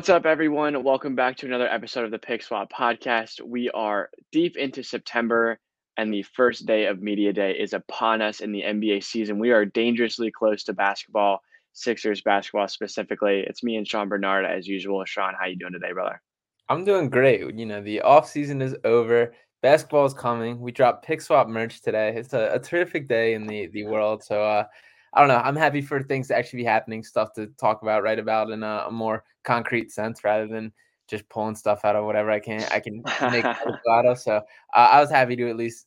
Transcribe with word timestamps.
What's 0.00 0.08
up, 0.08 0.24
everyone? 0.24 0.82
Welcome 0.82 1.14
back 1.14 1.36
to 1.36 1.46
another 1.46 1.68
episode 1.68 2.06
of 2.06 2.10
the 2.10 2.18
Pick 2.18 2.42
Swap 2.42 2.72
podcast. 2.72 3.42
We 3.42 3.68
are 3.72 4.08
deep 4.32 4.56
into 4.56 4.82
September, 4.82 5.58
and 5.98 6.10
the 6.10 6.22
first 6.22 6.64
day 6.64 6.86
of 6.86 7.02
Media 7.02 7.34
Day 7.34 7.52
is 7.52 7.74
upon 7.74 8.22
us 8.22 8.40
in 8.40 8.50
the 8.50 8.62
NBA 8.62 9.04
season. 9.04 9.38
We 9.38 9.50
are 9.50 9.66
dangerously 9.66 10.30
close 10.30 10.64
to 10.64 10.72
basketball, 10.72 11.42
Sixers 11.74 12.22
basketball 12.22 12.66
specifically. 12.68 13.44
It's 13.46 13.62
me 13.62 13.76
and 13.76 13.86
Sean 13.86 14.08
Bernard 14.08 14.46
as 14.46 14.66
usual. 14.66 15.04
Sean, 15.04 15.34
how 15.38 15.44
you 15.44 15.56
doing 15.56 15.74
today, 15.74 15.92
brother? 15.92 16.22
I'm 16.70 16.82
doing 16.86 17.10
great. 17.10 17.54
You 17.54 17.66
know, 17.66 17.82
the 17.82 18.00
off 18.00 18.26
season 18.26 18.62
is 18.62 18.74
over. 18.84 19.34
Basketball 19.60 20.06
is 20.06 20.14
coming. 20.14 20.60
We 20.60 20.72
dropped 20.72 21.04
Pick 21.04 21.20
Swap 21.20 21.46
merch 21.46 21.82
today. 21.82 22.14
It's 22.16 22.32
a, 22.32 22.54
a 22.54 22.58
terrific 22.58 23.06
day 23.06 23.34
in 23.34 23.46
the 23.46 23.66
the 23.66 23.84
world. 23.84 24.24
So 24.24 24.42
uh, 24.42 24.64
I 25.12 25.20
don't 25.20 25.28
know. 25.28 25.42
I'm 25.44 25.56
happy 25.56 25.82
for 25.82 26.02
things 26.02 26.28
to 26.28 26.38
actually 26.38 26.60
be 26.60 26.64
happening, 26.64 27.04
stuff 27.04 27.34
to 27.34 27.48
talk 27.48 27.82
about, 27.82 28.02
write 28.02 28.18
about 28.18 28.48
in 28.48 28.62
a, 28.62 28.86
a 28.88 28.90
more 28.90 29.24
concrete 29.44 29.90
sense 29.90 30.24
rather 30.24 30.46
than 30.46 30.72
just 31.08 31.28
pulling 31.28 31.56
stuff 31.56 31.84
out 31.84 31.96
of 31.96 32.04
whatever 32.04 32.30
I 32.30 32.38
can 32.38 32.62
I 32.70 32.80
can 32.80 33.02
make 33.30 33.44
out 33.90 34.06
of. 34.06 34.18
So 34.18 34.36
uh, 34.36 34.40
I 34.74 35.00
was 35.00 35.10
happy 35.10 35.36
to 35.36 35.50
at 35.50 35.56
least 35.56 35.86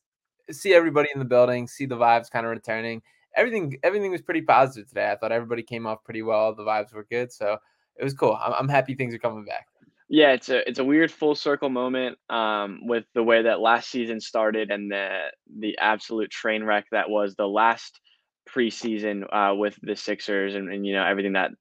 see 0.51 0.73
everybody 0.73 1.09
in 1.13 1.19
the 1.19 1.25
building, 1.25 1.67
see 1.67 1.85
the 1.85 1.97
vibes 1.97 2.29
kind 2.29 2.45
of 2.45 2.51
returning. 2.51 3.01
Everything 3.35 3.77
everything 3.83 4.11
was 4.11 4.21
pretty 4.21 4.41
positive 4.41 4.87
today. 4.87 5.11
I 5.11 5.15
thought 5.15 5.31
everybody 5.31 5.63
came 5.63 5.87
off 5.87 6.03
pretty 6.03 6.21
well. 6.21 6.53
The 6.53 6.63
vibes 6.63 6.93
were 6.93 7.05
good, 7.09 7.31
so 7.31 7.57
it 7.95 8.03
was 8.03 8.13
cool. 8.13 8.37
I'm, 8.41 8.53
I'm 8.53 8.69
happy 8.69 8.95
things 8.95 9.13
are 9.13 9.19
coming 9.19 9.45
back. 9.45 9.67
Yeah, 10.09 10.33
it's 10.33 10.49
a 10.49 10.67
it's 10.69 10.79
a 10.79 10.83
weird 10.83 11.11
full 11.11 11.33
circle 11.33 11.69
moment 11.69 12.19
um, 12.29 12.81
with 12.83 13.05
the 13.15 13.23
way 13.23 13.41
that 13.41 13.61
last 13.61 13.89
season 13.89 14.19
started 14.19 14.69
and 14.69 14.91
the 14.91 15.31
the 15.59 15.77
absolute 15.79 16.29
train 16.29 16.63
wreck 16.63 16.85
that 16.91 17.09
was 17.09 17.33
the 17.35 17.47
last 17.47 17.99
preseason 18.47 19.23
uh, 19.33 19.55
with 19.55 19.79
the 19.81 19.95
Sixers 19.95 20.55
and, 20.55 20.71
and 20.71 20.85
you 20.85 20.93
know 20.93 21.03
everything 21.03 21.33
that 21.33 21.51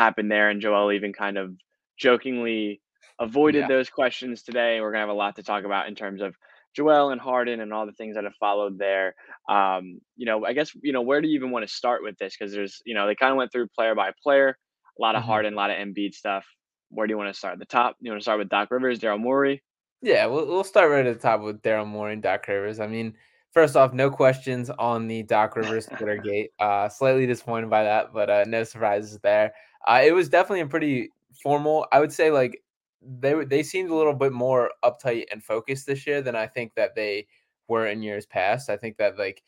happened 0.00 0.30
there. 0.30 0.48
And 0.50 0.60
Joel 0.60 0.92
even 0.92 1.12
kind 1.12 1.36
of 1.38 1.52
jokingly 1.98 2.80
avoided 3.18 3.60
Yeah. 3.62 3.68
those 3.68 3.90
questions 3.90 4.42
today. 4.42 4.80
We're 4.80 4.90
gonna 4.92 5.00
have 5.06 5.08
a 5.10 5.12
lot 5.24 5.36
to 5.36 5.42
talk 5.42 5.64
about 5.64 5.88
in 5.88 5.94
terms 5.94 6.22
of 6.22 6.34
Joel 6.74 7.10
and 7.10 7.20
Harden 7.20 7.60
and 7.60 7.72
all 7.72 7.84
the 7.86 7.92
things 7.92 8.14
that 8.14 8.24
have 8.24 8.34
followed 8.40 8.78
there. 8.78 9.14
Um, 9.48 10.00
you 10.16 10.26
know, 10.26 10.44
I 10.46 10.52
guess 10.52 10.72
you 10.82 10.92
know 10.92 11.02
where 11.02 11.20
do 11.20 11.28
you 11.28 11.34
even 11.34 11.50
want 11.50 11.66
to 11.66 11.72
start 11.74 12.02
with 12.02 12.16
this? 12.18 12.36
Because 12.36 12.52
there's 12.52 12.80
you 12.86 12.94
know 12.94 13.06
they 13.06 13.14
kind 13.14 13.32
of 13.32 13.36
went 13.36 13.52
through 13.52 13.68
player 13.76 13.94
by 13.94 14.12
player, 14.22 14.56
a 14.98 15.02
lot 15.02 15.16
of 15.16 15.22
Mhm. 15.22 15.26
Harden, 15.26 15.52
a 15.54 15.56
lot 15.56 15.70
of 15.70 15.76
Embiid 15.76 16.14
stuff. 16.14 16.46
Where 16.90 17.06
do 17.06 17.12
you 17.12 17.18
want 17.18 17.28
to 17.32 17.38
start? 17.38 17.58
The 17.58 17.66
top? 17.66 17.96
You 18.00 18.10
want 18.10 18.20
to 18.20 18.24
start 18.24 18.38
with 18.38 18.48
Doc 18.48 18.70
Rivers, 18.70 18.98
Daryl 19.00 19.20
Morey? 19.20 19.62
Yeah, 20.02 20.26
we'll 20.26 20.46
we'll 20.46 20.64
start 20.64 20.90
right 20.90 21.06
at 21.06 21.14
the 21.14 21.20
top 21.20 21.40
with 21.42 21.60
Daryl 21.62 21.86
Morey 21.86 22.14
and 22.14 22.22
Doc 22.22 22.46
Rivers. 22.48 22.80
I 22.80 22.86
mean, 22.86 23.14
first 23.52 23.76
off, 23.76 23.92
no 23.92 24.10
questions 24.10 24.70
on 24.70 25.08
the 25.08 25.22
Doc 25.24 25.56
Rivers 25.56 25.86
Twitter 25.86 26.16
gate. 26.16 26.52
Uh, 26.58 26.88
slightly 26.88 27.26
disappointed 27.26 27.68
by 27.70 27.82
that, 27.84 28.12
but 28.12 28.30
uh, 28.30 28.44
no 28.46 28.64
surprises 28.64 29.18
there. 29.20 29.52
Uh, 29.86 30.02
it 30.04 30.12
was 30.12 30.28
definitely 30.28 30.60
a 30.60 30.66
pretty 30.66 31.10
formal. 31.42 31.86
I 31.92 32.00
would 32.00 32.12
say 32.12 32.30
like 32.30 32.62
they 33.02 33.44
they 33.44 33.62
seemed 33.62 33.90
a 33.90 33.94
little 33.94 34.14
bit 34.14 34.32
more 34.32 34.70
uptight 34.84 35.24
and 35.32 35.42
focused 35.42 35.86
this 35.86 36.06
year 36.06 36.22
than 36.22 36.36
I 36.36 36.46
think 36.46 36.74
that 36.74 36.94
they 36.94 37.26
were 37.68 37.86
in 37.86 38.02
years 38.02 38.26
past. 38.26 38.68
I 38.70 38.76
think 38.76 38.96
that 38.98 39.18
like 39.18 39.42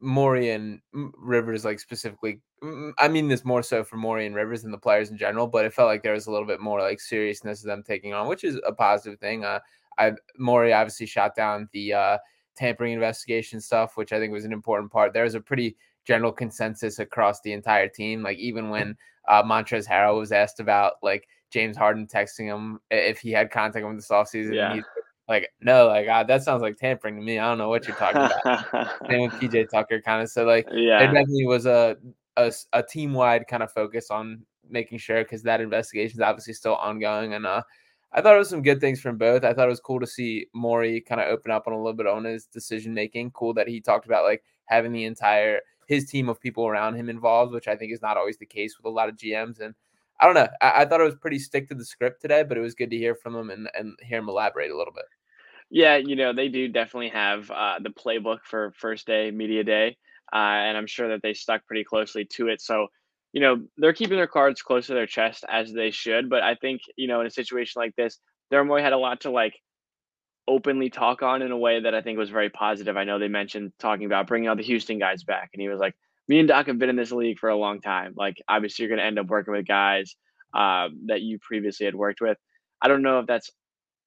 Morey 0.00 0.50
and 0.50 0.80
Rivers, 0.92 1.64
like 1.64 1.80
specifically, 1.80 2.40
I 2.98 3.08
mean 3.08 3.28
this 3.28 3.44
more 3.44 3.62
so 3.62 3.84
for 3.84 3.96
Morey 3.96 4.26
and 4.26 4.34
Rivers 4.34 4.62
than 4.62 4.70
the 4.72 4.78
players 4.78 5.10
in 5.10 5.18
general, 5.18 5.46
but 5.46 5.64
it 5.66 5.74
felt 5.74 5.88
like 5.88 6.02
there 6.02 6.12
was 6.14 6.26
a 6.26 6.30
little 6.32 6.46
bit 6.46 6.60
more 6.60 6.80
like 6.80 7.00
seriousness 7.00 7.60
of 7.62 7.66
them 7.66 7.82
taking 7.86 8.14
on, 8.14 8.26
which 8.28 8.44
is 8.44 8.58
a 8.66 8.72
positive 8.72 9.18
thing. 9.20 9.44
Uh, 9.44 9.60
I 9.98 10.12
Morey 10.38 10.72
obviously 10.72 11.06
shot 11.06 11.34
down 11.36 11.68
the 11.72 11.92
uh, 11.92 12.18
tampering 12.56 12.94
investigation 12.94 13.60
stuff, 13.60 13.96
which 13.96 14.12
I 14.12 14.18
think 14.18 14.32
was 14.32 14.44
an 14.46 14.52
important 14.52 14.90
part. 14.92 15.12
There 15.12 15.24
was 15.24 15.34
a 15.34 15.40
pretty 15.40 15.76
general 16.04 16.32
consensus 16.32 16.98
across 16.98 17.40
the 17.40 17.52
entire 17.52 17.88
team. 17.88 18.22
Like 18.22 18.38
even 18.38 18.70
when 18.70 18.96
uh, 19.28 19.42
Montrezl 19.42 19.88
Harrell 19.88 20.18
was 20.18 20.32
asked 20.32 20.60
about 20.60 20.94
like 21.02 21.28
James 21.50 21.76
Harden 21.76 22.06
texting 22.06 22.44
him 22.46 22.80
if 22.90 23.18
he 23.18 23.30
had 23.30 23.50
contact 23.50 23.84
with 23.84 23.90
him 23.92 23.96
this 23.96 24.08
offseason, 24.08 24.54
Yeah. 24.54 24.66
and 24.66 24.74
he's 24.76 24.84
like, 25.28 25.48
no, 25.60 25.86
like 25.86 26.06
uh, 26.08 26.24
that 26.24 26.42
sounds 26.42 26.62
like 26.62 26.76
tampering 26.76 27.16
to 27.16 27.22
me. 27.22 27.38
I 27.38 27.48
don't 27.48 27.58
know 27.58 27.68
what 27.68 27.86
you're 27.86 27.96
talking 27.96 28.22
about. 28.22 28.88
Same 29.08 29.22
with 29.22 29.32
PJ 29.34 29.70
Tucker, 29.70 30.00
kind 30.00 30.22
of. 30.22 30.28
So 30.28 30.44
like, 30.44 30.66
there 30.66 30.78
yeah, 30.78 31.00
definitely 31.06 31.46
was 31.46 31.66
a 31.66 31.96
a, 32.36 32.52
a 32.72 32.82
team 32.82 33.12
wide 33.14 33.46
kind 33.46 33.62
of 33.62 33.70
focus 33.72 34.10
on 34.10 34.44
making 34.68 34.98
sure 34.98 35.22
because 35.22 35.42
that 35.44 35.60
investigation 35.60 36.18
is 36.18 36.22
obviously 36.22 36.52
still 36.54 36.74
ongoing. 36.76 37.34
And 37.34 37.46
uh, 37.46 37.62
I 38.12 38.20
thought 38.20 38.34
it 38.34 38.38
was 38.38 38.48
some 38.48 38.62
good 38.62 38.80
things 38.80 39.00
from 39.00 39.16
both. 39.18 39.44
I 39.44 39.52
thought 39.54 39.66
it 39.66 39.70
was 39.70 39.80
cool 39.80 40.00
to 40.00 40.06
see 40.06 40.46
Morey 40.52 41.00
kind 41.00 41.20
of 41.20 41.28
open 41.28 41.50
up 41.50 41.66
on 41.66 41.72
a 41.72 41.76
little 41.76 41.92
bit 41.92 42.06
on 42.06 42.24
his 42.24 42.46
decision 42.46 42.92
making. 42.92 43.30
Cool 43.30 43.54
that 43.54 43.68
he 43.68 43.80
talked 43.80 44.06
about 44.06 44.24
like 44.24 44.42
having 44.66 44.92
the 44.92 45.04
entire 45.04 45.60
his 45.86 46.06
team 46.06 46.28
of 46.28 46.40
people 46.40 46.66
around 46.66 46.94
him 46.94 47.08
involved, 47.08 47.52
which 47.52 47.68
I 47.68 47.76
think 47.76 47.92
is 47.92 48.02
not 48.02 48.16
always 48.16 48.38
the 48.38 48.46
case 48.46 48.76
with 48.76 48.86
a 48.86 48.94
lot 48.94 49.08
of 49.08 49.16
GMs. 49.16 49.60
And 49.60 49.74
I 50.20 50.26
don't 50.26 50.34
know. 50.34 50.48
I, 50.60 50.82
I 50.82 50.84
thought 50.84 51.00
it 51.00 51.04
was 51.04 51.16
pretty 51.16 51.38
stick 51.38 51.68
to 51.68 51.74
the 51.74 51.84
script 51.84 52.22
today, 52.22 52.42
but 52.42 52.56
it 52.56 52.60
was 52.60 52.74
good 52.74 52.90
to 52.90 52.96
hear 52.96 53.14
from 53.14 53.34
him 53.34 53.50
and, 53.50 53.68
and 53.74 53.98
hear 54.02 54.18
him 54.18 54.28
elaborate 54.28 54.70
a 54.70 54.76
little 54.76 54.92
bit. 54.92 55.04
Yeah, 55.70 55.96
you 55.96 56.14
know, 56.14 56.32
they 56.32 56.48
do 56.48 56.68
definitely 56.68 57.08
have 57.08 57.50
uh, 57.50 57.78
the 57.82 57.90
playbook 57.90 58.40
for 58.44 58.72
first 58.76 59.06
day 59.06 59.30
media 59.30 59.64
day, 59.64 59.96
uh, 60.32 60.36
and 60.36 60.76
I'm 60.76 60.86
sure 60.86 61.08
that 61.08 61.22
they 61.22 61.34
stuck 61.34 61.66
pretty 61.66 61.84
closely 61.84 62.26
to 62.32 62.48
it. 62.48 62.60
So, 62.60 62.88
you 63.32 63.40
know, 63.40 63.64
they're 63.78 63.92
keeping 63.92 64.16
their 64.16 64.26
cards 64.28 64.62
close 64.62 64.86
to 64.86 64.94
their 64.94 65.06
chest 65.06 65.44
as 65.48 65.72
they 65.72 65.90
should. 65.90 66.30
But 66.30 66.42
I 66.42 66.54
think, 66.54 66.82
you 66.96 67.08
know, 67.08 67.20
in 67.20 67.26
a 67.26 67.30
situation 67.30 67.80
like 67.80 67.96
this, 67.96 68.18
Daryl 68.52 68.66
Morey 68.66 68.82
had 68.82 68.92
a 68.92 68.98
lot 68.98 69.22
to 69.22 69.30
like 69.30 69.54
openly 70.46 70.90
talk 70.90 71.22
on 71.22 71.42
in 71.42 71.50
a 71.50 71.56
way 71.56 71.80
that 71.80 71.94
I 71.94 72.02
think 72.02 72.18
was 72.18 72.30
very 72.30 72.50
positive. 72.50 72.96
I 72.96 73.04
know 73.04 73.18
they 73.18 73.28
mentioned 73.28 73.72
talking 73.78 74.06
about 74.06 74.26
bringing 74.26 74.48
all 74.48 74.56
the 74.56 74.62
Houston 74.62 74.98
guys 74.98 75.24
back, 75.24 75.50
and 75.52 75.60
he 75.62 75.68
was 75.68 75.80
like, 75.80 75.94
"Me 76.28 76.38
and 76.38 76.48
Doc 76.48 76.66
have 76.66 76.78
been 76.78 76.90
in 76.90 76.96
this 76.96 77.12
league 77.12 77.38
for 77.38 77.48
a 77.48 77.56
long 77.56 77.80
time. 77.80 78.14
Like, 78.16 78.36
obviously, 78.48 78.82
you're 78.82 78.90
going 78.90 79.00
to 79.00 79.06
end 79.06 79.18
up 79.18 79.26
working 79.26 79.54
with 79.54 79.66
guys 79.66 80.16
um, 80.54 81.02
that 81.06 81.22
you 81.22 81.38
previously 81.40 81.86
had 81.86 81.94
worked 81.94 82.20
with." 82.20 82.38
I 82.82 82.88
don't 82.88 83.02
know 83.02 83.20
if 83.20 83.26
that's 83.26 83.50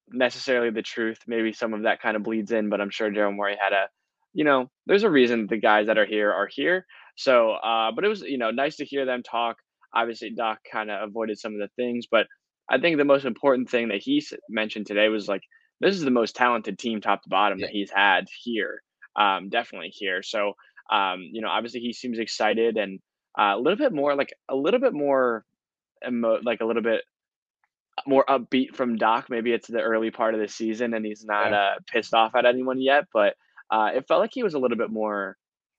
necessarily 0.10 0.70
the 0.70 0.82
truth. 0.82 1.20
Maybe 1.28 1.54
some 1.54 1.74
of 1.74 1.84
that 1.84 2.02
kind 2.02 2.16
of 2.16 2.24
bleeds 2.24 2.52
in, 2.52 2.70
but 2.70 2.82
I'm 2.82 2.90
sure 2.90 3.10
Daryl 3.10 3.36
Morey 3.36 3.58
had 3.60 3.74
a, 3.74 3.88
you 4.34 4.44
know, 4.44 4.70
there's 4.86 5.04
a 5.04 5.10
reason 5.10 5.48
the 5.48 5.58
guys 5.58 5.88
that 5.88 5.98
are 5.98 6.06
here 6.06 6.32
are 6.32 6.48
here. 6.48 6.86
So, 7.16 7.52
uh, 7.52 7.92
but 7.92 8.06
it 8.06 8.08
was, 8.08 8.22
you 8.22 8.38
know, 8.38 8.52
nice 8.52 8.78
to 8.78 8.86
hear 8.86 9.06
them 9.06 9.24
talk. 9.24 9.58
Obviously, 9.94 10.30
Doc 10.30 10.60
kind 10.72 10.92
of 10.92 11.10
avoided 11.10 11.40
some 11.40 11.54
of 11.54 11.60
the 11.60 11.70
things, 11.76 12.06
but 12.10 12.28
I 12.70 12.78
think 12.78 12.98
the 12.98 13.06
most 13.06 13.26
important 13.26 13.70
thing 13.70 13.88
that 13.90 14.02
he 14.02 14.24
mentioned 14.50 14.86
today 14.86 15.10
was 15.10 15.28
like, 15.28 15.42
this 15.80 15.96
is 15.96 16.02
the 16.04 16.12
most 16.12 16.36
talented 16.36 16.78
team 16.80 17.02
top 17.02 17.22
to 17.24 17.30
bottom 17.30 17.60
that 17.60 17.70
he's 17.70 17.92
had 17.92 18.26
here. 18.44 18.82
Um, 19.16 19.50
definitely 19.50 19.90
here. 19.94 20.22
So, 20.24 20.54
um, 20.92 21.22
you 21.32 21.42
know, 21.42 21.50
obviously 21.50 21.80
he 21.82 21.94
seems 21.94 22.20
excited 22.20 22.78
and 22.78 23.00
uh, 23.40 23.54
a 23.56 23.60
little 23.60 23.78
bit 23.78 23.94
more, 23.94 24.16
like 24.16 24.34
a 24.50 24.56
little 24.56 24.80
bit 24.80 24.94
more, 24.94 25.44
emo- 26.08 26.40
like 26.44 26.62
a 26.62 26.66
little 26.66 26.84
bit 26.84 27.02
more 28.06 28.24
upbeat 28.30 28.76
from 28.76 28.96
Doc. 28.98 29.28
Maybe 29.30 29.52
it's 29.52 29.68
the 29.68 29.82
early 29.82 30.12
part 30.12 30.34
of 30.34 30.40
the 30.40 30.48
season 30.48 30.94
and 30.94 31.06
he's 31.06 31.26
not 31.26 31.52
Yeah. 31.52 31.58
uh, 31.58 31.76
pissed 31.92 32.14
off 32.14 32.36
at 32.36 32.46
anyone 32.46 32.80
yet, 32.80 33.06
but 33.14 33.36
uh, 33.72 33.90
it 33.96 34.08
felt 34.08 34.22
like 34.22 34.32
he 34.34 34.44
was 34.44 34.54
a 34.54 34.60
little 34.60 34.78
bit 34.78 34.90
more 34.92 35.36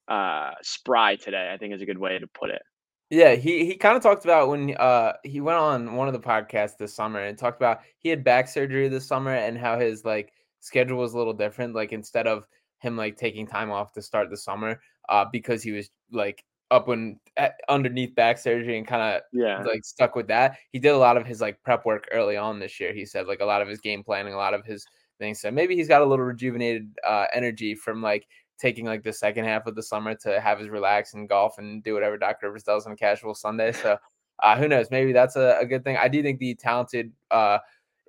uh, 0.08 0.50
spry 0.62 1.16
today. 1.16 1.50
I 1.52 1.58
think 1.58 1.74
is 1.74 1.82
a 1.82 1.86
good 1.86 1.98
way 1.98 2.18
to 2.18 2.26
put 2.26 2.50
it. 2.50 2.62
Yeah, 3.10 3.34
he 3.36 3.64
he 3.64 3.76
kind 3.76 3.96
of 3.96 4.02
talked 4.02 4.24
about 4.24 4.48
when 4.48 4.76
uh 4.76 5.14
he 5.24 5.40
went 5.40 5.58
on 5.58 5.94
one 5.94 6.08
of 6.08 6.12
the 6.12 6.20
podcasts 6.20 6.76
this 6.76 6.94
summer 6.94 7.20
and 7.20 7.38
talked 7.38 7.56
about 7.58 7.80
he 7.98 8.10
had 8.10 8.22
back 8.22 8.48
surgery 8.48 8.88
this 8.88 9.06
summer 9.06 9.34
and 9.34 9.56
how 9.56 9.78
his 9.78 10.04
like 10.04 10.32
schedule 10.60 10.98
was 10.98 11.14
a 11.14 11.18
little 11.18 11.32
different. 11.32 11.74
Like 11.74 11.92
instead 11.92 12.26
of 12.26 12.46
him 12.80 12.96
like 12.96 13.16
taking 13.16 13.46
time 13.46 13.70
off 13.70 13.92
to 13.92 14.02
start 14.02 14.28
the 14.30 14.36
summer, 14.36 14.80
uh, 15.08 15.24
because 15.32 15.62
he 15.62 15.72
was 15.72 15.90
like 16.12 16.44
up 16.70 16.86
when 16.86 17.18
at, 17.38 17.54
underneath 17.70 18.14
back 18.14 18.36
surgery 18.38 18.76
and 18.76 18.86
kind 18.86 19.16
of 19.16 19.22
Yeah. 19.32 19.66
like 19.66 19.84
stuck 19.84 20.14
with 20.14 20.28
that. 20.28 20.58
He 20.72 20.78
did 20.78 20.90
a 20.90 20.98
lot 20.98 21.16
of 21.16 21.26
his 21.26 21.40
like 21.40 21.62
prep 21.62 21.86
work 21.86 22.08
early 22.12 22.36
on 22.36 22.58
this 22.58 22.78
year. 22.78 22.92
He 22.92 23.06
said 23.06 23.26
like 23.26 23.40
a 23.40 23.44
lot 23.46 23.62
of 23.62 23.68
his 23.68 23.80
game 23.80 24.04
planning, 24.04 24.34
a 24.34 24.36
lot 24.36 24.52
of 24.54 24.66
his 24.66 24.84
things. 25.18 25.40
So 25.40 25.50
maybe 25.50 25.74
he's 25.76 25.88
got 25.88 26.02
a 26.02 26.04
little 26.04 26.24
rejuvenated 26.26 26.90
uh, 27.06 27.26
energy 27.32 27.74
from 27.74 28.02
like 28.02 28.26
taking 28.58 28.84
like 28.84 29.02
the 29.02 29.12
second 29.12 29.44
half 29.44 29.66
of 29.66 29.74
the 29.74 29.82
summer 29.82 30.14
to 30.14 30.40
have 30.40 30.58
his 30.58 30.68
relax 30.68 31.14
and 31.14 31.28
golf 31.28 31.58
and 31.58 31.82
do 31.82 31.94
whatever 31.94 32.18
Doc 32.18 32.42
Rivers 32.42 32.62
does 32.62 32.86
on 32.86 32.92
a 32.92 32.96
casual 32.96 33.34
Sunday. 33.34 33.72
So 33.72 33.96
uh, 34.42 34.56
who 34.56 34.68
knows? 34.68 34.90
Maybe 34.90 35.12
that's 35.12 35.36
a, 35.36 35.58
a 35.60 35.66
good 35.66 35.84
thing. 35.84 35.96
I 35.96 36.08
do 36.08 36.22
think 36.22 36.38
the 36.38 36.54
talented, 36.54 37.12
uh, 37.30 37.58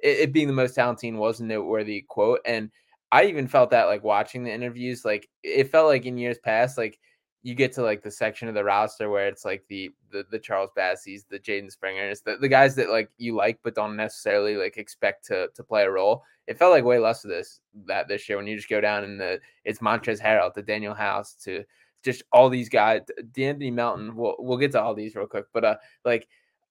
it, 0.02 0.20
it 0.20 0.34
being 0.34 0.48
the 0.48 0.54
most 0.54 0.76
talented 0.76 1.14
was 1.14 1.40
a 1.40 1.46
noteworthy 1.46 2.06
quote, 2.08 2.42
and 2.46 2.72
I 3.12 3.26
even 3.26 3.48
felt 3.48 3.72
that 3.72 3.86
like 3.86 4.04
watching 4.04 4.44
the 4.44 4.54
interviews, 4.54 5.04
like 5.04 5.28
it 5.44 5.72
felt 5.72 5.88
like 5.88 6.06
in 6.06 6.18
years 6.18 6.38
past, 6.38 6.78
like 6.78 7.00
you 7.42 7.56
get 7.56 7.72
to 7.74 7.82
like 7.82 8.04
the 8.04 8.12
section 8.12 8.48
of 8.48 8.54
the 8.54 8.64
roster 8.64 9.10
where 9.10 9.28
it's 9.28 9.46
like 9.46 9.64
the 9.70 9.92
the, 10.12 10.26
the 10.30 10.40
Charles 10.40 10.72
Basseys, 10.78 11.24
the 11.30 11.40
Jaden 11.40 11.72
Springers, 11.72 12.22
the, 12.22 12.38
the 12.38 12.48
guys 12.48 12.76
that 12.76 12.90
like 12.90 13.10
you 13.18 13.36
like 13.36 13.60
but 13.64 13.76
don't 13.76 13.96
necessarily 13.96 14.56
like 14.56 14.78
expect 14.78 15.26
to 15.28 15.48
to 15.56 15.64
play 15.64 15.84
a 15.84 15.92
role. 15.92 16.24
It 16.48 16.58
felt 16.58 16.72
like 16.72 16.84
way 16.84 17.00
less 17.00 17.24
of 17.24 17.30
this 17.30 17.62
that 17.86 18.08
this 18.08 18.28
year 18.28 18.38
when 18.38 18.48
you 18.48 18.56
just 18.56 18.70
go 18.70 18.82
down 18.82 19.04
and 19.04 19.20
the 19.20 19.40
it's 19.64 19.80
Montrezl 19.80 20.22
Harrell 20.22 20.54
to 20.54 20.64
Danuel 20.64 20.98
House 20.98 21.34
to 21.44 21.64
just 22.04 22.24
all 22.32 22.50
these 22.50 22.70
guys, 22.70 23.02
De'Anthony 23.34 23.74
Melton. 23.74 24.16
We'll 24.16 24.36
we'll 24.40 24.58
get 24.58 24.72
to 24.74 24.82
all 24.82 24.94
these 24.94 25.16
real 25.16 25.28
quick, 25.28 25.46
but 25.54 25.64
uh, 25.64 25.76
like 26.04 26.28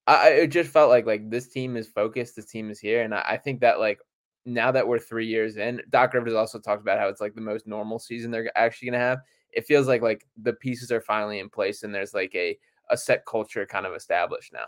I 0.07 0.31
it 0.31 0.49
just 0.49 0.71
felt 0.71 0.91
like 0.91 1.07
like 1.07 1.31
this 1.31 1.49
team 1.49 1.77
is 1.77 1.89
focused, 1.89 2.37
this 2.37 2.47
team 2.47 2.71
is 2.71 2.81
here, 2.81 3.03
and 3.03 3.15
I, 3.15 3.25
I 3.31 3.37
think 3.37 3.61
that 3.61 3.79
like 3.79 4.01
now 4.45 4.71
that 4.73 4.87
we're 4.87 4.99
three 4.99 5.27
years 5.27 5.57
in, 5.57 5.83
Doc 5.91 6.15
Rivers 6.15 6.35
also 6.35 6.59
talked 6.59 6.83
about 6.83 6.99
how 6.99 7.09
it's 7.09 7.21
like 7.21 7.35
the 7.35 7.41
most 7.41 7.67
normal 7.67 7.99
season 7.99 8.31
they're 8.31 8.51
actually 8.57 8.91
gonna 8.91 8.99
have. 9.05 9.19
It 9.53 9.67
feels 9.67 9.87
like 9.89 10.03
like 10.03 10.27
the 10.41 10.53
pieces 10.53 10.93
are 10.93 11.01
finally 11.01 11.39
in 11.39 11.49
place, 11.49 11.83
and 11.83 11.95
there's 11.95 12.15
like 12.15 12.35
a 12.35 12.59
a 12.91 12.97
set 12.97 13.25
culture 13.27 13.67
kind 13.67 13.87
of 13.87 13.95
established 13.95 14.53
now. 14.53 14.67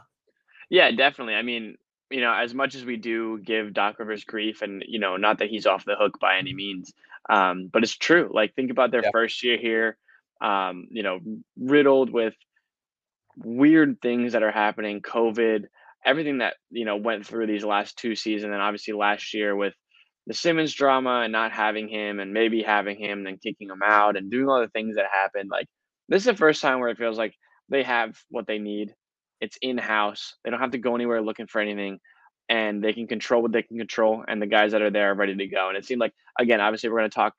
Yeah, 0.69 0.91
definitely. 0.91 1.35
I 1.35 1.43
mean, 1.43 1.77
you 2.11 2.21
know, 2.21 2.33
as 2.33 2.55
much 2.55 2.75
as 2.75 2.85
we 2.85 2.97
do 2.97 3.39
give 3.39 3.73
Doc 3.73 3.99
Rivers 3.99 4.25
grief, 4.25 4.63
and 4.63 4.85
you 4.87 4.99
know, 4.99 5.17
not 5.17 5.39
that 5.39 5.49
he's 5.49 5.67
off 5.67 5.85
the 5.85 5.97
hook 5.97 6.19
by 6.21 6.39
any 6.39 6.55
means, 6.55 6.93
um, 7.29 7.69
but 7.73 7.83
it's 7.83 7.97
true. 7.97 8.31
Like, 8.33 8.55
think 8.55 8.71
about 8.71 8.91
their 8.91 9.03
yeah. 9.03 9.11
first 9.13 9.43
year 9.43 9.59
here. 9.59 9.97
Um, 10.41 10.89
you 10.91 11.03
know, 11.03 11.21
riddled 11.59 12.11
with 12.11 12.35
weird 13.37 14.01
things 14.01 14.33
that 14.33 14.43
are 14.43 14.51
happening, 14.51 15.03
COVID, 15.03 15.67
everything 16.05 16.39
that 16.39 16.55
you 16.71 16.85
know 16.85 16.97
went 16.97 17.27
through 17.27 17.47
these 17.47 17.65
last 17.65 17.97
two 17.97 18.17
seasons, 18.17 18.53
and 18.53 18.63
obviously 18.63 18.95
last 18.95 19.35
year 19.35 19.55
with 19.55 19.75
the 20.27 20.35
Simmons 20.35 20.75
drama 20.75 21.23
and 21.25 21.33
not 21.33 21.53
having 21.53 21.89
him, 21.89 22.21
and 22.21 22.33
maybe 22.33 22.63
having 22.63 22.99
him, 22.99 23.19
and 23.19 23.27
then 23.27 23.39
kicking 23.43 23.69
him 23.71 23.83
out, 23.85 24.17
and 24.17 24.31
doing 24.31 24.49
all 24.49 24.61
the 24.61 24.69
things 24.69 24.97
that 24.97 25.07
happened. 25.13 25.51
Like, 25.51 25.67
this 26.09 26.23
is 26.23 26.27
the 26.27 26.37
first 26.37 26.63
time 26.63 26.81
where 26.81 26.91
it 26.91 26.99
feels 26.99 27.19
like 27.19 27.35
they 27.69 27.83
have 27.83 28.17
what 28.31 28.47
they 28.47 28.59
need 28.59 28.95
it's 29.41 29.57
in 29.63 29.79
house. 29.79 30.35
They 30.45 30.51
don't 30.51 30.61
have 30.61 30.73
to 30.73 30.79
go 30.79 30.95
anywhere 30.95 31.23
looking 31.23 31.47
for 31.47 31.61
anything, 31.61 31.99
and 32.49 32.83
they 32.83 32.93
can 32.93 33.07
control 33.07 33.43
what 33.43 33.53
they 33.53 33.63
can 33.63 33.79
control. 33.79 34.25
And 34.29 34.41
the 34.41 34.47
guys 34.47 34.73
that 34.73 34.83
are 34.83 34.91
there 34.91 35.11
are 35.13 35.15
ready 35.15 35.35
to 35.35 35.47
go. 35.47 35.69
And 35.69 35.77
it 35.77 35.85
seemed 35.85 36.01
like 36.01 36.13
again, 36.39 36.61
obviously, 36.61 36.91
we're 36.91 36.99
going 36.99 37.11
to 37.11 37.15
talk 37.15 37.35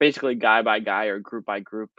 basically 0.00 0.34
guy 0.34 0.62
by 0.62 0.80
guy 0.80 1.06
or 1.06 1.20
group 1.20 1.44
by 1.44 1.60
group, 1.60 1.90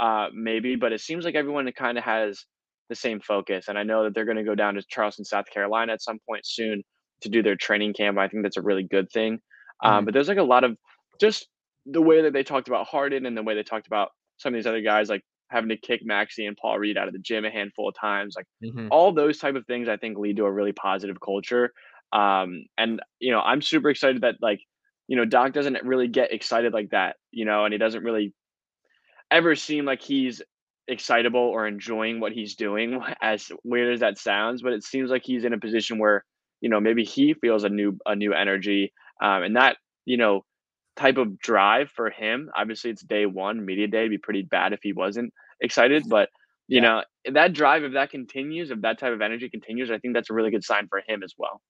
uh, 0.00 0.28
maybe. 0.34 0.76
But 0.76 0.92
it 0.92 1.00
seems 1.00 1.24
like 1.24 1.34
everyone 1.34 1.70
kind 1.72 1.98
of 1.98 2.04
has 2.04 2.44
the 2.88 2.96
same 2.96 3.20
focus. 3.20 3.68
And 3.68 3.78
I 3.78 3.82
know 3.84 4.04
that 4.04 4.14
they're 4.14 4.24
going 4.24 4.36
to 4.36 4.44
go 4.44 4.54
down 4.54 4.74
to 4.74 4.82
Charleston, 4.88 5.24
South 5.24 5.46
Carolina 5.52 5.92
at 5.92 6.02
some 6.02 6.18
point 6.28 6.44
soon 6.44 6.82
to 7.22 7.28
do 7.28 7.42
their 7.42 7.56
training 7.56 7.94
camp. 7.94 8.18
I 8.18 8.28
think 8.28 8.42
that's 8.42 8.56
a 8.56 8.62
really 8.62 8.82
good 8.82 9.10
thing. 9.12 9.38
Um, 9.82 9.92
mm-hmm. 9.92 10.04
But 10.06 10.14
there's 10.14 10.28
like 10.28 10.38
a 10.38 10.42
lot 10.42 10.64
of 10.64 10.76
just 11.20 11.48
the 11.86 12.02
way 12.02 12.22
that 12.22 12.32
they 12.32 12.42
talked 12.42 12.68
about 12.68 12.86
Harden 12.86 13.26
and 13.26 13.36
the 13.36 13.42
way 13.42 13.54
they 13.54 13.62
talked 13.62 13.86
about 13.86 14.10
some 14.38 14.54
of 14.54 14.58
these 14.58 14.66
other 14.66 14.80
guys 14.80 15.08
like 15.08 15.22
having 15.50 15.68
to 15.68 15.76
kick 15.76 16.00
Maxey 16.04 16.46
and 16.46 16.56
Paul 16.56 16.78
Reed 16.78 16.96
out 16.96 17.06
of 17.06 17.12
the 17.12 17.20
gym 17.20 17.44
a 17.44 17.50
handful 17.50 17.88
of 17.88 17.94
times. 17.98 18.34
Like 18.36 18.46
mm-hmm. 18.64 18.88
all 18.90 19.12
those 19.12 19.38
type 19.38 19.54
of 19.54 19.66
things, 19.66 19.88
I 19.88 19.96
think 19.96 20.18
lead 20.18 20.36
to 20.38 20.44
a 20.44 20.52
really 20.52 20.72
positive 20.72 21.20
culture. 21.20 21.72
Um, 22.12 22.64
and 22.78 23.00
you 23.20 23.32
know, 23.32 23.40
I'm 23.40 23.62
super 23.62 23.90
excited 23.90 24.22
that 24.22 24.36
like, 24.40 24.60
you 25.08 25.16
know, 25.16 25.24
Doc 25.24 25.52
doesn't 25.52 25.84
really 25.84 26.08
get 26.08 26.32
excited 26.32 26.72
like 26.72 26.90
that, 26.90 27.16
you 27.30 27.44
know, 27.44 27.64
and 27.64 27.72
he 27.72 27.78
doesn't 27.78 28.02
really 28.02 28.32
ever 29.30 29.54
seem 29.54 29.84
like 29.84 30.02
he's 30.02 30.42
excitable 30.88 31.40
or 31.40 31.66
enjoying 31.66 32.20
what 32.20 32.32
he's 32.32 32.54
doing. 32.54 33.00
As 33.22 33.50
weird 33.64 33.94
as 33.94 34.00
that 34.00 34.18
sounds, 34.18 34.62
but 34.62 34.72
it 34.72 34.84
seems 34.84 35.10
like 35.10 35.22
he's 35.24 35.44
in 35.44 35.52
a 35.52 35.58
position 35.58 35.98
where 35.98 36.24
you 36.60 36.70
know 36.70 36.80
maybe 36.80 37.04
he 37.04 37.34
feels 37.34 37.64
a 37.64 37.68
new 37.68 37.98
a 38.06 38.16
new 38.16 38.32
energy, 38.32 38.92
um, 39.20 39.42
and 39.42 39.56
that 39.56 39.76
you 40.04 40.16
know 40.16 40.44
type 40.96 41.16
of 41.16 41.38
drive 41.38 41.90
for 41.90 42.10
him. 42.10 42.50
Obviously, 42.56 42.90
it's 42.90 43.02
day 43.02 43.26
one, 43.26 43.64
media 43.64 43.88
day. 43.88 44.00
It'd 44.00 44.10
be 44.10 44.18
pretty 44.18 44.42
bad 44.42 44.72
if 44.72 44.80
he 44.82 44.92
wasn't 44.92 45.32
excited, 45.60 46.04
but 46.08 46.28
you 46.68 46.80
yeah. 46.80 46.82
know 46.82 47.02
that 47.32 47.52
drive, 47.52 47.84
if 47.84 47.92
that 47.94 48.10
continues, 48.10 48.70
if 48.70 48.80
that 48.82 48.98
type 48.98 49.12
of 49.12 49.22
energy 49.22 49.48
continues, 49.48 49.90
I 49.90 49.98
think 49.98 50.14
that's 50.14 50.30
a 50.30 50.34
really 50.34 50.50
good 50.50 50.64
sign 50.64 50.88
for 50.88 51.02
him 51.06 51.22
as 51.22 51.34
well. 51.38 51.60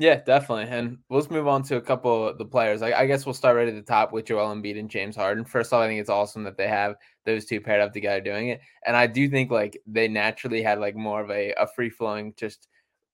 Yeah, 0.00 0.20
definitely. 0.20 0.66
And 0.72 0.98
let's 1.10 1.28
move 1.28 1.48
on 1.48 1.64
to 1.64 1.76
a 1.76 1.80
couple 1.80 2.28
of 2.28 2.38
the 2.38 2.44
players. 2.44 2.82
I, 2.82 2.92
I, 2.92 3.06
guess 3.06 3.26
we'll 3.26 3.34
start 3.34 3.56
right 3.56 3.66
at 3.66 3.74
the 3.74 3.82
top 3.82 4.12
with 4.12 4.26
Joel 4.26 4.54
Embiid 4.54 4.78
and 4.78 4.88
James 4.88 5.16
Harden. 5.16 5.44
First 5.44 5.72
off, 5.72 5.80
I 5.80 5.88
think 5.88 6.00
it's 6.00 6.08
awesome 6.08 6.44
that 6.44 6.56
they 6.56 6.68
have 6.68 6.94
those 7.26 7.46
two 7.46 7.60
paired 7.60 7.80
up 7.80 7.92
together 7.92 8.20
doing 8.20 8.50
it. 8.50 8.60
And 8.86 8.96
I 8.96 9.08
do 9.08 9.28
think 9.28 9.50
like 9.50 9.76
they 9.88 10.06
naturally 10.06 10.62
had 10.62 10.78
like 10.78 10.94
more 10.94 11.20
of 11.20 11.30
a, 11.32 11.52
a 11.58 11.66
free 11.66 11.90
flowing, 11.90 12.32
just 12.36 12.68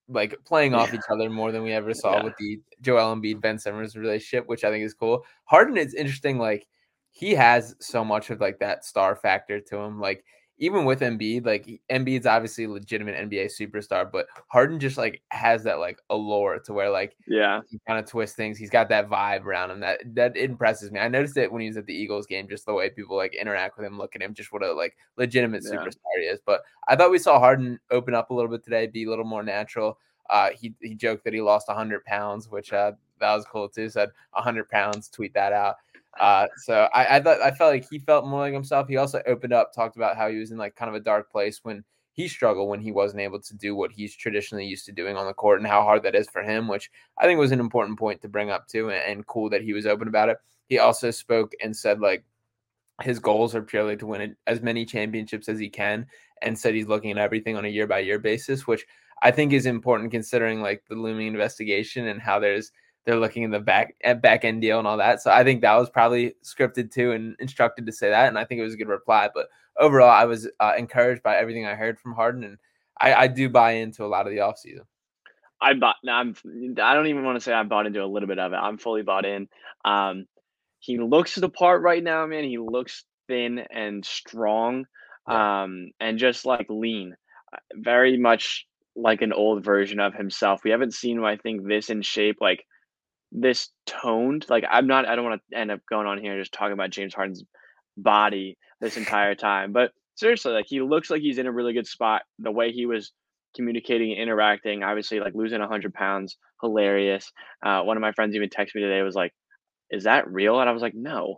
like 0.08 0.38
playing 0.44 0.74
off 0.74 0.90
yeah. 0.92 0.96
each 0.98 1.10
other 1.10 1.30
more 1.30 1.52
than 1.52 1.62
we 1.62 1.72
ever 1.72 1.94
saw 1.94 2.16
yeah. 2.16 2.24
with 2.24 2.36
the 2.38 2.60
Joel 2.80 3.16
Embiid 3.16 3.40
Ben 3.40 3.58
Simmons 3.58 3.96
relationship, 3.96 4.48
which 4.48 4.64
I 4.64 4.70
think 4.70 4.84
is 4.84 4.94
cool. 4.94 5.24
Harden 5.44 5.76
is 5.76 5.94
interesting. 5.94 6.38
Like 6.38 6.66
he 7.10 7.32
has 7.32 7.76
so 7.80 8.04
much 8.04 8.30
of 8.30 8.40
like 8.40 8.58
that 8.58 8.84
star 8.84 9.16
factor 9.16 9.60
to 9.60 9.76
him. 9.76 10.00
Like 10.00 10.24
even 10.58 10.84
with 10.84 11.00
Embiid, 11.00 11.44
like 11.44 11.68
Embiid's 11.90 12.26
obviously 12.26 12.64
a 12.64 12.70
legitimate 12.70 13.16
NBA 13.16 13.46
superstar, 13.46 14.10
but 14.10 14.26
Harden 14.48 14.78
just 14.78 14.96
like 14.96 15.20
has 15.30 15.64
that 15.64 15.80
like 15.80 15.98
allure 16.10 16.60
to 16.60 16.72
where 16.72 16.90
like 16.90 17.16
yeah 17.26 17.60
he 17.68 17.80
kind 17.86 17.98
of 17.98 18.08
twists 18.08 18.36
things. 18.36 18.56
He's 18.56 18.70
got 18.70 18.88
that 18.90 19.08
vibe 19.08 19.44
around 19.44 19.72
him 19.72 19.80
that 19.80 20.00
that 20.14 20.36
impresses 20.36 20.92
me. 20.92 21.00
I 21.00 21.08
noticed 21.08 21.36
it 21.36 21.50
when 21.50 21.62
he 21.62 21.68
was 21.68 21.76
at 21.76 21.86
the 21.86 21.94
Eagles 21.94 22.26
game, 22.26 22.48
just 22.48 22.66
the 22.66 22.74
way 22.74 22.88
people 22.88 23.16
like 23.16 23.34
interact 23.34 23.76
with 23.76 23.86
him, 23.86 23.98
look 23.98 24.14
at 24.14 24.22
him, 24.22 24.32
just 24.32 24.52
what 24.52 24.62
a 24.62 24.72
like 24.72 24.96
legitimate 25.16 25.64
yeah. 25.64 25.72
superstar 25.72 26.18
he 26.18 26.26
is. 26.26 26.40
But 26.44 26.62
I 26.86 26.94
thought 26.94 27.10
we 27.10 27.18
saw 27.18 27.38
Harden 27.40 27.80
open 27.90 28.14
up 28.14 28.30
a 28.30 28.34
little 28.34 28.50
bit 28.50 28.62
today, 28.62 28.86
be 28.86 29.04
a 29.04 29.10
little 29.10 29.24
more 29.24 29.42
natural. 29.42 29.98
Uh, 30.30 30.50
he 30.54 30.74
he 30.80 30.94
joked 30.94 31.24
that 31.24 31.34
he 31.34 31.40
lost 31.40 31.68
100 31.68 32.04
pounds, 32.04 32.48
which 32.48 32.72
uh, 32.72 32.92
that 33.20 33.34
was 33.34 33.44
cool 33.44 33.68
too. 33.68 33.88
Said 33.88 34.10
100 34.32 34.68
pounds, 34.68 35.08
tweet 35.08 35.34
that 35.34 35.52
out. 35.52 35.76
Uh, 36.20 36.46
so 36.56 36.88
I, 36.94 37.16
I 37.16 37.20
thought 37.20 37.40
I 37.40 37.50
felt 37.50 37.72
like 37.72 37.86
he 37.90 37.98
felt 37.98 38.26
more 38.26 38.40
like 38.40 38.52
himself. 38.52 38.88
He 38.88 38.96
also 38.96 39.22
opened 39.26 39.52
up, 39.52 39.72
talked 39.72 39.96
about 39.96 40.16
how 40.16 40.28
he 40.28 40.36
was 40.36 40.50
in 40.50 40.58
like 40.58 40.76
kind 40.76 40.88
of 40.88 40.94
a 40.94 41.00
dark 41.00 41.30
place 41.30 41.60
when 41.62 41.84
he 42.12 42.28
struggled 42.28 42.68
when 42.68 42.80
he 42.80 42.92
wasn't 42.92 43.20
able 43.20 43.40
to 43.40 43.54
do 43.56 43.74
what 43.74 43.90
he's 43.90 44.14
traditionally 44.14 44.64
used 44.64 44.86
to 44.86 44.92
doing 44.92 45.16
on 45.16 45.26
the 45.26 45.34
court 45.34 45.58
and 45.58 45.66
how 45.66 45.82
hard 45.82 46.02
that 46.04 46.14
is 46.14 46.28
for 46.28 46.42
him, 46.42 46.68
which 46.68 46.90
I 47.18 47.26
think 47.26 47.40
was 47.40 47.50
an 47.50 47.58
important 47.58 47.98
point 47.98 48.22
to 48.22 48.28
bring 48.28 48.50
up 48.50 48.68
too, 48.68 48.90
and, 48.90 49.02
and 49.04 49.26
cool 49.26 49.50
that 49.50 49.62
he 49.62 49.72
was 49.72 49.86
open 49.86 50.06
about 50.06 50.28
it. 50.28 50.38
He 50.68 50.78
also 50.78 51.10
spoke 51.10 51.52
and 51.62 51.76
said 51.76 52.00
like 52.00 52.24
his 53.02 53.18
goals 53.18 53.54
are 53.56 53.62
purely 53.62 53.96
to 53.96 54.06
win 54.06 54.36
as 54.46 54.62
many 54.62 54.84
championships 54.84 55.48
as 55.48 55.58
he 55.58 55.68
can, 55.68 56.06
and 56.42 56.56
said 56.56 56.74
he's 56.74 56.86
looking 56.86 57.10
at 57.10 57.18
everything 57.18 57.56
on 57.56 57.64
a 57.64 57.68
year 57.68 57.88
by 57.88 57.98
year 57.98 58.20
basis, 58.20 58.66
which 58.66 58.86
I 59.22 59.32
think 59.32 59.52
is 59.52 59.66
important 59.66 60.12
considering 60.12 60.62
like 60.62 60.84
the 60.88 60.94
looming 60.94 61.26
investigation 61.26 62.06
and 62.06 62.20
how 62.20 62.38
there's 62.38 62.70
they're 63.04 63.20
looking 63.20 63.42
in 63.42 63.50
the 63.50 63.60
back 63.60 63.94
at 64.02 64.22
back 64.22 64.44
end 64.44 64.62
deal 64.62 64.78
and 64.78 64.88
all 64.88 64.96
that. 64.96 65.20
So 65.22 65.30
I 65.30 65.44
think 65.44 65.60
that 65.60 65.76
was 65.76 65.90
probably 65.90 66.34
scripted 66.42 66.90
too 66.90 67.12
and 67.12 67.36
instructed 67.38 67.86
to 67.86 67.92
say 67.92 68.10
that, 68.10 68.28
and 68.28 68.38
I 68.38 68.44
think 68.44 68.60
it 68.60 68.64
was 68.64 68.74
a 68.74 68.78
good 68.78 68.88
reply. 68.88 69.28
But 69.34 69.48
overall, 69.78 70.10
I 70.10 70.24
was 70.24 70.48
uh, 70.60 70.72
encouraged 70.76 71.22
by 71.22 71.36
everything 71.36 71.66
I 71.66 71.74
heard 71.74 71.98
from 71.98 72.14
Harden, 72.14 72.44
and 72.44 72.58
I, 72.98 73.14
I 73.14 73.26
do 73.26 73.48
buy 73.48 73.72
into 73.72 74.04
a 74.04 74.08
lot 74.08 74.26
of 74.26 74.32
the 74.32 74.38
offseason. 74.38 74.84
I 75.60 75.74
bought. 75.74 75.96
I'm. 76.08 76.34
I 76.82 76.94
don't 76.94 77.06
even 77.06 77.24
want 77.24 77.36
to 77.36 77.40
say 77.40 77.52
I 77.52 77.62
bought 77.62 77.86
into 77.86 78.02
a 78.02 78.06
little 78.06 78.28
bit 78.28 78.38
of 78.38 78.52
it. 78.52 78.56
I'm 78.56 78.78
fully 78.78 79.02
bought 79.02 79.24
in. 79.24 79.48
Um, 79.84 80.26
he 80.80 80.98
looks 80.98 81.34
the 81.34 81.48
part 81.48 81.82
right 81.82 82.02
now, 82.02 82.26
man. 82.26 82.44
He 82.44 82.58
looks 82.58 83.04
thin 83.28 83.60
and 83.70 84.04
strong, 84.04 84.86
um, 85.26 85.90
and 86.00 86.18
just 86.18 86.44
like 86.44 86.66
lean. 86.68 87.14
Uh, 87.52 87.58
very 87.76 88.18
much 88.18 88.66
like 88.96 89.22
an 89.22 89.32
old 89.32 89.64
version 89.64 90.00
of 90.00 90.14
himself. 90.14 90.62
We 90.64 90.70
haven't 90.70 90.94
seen 90.94 91.18
him, 91.18 91.24
I 91.24 91.36
think, 91.36 91.66
this 91.66 91.90
in 91.90 92.02
shape 92.02 92.36
like 92.40 92.64
this 93.34 93.68
toned. 93.84 94.46
Like 94.48 94.64
I'm 94.70 94.86
not. 94.86 95.06
I 95.06 95.16
don't 95.16 95.24
want 95.24 95.42
to 95.50 95.58
end 95.58 95.70
up 95.70 95.80
going 95.90 96.06
on 96.06 96.18
here 96.18 96.38
just 96.38 96.52
talking 96.52 96.72
about 96.72 96.90
James 96.90 97.12
Harden's 97.12 97.44
body 97.96 98.56
this 98.80 98.96
entire 98.96 99.34
time. 99.34 99.72
But 99.72 99.90
seriously, 100.14 100.52
like 100.52 100.66
he 100.68 100.80
looks 100.80 101.10
like 101.10 101.20
he's 101.20 101.38
in 101.38 101.46
a 101.46 101.52
really 101.52 101.74
good 101.74 101.86
spot. 101.86 102.22
The 102.38 102.52
way 102.52 102.72
he 102.72 102.86
was 102.86 103.12
communicating 103.56 104.12
and 104.12 104.20
interacting, 104.20 104.82
obviously, 104.82 105.20
like 105.20 105.34
losing 105.34 105.60
hundred 105.60 105.92
pounds, 105.92 106.38
hilarious. 106.62 107.30
Uh, 107.62 107.82
one 107.82 107.96
of 107.96 108.00
my 108.00 108.12
friends 108.12 108.34
even 108.34 108.48
texted 108.48 108.76
me 108.76 108.82
today 108.82 109.02
was 109.02 109.16
like, 109.16 109.32
"Is 109.90 110.04
that 110.04 110.30
real?" 110.30 110.60
And 110.60 110.70
I 110.70 110.72
was 110.72 110.82
like, 110.82 110.94
"No." 110.94 111.36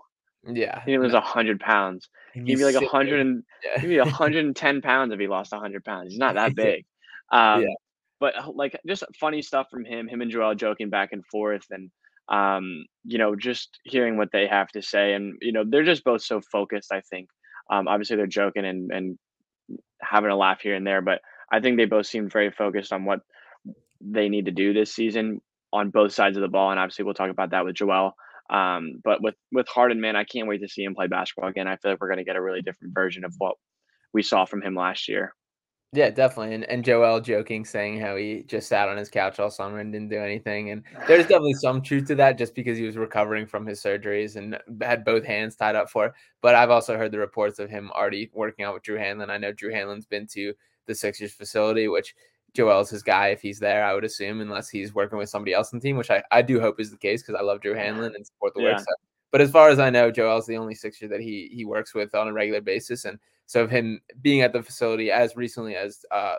Yeah, 0.49 0.83
he 0.85 0.97
lose 0.97 1.15
a 1.15 1.21
hundred 1.21 1.59
pounds. 1.59 2.09
He'd 2.33 2.45
be 2.45 2.65
like 2.65 2.76
a 2.76 2.87
hundred 2.87 3.21
and 3.21 3.43
yeah. 3.65 3.81
he'd 3.81 3.88
be 3.88 3.99
a 3.99 4.05
hundred 4.09 4.45
and 4.45 4.55
ten 4.55 4.81
pounds 4.81 5.12
if 5.12 5.19
he 5.19 5.26
lost 5.26 5.53
a 5.53 5.59
hundred 5.59 5.85
pounds. 5.85 6.11
He's 6.11 6.21
not 6.21 6.35
that 6.35 6.55
big. 6.55 6.85
Um, 7.33 7.62
yeah 7.62 7.75
but 8.21 8.37
uh, 8.37 8.51
like 8.55 8.79
just 8.87 9.05
funny 9.19 9.43
stuff 9.43 9.67
from 9.71 9.85
him, 9.85 10.09
him 10.09 10.21
and 10.21 10.31
Joel 10.31 10.55
joking 10.55 10.91
back 10.91 11.11
and 11.13 11.25
forth, 11.27 11.67
and 11.71 11.91
um, 12.29 12.87
you 13.05 13.19
know, 13.19 13.37
just 13.37 13.79
hearing 13.85 14.17
what 14.17 14.31
they 14.33 14.47
have 14.47 14.69
to 14.69 14.83
say, 14.83 15.15
and 15.15 15.35
you 15.41 15.53
know, 15.53 15.65
they're 15.67 15.85
just 15.85 16.05
both 16.05 16.23
so 16.23 16.41
focused. 16.41 16.93
I 16.93 17.01
think, 17.03 17.29
um, 17.71 17.89
obviously, 17.89 18.17
they're 18.17 18.27
joking 18.27 18.65
and 18.65 18.91
and 18.91 19.19
having 20.01 20.31
a 20.31 20.37
laugh 20.37 20.61
here 20.61 20.75
and 20.75 20.87
there, 20.87 21.03
but 21.03 21.21
I 21.53 21.61
think 21.61 21.77
they 21.77 21.85
both 21.85 22.07
seem 22.07 22.29
very 22.29 22.51
focused 22.51 22.93
on 22.93 23.05
what 23.05 23.21
they 24.01 24.29
need 24.29 24.47
to 24.47 24.51
do 24.51 24.73
this 24.73 24.95
season 24.95 25.41
on 25.73 25.91
both 25.91 26.13
sides 26.13 26.37
of 26.37 26.43
the 26.43 26.49
ball, 26.49 26.71
and 26.71 26.81
obviously, 26.81 27.05
we'll 27.05 27.15
talk 27.15 27.31
about 27.31 27.51
that 27.51 27.65
with 27.65 27.77
Joel. 27.77 28.15
Um, 28.49 29.01
but 29.03 29.23
with 29.23 29.35
with 29.53 29.69
Harden, 29.69 30.01
man, 30.01 30.17
I 30.17 30.25
can't 30.25 30.49
wait 30.49 30.63
to 30.63 30.69
see 30.69 30.85
him 30.85 30.95
play 30.95 31.09
basketball 31.09 31.51
again. 31.51 31.69
I 31.69 31.77
feel 31.77 31.93
like 31.93 32.01
we're 32.01 32.09
going 32.09 32.19
to 32.19 32.25
get 32.25 32.37
a 32.37 32.43
really 32.43 32.63
different 32.63 32.95
version 32.95 33.25
of 33.25 33.35
what 33.39 33.57
we 34.13 34.23
saw 34.23 34.45
from 34.45 34.63
him 34.63 34.75
last 34.75 35.09
year. 35.09 35.35
Yeah, 35.97 36.11
definitely. 36.11 36.55
And 36.55 36.65
and 36.65 36.85
Joel 36.85 37.23
joking, 37.23 37.65
saying 37.65 38.00
how 38.00 38.17
he 38.17 38.45
just 38.47 38.69
sat 38.69 38.91
on 38.91 38.99
his 38.99 39.09
couch 39.09 39.41
all 39.41 39.50
summer 39.50 39.79
and 39.79 39.91
didn't 39.91 40.11
do 40.11 40.19
anything. 40.19 40.71
And 40.71 40.83
there's 41.09 41.23
definitely 41.29 41.55
some 41.55 41.81
truth 41.81 42.07
to 42.09 42.15
that, 42.17 42.37
just 42.37 42.55
because 42.55 42.76
he 42.76 42.85
was 42.85 42.99
recovering 42.99 43.47
from 43.47 43.65
his 43.65 43.83
surgeries 43.83 44.37
and 44.37 44.59
had 44.83 45.07
both 45.07 45.25
hands 45.25 45.57
tied 45.57 45.75
up 45.75 45.88
for. 45.88 46.07
It. 46.07 46.12
But 46.43 46.55
I've 46.55 46.69
also 46.69 46.99
heard 46.99 47.12
the 47.12 47.19
reports 47.19 47.59
of 47.59 47.71
him 47.71 47.91
already 47.93 48.31
working 48.35 48.67
out 48.67 48.75
with 48.75 48.83
Drew 48.83 48.99
Hanlon. 48.99 49.31
I 49.31 49.38
know 49.38 49.53
Drew 49.53 49.73
Hanlon's 49.73 50.05
been 50.05 50.26
to 50.33 50.53
the 50.85 50.95
Sixers 50.95 51.33
facility, 51.33 51.88
which 51.88 52.15
Joel's 52.53 52.91
his 52.91 53.03
guy 53.03 53.29
if 53.29 53.41
he's 53.41 53.59
there, 53.59 53.83
I 53.83 53.95
would 53.95 54.05
assume, 54.05 54.43
unless 54.43 54.69
he's 54.69 54.95
working 54.95 55.17
with 55.17 55.31
somebody 55.31 55.55
else 55.55 55.73
on 55.73 55.79
the 55.79 55.83
team, 55.83 55.97
which 55.97 56.11
I, 56.11 56.23
I 56.31 56.43
do 56.43 56.61
hope 56.61 56.79
is 56.79 56.91
the 56.91 56.99
case 56.99 57.23
because 57.23 57.38
I 57.41 57.43
love 57.43 57.62
Drew 57.62 57.75
Hanlon 57.75 58.15
and 58.15 58.26
support 58.26 58.53
the 58.55 58.62
yeah. 58.62 58.73
work. 58.73 58.81
So 58.81 58.95
But 59.31 59.41
as 59.41 59.50
far 59.50 59.71
as 59.71 59.79
I 59.79 59.88
know, 59.88 60.11
Joel's 60.11 60.47
the 60.47 60.59
only 60.59 60.75
Sixer 60.75 61.09
that 61.09 61.21
he 61.21 61.49
he 61.53 61.65
works 61.65 61.95
with 61.95 62.15
on 62.15 62.29
a 62.29 62.33
regular 62.35 62.61
basis, 62.61 63.07
and 63.07 63.19
so 63.47 63.62
of 63.62 63.71
him 63.71 64.00
being 64.21 64.43
at 64.43 64.53
the 64.53 64.62
facility 64.62 65.11
as 65.11 65.37
recently 65.37 65.76
as 65.76 66.05
uh, 66.11 66.37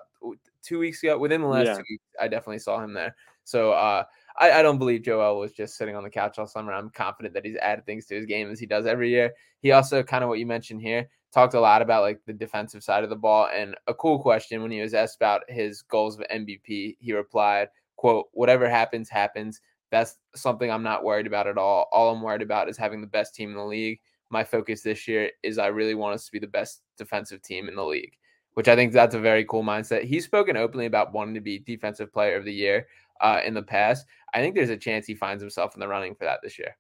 two 0.62 0.80
weeks 0.80 1.02
ago, 1.02 1.18
within 1.18 1.42
the 1.42 1.48
last 1.48 1.66
yeah. 1.66 1.76
two 1.76 1.84
weeks, 1.90 2.04
I 2.20 2.28
definitely 2.28 2.60
saw 2.60 2.82
him 2.84 2.94
there. 2.94 3.16
So 3.46 3.72
uh, 3.72 4.04
I, 4.38 4.52
I, 4.52 4.62
don't 4.62 4.78
believe 4.78 5.04
Joel 5.04 5.40
was 5.40 5.54
just 5.54 5.78
sitting 5.78 5.96
on 5.96 6.04
the 6.04 6.10
couch 6.10 6.38
all 6.38 6.48
summer. 6.48 6.74
I'm 6.74 6.90
confident 6.90 7.34
that 7.34 7.46
he's 7.46 7.56
added 7.58 7.86
things 7.86 8.06
to 8.08 8.16
his 8.16 8.26
game 8.26 8.52
as 8.52 8.60
he 8.60 8.66
does 8.66 8.86
every 8.86 9.10
year. 9.10 9.32
He 9.62 9.72
also 9.72 10.04
kind 10.04 10.22
of 10.22 10.28
what 10.28 10.40
you 10.40 10.46
mentioned 10.46 10.82
here 10.82 11.08
talked 11.34 11.54
a 11.54 11.60
lot 11.60 11.82
about 11.82 12.02
like 12.02 12.20
the 12.26 12.34
defensive 12.34 12.84
side 12.84 13.06
of 13.06 13.10
the 13.10 13.16
ball. 13.16 13.48
And 13.54 13.76
a 13.88 13.94
cool 13.94 14.20
question 14.20 14.62
when 14.62 14.72
he 14.72 14.82
was 14.82 14.94
asked 14.94 15.16
about 15.16 15.42
his 15.48 15.82
goals 15.82 16.20
of 16.20 16.26
MVP, 16.30 16.98
he 17.00 17.14
replied, 17.14 17.70
"quote 17.96 18.28
Whatever 18.34 18.70
happens, 18.70 19.10
happens. 19.10 19.62
That's 19.92 20.18
something 20.36 20.70
I'm 20.70 20.84
not 20.84 21.06
worried 21.06 21.28
about 21.28 21.48
at 21.48 21.58
all. 21.58 21.88
All 21.94 22.14
I'm 22.14 22.22
worried 22.22 22.42
about 22.42 22.68
is 22.68 22.78
having 22.78 23.00
the 23.00 23.08
best 23.08 23.34
team 23.34 23.52
in 23.52 23.56
the 23.56 23.64
league. 23.64 24.02
My 24.30 24.44
focus 24.44 24.82
this 24.82 25.08
year 25.08 25.32
is 25.44 25.58
I 25.58 25.68
really 25.68 25.96
want 25.96 26.16
us 26.16 26.26
to 26.26 26.32
be 26.32 26.40
the 26.40 26.48
best 26.48 26.82
defensive 26.98 27.42
team 27.42 27.68
in 27.70 27.76
the 27.76 27.86
league." 27.86 28.14
Which 28.54 28.68
I 28.68 28.76
think 28.76 28.92
that's 28.92 29.14
a 29.14 29.20
very 29.20 29.46
cool 29.46 29.64
mindset. 29.64 30.04
He's 30.04 30.26
spoken 30.26 30.58
openly 30.58 30.88
about 30.88 31.14
wanting 31.14 31.36
to 31.36 31.42
be 31.42 31.60
defensive 31.60 32.12
player 32.12 32.36
of 32.36 32.44
the 32.44 32.54
year 32.54 32.88
uh, 33.22 33.42
in 33.46 33.54
the 33.54 33.62
past. 33.62 34.06
I 34.34 34.42
think 34.42 34.56
there's 34.56 34.72
a 34.72 34.78
chance 34.78 35.06
he 35.06 35.16
finds 35.16 35.42
himself 35.42 35.76
in 35.76 35.80
the 35.80 35.88
running 35.88 36.16
for 36.16 36.26
that 36.26 36.40
this 36.42 36.58
year. 36.58 36.76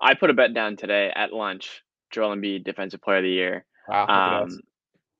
I 0.00 0.14
put 0.14 0.30
a 0.30 0.34
bet 0.34 0.54
down 0.54 0.76
today 0.76 1.12
at 1.14 1.32
lunch. 1.32 1.82
Joel 2.10 2.36
Embiid, 2.36 2.64
Defensive 2.64 3.02
Player 3.02 3.18
of 3.18 3.24
the 3.24 3.30
Year. 3.30 3.64
Wow. 3.88 4.42
Um, 4.42 4.60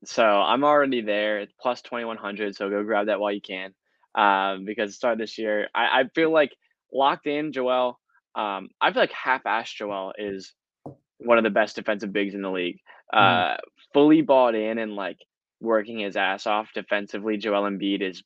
so 0.05 0.25
I'm 0.25 0.65
already 0.65 1.01
there. 1.01 1.41
It's 1.41 1.53
plus 1.61 1.83
2100. 1.83 2.55
So 2.55 2.71
go 2.71 2.83
grab 2.85 3.07
that 3.07 3.21
while 3.21 3.33
you 3.33 3.41
can. 3.41 3.75
Um, 4.15 4.65
because 4.65 4.95
start 4.95 5.19
this 5.19 5.39
year, 5.39 5.69
I, 5.75 6.01
I 6.01 6.05
feel 6.15 6.33
like 6.33 6.55
locked 6.93 7.27
in 7.27 7.53
Joel. 7.53 7.99
Um, 8.37 8.69
I 8.81 8.93
feel 8.93 9.03
like 9.03 9.13
half-ass 9.13 9.73
Joel 9.73 10.13
is 10.19 10.53
one 11.19 11.39
of 11.39 11.45
the 11.45 11.51
best 11.51 11.77
defensive 11.77 12.13
bigs 12.13 12.35
in 12.35 12.43
the 12.43 12.51
league. 12.51 12.81
Mm. 13.15 13.55
Uh, 13.55 13.57
fully 13.93 14.23
bought 14.23 14.55
in 14.55 14.79
and 14.79 14.95
like 14.95 15.19
working 15.61 16.01
his 16.01 16.17
ass 16.17 16.47
off 16.47 16.69
defensively. 16.75 17.37
Joel 17.37 17.63
Embiid 17.63 18.03
is 18.03 18.23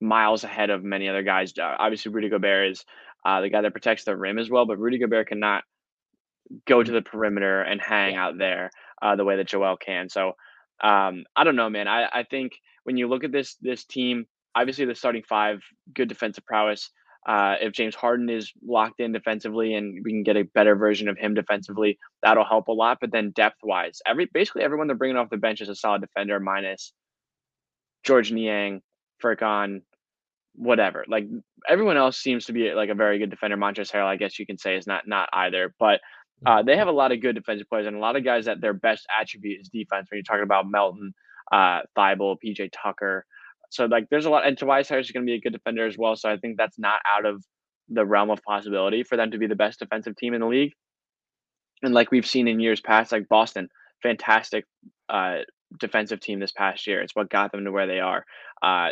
miles 0.00 0.44
ahead 0.44 0.70
of 0.70 0.82
many 0.82 1.08
other 1.08 1.22
guys. 1.22 1.52
Uh, 1.58 1.76
obviously, 1.78 2.12
Rudy 2.12 2.28
Gobert 2.28 2.72
is 2.72 2.84
uh, 3.24 3.40
the 3.40 3.50
guy 3.50 3.62
that 3.62 3.72
protects 3.72 4.04
the 4.04 4.16
rim 4.16 4.38
as 4.38 4.50
well, 4.50 4.66
but 4.66 4.78
Rudy 4.78 4.98
Gobert 4.98 5.28
cannot 5.28 5.64
go 6.66 6.82
to 6.82 6.92
the 6.92 7.02
perimeter 7.02 7.62
and 7.62 7.80
hang 7.80 8.16
out 8.16 8.38
there 8.38 8.70
uh, 9.02 9.16
the 9.16 9.24
way 9.24 9.36
that 9.36 9.48
Joel 9.48 9.76
can. 9.76 10.08
So 10.08 10.32
um, 10.82 11.24
I 11.36 11.44
don't 11.44 11.56
know, 11.56 11.70
man. 11.70 11.88
I, 11.88 12.06
I 12.12 12.22
think 12.24 12.52
when 12.84 12.96
you 12.96 13.08
look 13.08 13.24
at 13.24 13.32
this 13.32 13.56
this 13.60 13.84
team, 13.84 14.26
obviously 14.54 14.84
the 14.84 14.94
starting 14.94 15.22
five, 15.28 15.60
good 15.94 16.08
defensive 16.08 16.44
prowess. 16.44 16.90
Uh, 17.26 17.56
if 17.60 17.72
James 17.72 17.94
Harden 17.94 18.30
is 18.30 18.52
locked 18.66 18.98
in 18.98 19.12
defensively 19.12 19.74
and 19.74 20.00
we 20.04 20.10
can 20.10 20.22
get 20.22 20.36
a 20.36 20.42
better 20.42 20.74
version 20.74 21.08
of 21.08 21.18
him 21.18 21.34
defensively, 21.34 21.98
that'll 22.22 22.44
help 22.44 22.68
a 22.68 22.72
lot. 22.72 22.98
But 23.00 23.12
then 23.12 23.30
depth 23.30 23.58
wise, 23.62 24.00
every 24.06 24.28
basically 24.32 24.62
everyone 24.62 24.86
they're 24.86 24.96
bringing 24.96 25.18
off 25.18 25.30
the 25.30 25.36
bench 25.36 25.60
is 25.60 25.68
a 25.68 25.74
solid 25.74 26.00
defender, 26.00 26.40
minus 26.40 26.92
George 28.04 28.32
Niang, 28.32 28.80
Furkan, 29.22 29.82
whatever. 30.54 31.04
Like 31.08 31.26
everyone 31.68 31.98
else 31.98 32.18
seems 32.18 32.46
to 32.46 32.52
be 32.52 32.72
like 32.72 32.88
a 32.88 32.94
very 32.94 33.18
good 33.18 33.30
defender. 33.30 33.56
Montrezl 33.56 33.92
Harrell, 33.92 34.06
I 34.06 34.16
guess 34.16 34.38
you 34.38 34.46
can 34.46 34.58
say, 34.58 34.76
is 34.76 34.86
not 34.86 35.06
not 35.06 35.28
either. 35.32 35.74
But 35.78 36.00
uh, 36.46 36.62
they 36.62 36.76
have 36.76 36.88
a 36.88 36.92
lot 36.92 37.12
of 37.12 37.20
good 37.20 37.34
defensive 37.34 37.68
players 37.68 37.86
and 37.86 37.96
a 37.96 38.00
lot 38.00 38.16
of 38.16 38.24
guys 38.24 38.46
that 38.46 38.60
their 38.60 38.72
best 38.72 39.06
attribute 39.20 39.60
is 39.60 39.68
defense. 39.68 40.08
When 40.10 40.16
you're 40.16 40.22
talking 40.22 40.42
about 40.42 40.70
Melton, 40.70 41.12
uh, 41.52 41.80
Thybulle, 41.96 42.36
PJ 42.42 42.70
Tucker, 42.72 43.26
so 43.70 43.86
like 43.86 44.08
there's 44.10 44.26
a 44.26 44.30
lot, 44.30 44.46
and 44.46 44.58
Tobias 44.58 44.88
Harris 44.88 45.06
is 45.06 45.12
going 45.12 45.24
to 45.24 45.30
be 45.30 45.36
a 45.36 45.40
good 45.40 45.52
defender 45.52 45.86
as 45.86 45.96
well. 45.96 46.16
So 46.16 46.28
I 46.28 46.36
think 46.36 46.56
that's 46.56 46.78
not 46.78 47.00
out 47.10 47.24
of 47.24 47.44
the 47.88 48.04
realm 48.04 48.30
of 48.30 48.42
possibility 48.42 49.02
for 49.02 49.16
them 49.16 49.30
to 49.30 49.38
be 49.38 49.46
the 49.46 49.56
best 49.56 49.78
defensive 49.78 50.16
team 50.16 50.34
in 50.34 50.40
the 50.40 50.46
league. 50.46 50.72
And 51.82 51.94
like 51.94 52.10
we've 52.10 52.26
seen 52.26 52.46
in 52.46 52.60
years 52.60 52.80
past, 52.80 53.12
like 53.12 53.28
Boston, 53.28 53.68
fantastic 54.02 54.64
uh, 55.08 55.38
defensive 55.78 56.20
team 56.20 56.40
this 56.40 56.52
past 56.52 56.86
year. 56.86 57.00
It's 57.00 57.14
what 57.14 57.30
got 57.30 57.52
them 57.52 57.64
to 57.64 57.72
where 57.72 57.86
they 57.86 58.00
are. 58.00 58.24
Uh, 58.62 58.90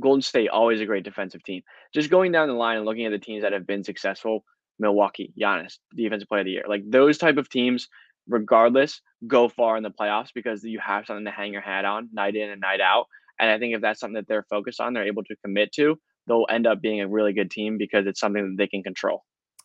Golden 0.00 0.22
State, 0.22 0.48
always 0.48 0.80
a 0.80 0.86
great 0.86 1.04
defensive 1.04 1.42
team. 1.42 1.62
Just 1.92 2.10
going 2.10 2.32
down 2.32 2.48
the 2.48 2.54
line 2.54 2.76
and 2.76 2.86
looking 2.86 3.06
at 3.06 3.12
the 3.12 3.18
teams 3.18 3.42
that 3.42 3.52
have 3.52 3.66
been 3.66 3.84
successful, 3.84 4.44
Milwaukee, 4.78 5.32
Giannis, 5.38 5.78
defensive 5.94 6.28
player 6.28 6.40
of 6.40 6.46
the 6.46 6.52
year. 6.52 6.64
Like 6.68 6.82
those 6.86 7.18
type 7.18 7.36
of 7.36 7.50
teams, 7.50 7.88
regardless, 8.28 9.00
go 9.26 9.48
far 9.48 9.76
in 9.76 9.82
the 9.82 9.90
playoffs 9.90 10.30
because 10.34 10.64
you 10.64 10.78
have 10.78 11.06
something 11.06 11.26
to 11.26 11.30
hang 11.30 11.52
your 11.52 11.62
hat 11.62 11.84
on 11.84 12.08
night 12.12 12.36
in 12.36 12.50
and 12.50 12.60
night 12.60 12.80
out. 12.80 13.06
And 13.38 13.50
I 13.50 13.58
think 13.58 13.74
if 13.74 13.80
that's 13.80 14.00
something 14.00 14.14
that 14.14 14.28
they're 14.28 14.46
focused 14.48 14.80
on, 14.80 14.92
they're 14.92 15.06
able 15.06 15.24
to 15.24 15.36
commit 15.44 15.72
to, 15.72 15.98
they'll 16.26 16.46
end 16.50 16.66
up 16.66 16.80
being 16.80 17.00
a 17.00 17.08
really 17.08 17.32
good 17.32 17.50
team 17.50 17.78
because 17.78 18.06
it's 18.06 18.20
something 18.20 18.50
that 18.50 18.56
they 18.56 18.68
can 18.68 18.82
control. 18.82 19.24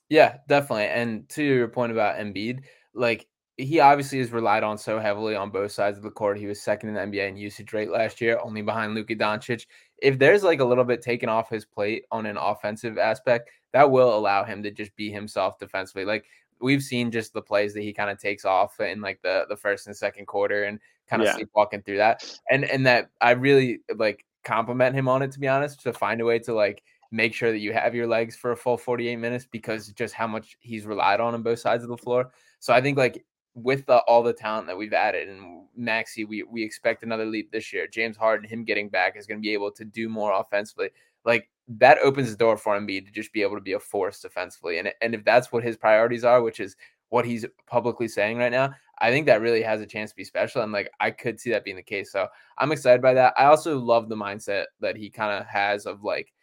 Yeah, 0.10 0.38
definitely. 0.48 0.86
And 0.86 1.30
to 1.30 1.44
your 1.44 1.68
point 1.68 1.92
about 1.92 2.18
Embiid, 2.18 2.64
like 2.94 3.28
he 3.58 3.80
obviously 3.80 4.20
is 4.20 4.32
relied 4.32 4.64
on 4.64 4.78
so 4.78 5.00
heavily 5.00 5.36
on 5.36 5.52
both 5.52 5.72
sides 5.72 5.98
of 5.98 6.04
the 6.04 6.10
court. 6.10 6.40
He 6.40 6.48
was 6.48 6.62
second 6.62 6.90
in 6.90 6.96
the 6.96 7.20
NBA 7.20 7.30
in 7.30 7.38
usage 7.38 7.74
rate 7.74 7.92
last 7.92 8.22
year, 8.22 8.40
only 8.42 8.62
behind 8.62 8.96
Luka 8.96 9.16
Doncic. 9.16 9.66
If 10.02 10.18
there's 10.18 10.44
like 10.44 10.62
a 10.62 10.66
little 10.66 10.86
bit 10.86 11.02
taken 11.02 11.30
off 11.30 11.50
his 11.50 11.66
plate 11.66 12.06
on 12.10 12.26
an 12.26 12.38
offensive 12.38 12.98
aspect, 12.98 13.50
that 13.74 13.92
will 13.92 14.18
allow 14.18 14.46
him 14.46 14.64
to 14.64 14.72
just 14.72 14.96
be 14.96 15.12
himself 15.12 15.60
defensively. 15.60 16.06
Like 16.06 16.26
we've 16.62 16.82
seen 16.82 17.12
just 17.12 17.34
the 17.34 17.42
plays 17.42 17.74
that 17.74 17.84
he 17.84 17.94
kind 17.94 18.10
of 18.10 18.18
takes 18.18 18.46
off 18.46 18.80
in 18.80 19.02
like 19.02 19.22
the 19.22 19.46
the 19.50 19.58
first 19.58 19.88
and 19.88 19.96
second 19.96 20.26
quarter 20.26 20.64
and 20.64 20.80
kind 21.10 21.22
of 21.22 21.28
yeah. 21.28 21.36
sleepwalking 21.36 21.82
through 21.82 21.98
that. 21.98 22.24
And 22.50 22.66
and 22.66 22.86
that 22.86 23.10
I 23.22 23.32
really 23.32 23.80
like 23.96 24.26
compliment 24.44 24.96
him 24.96 25.08
on 25.08 25.22
it 25.22 25.32
to 25.34 25.40
be 25.40 25.48
honest, 25.48 25.82
to 25.82 25.94
find 25.94 26.22
a 26.22 26.26
way 26.26 26.40
to 26.40 26.54
like 26.54 26.84
make 27.12 27.34
sure 27.34 27.52
that 27.52 27.60
you 27.60 27.74
have 27.74 27.96
your 27.96 28.08
legs 28.08 28.36
for 28.36 28.52
a 28.52 28.58
full 28.58 28.78
48 28.78 29.16
minutes 29.16 29.48
because 29.50 29.88
just 29.90 30.14
how 30.14 30.28
much 30.28 30.58
he's 30.60 30.86
relied 30.86 31.20
on 31.20 31.34
on 31.34 31.42
both 31.42 31.60
sides 31.60 31.84
of 31.84 31.90
the 31.90 31.98
floor. 31.98 32.32
So 32.60 32.74
I 32.74 32.82
think 32.82 32.98
like 32.98 33.26
with 33.56 33.86
the, 33.88 33.98
all 34.00 34.22
the 34.24 34.34
talent 34.34 34.68
that 34.68 34.78
we've 34.78 34.94
added 34.94 35.28
and 35.28 35.66
Maxey, 35.76 36.26
we 36.26 36.44
we 36.44 36.64
expect 36.64 37.04
another 37.04 37.26
leap 37.26 37.52
this 37.52 37.74
year. 37.74 37.88
James 37.88 38.18
Harden, 38.18 38.48
him 38.48 38.64
getting 38.64 38.90
back 38.90 39.18
is 39.18 39.26
going 39.26 39.40
to 39.40 39.46
be 39.46 39.54
able 39.54 39.72
to 39.72 39.86
do 39.86 40.10
more 40.10 40.34
offensively. 40.34 40.90
Like 41.26 41.50
that 41.68 42.00
opens 42.00 42.32
the 42.32 42.38
door 42.38 42.58
for 42.58 42.80
Embiid 42.80 43.06
to 43.06 43.12
just 43.12 43.34
be 43.34 43.42
able 43.42 43.56
to 43.56 43.62
be 43.62 43.74
a 43.74 43.80
force 43.80 44.20
defensively. 44.20 44.80
And 44.80 44.92
and 45.02 45.16
if 45.16 45.24
that's 45.24 45.52
what 45.52 45.64
his 45.64 45.78
priorities 45.78 46.24
are, 46.24 46.42
which 46.42 46.60
is 46.60 46.76
what 47.10 47.26
he's 47.26 47.46
publicly 47.66 48.08
saying 48.08 48.38
right 48.38 48.52
now, 48.52 48.74
I 49.02 49.12
think 49.12 49.26
that 49.26 49.42
really 49.42 49.62
has 49.62 49.82
a 49.82 49.86
chance 49.86 50.12
to 50.12 50.16
be 50.16 50.24
special. 50.24 50.62
And 50.62 50.72
like 50.72 50.90
I 51.00 51.12
could 51.12 51.40
see 51.40 51.52
that 51.52 51.64
being 51.64 51.76
the 51.78 51.84
case. 51.84 52.12
So 52.12 52.28
I'm 52.58 52.72
excited 52.72 53.02
by 53.02 53.14
that. 53.14 53.34
I 53.38 53.46
also 53.46 53.78
love 53.80 54.10
the 54.10 54.16
mindset 54.16 54.66
that 54.82 54.98
he 54.98 55.10
kind 55.10 55.40
of 55.40 55.46
has 55.48 55.86
of 55.86 56.04
like 56.04 56.34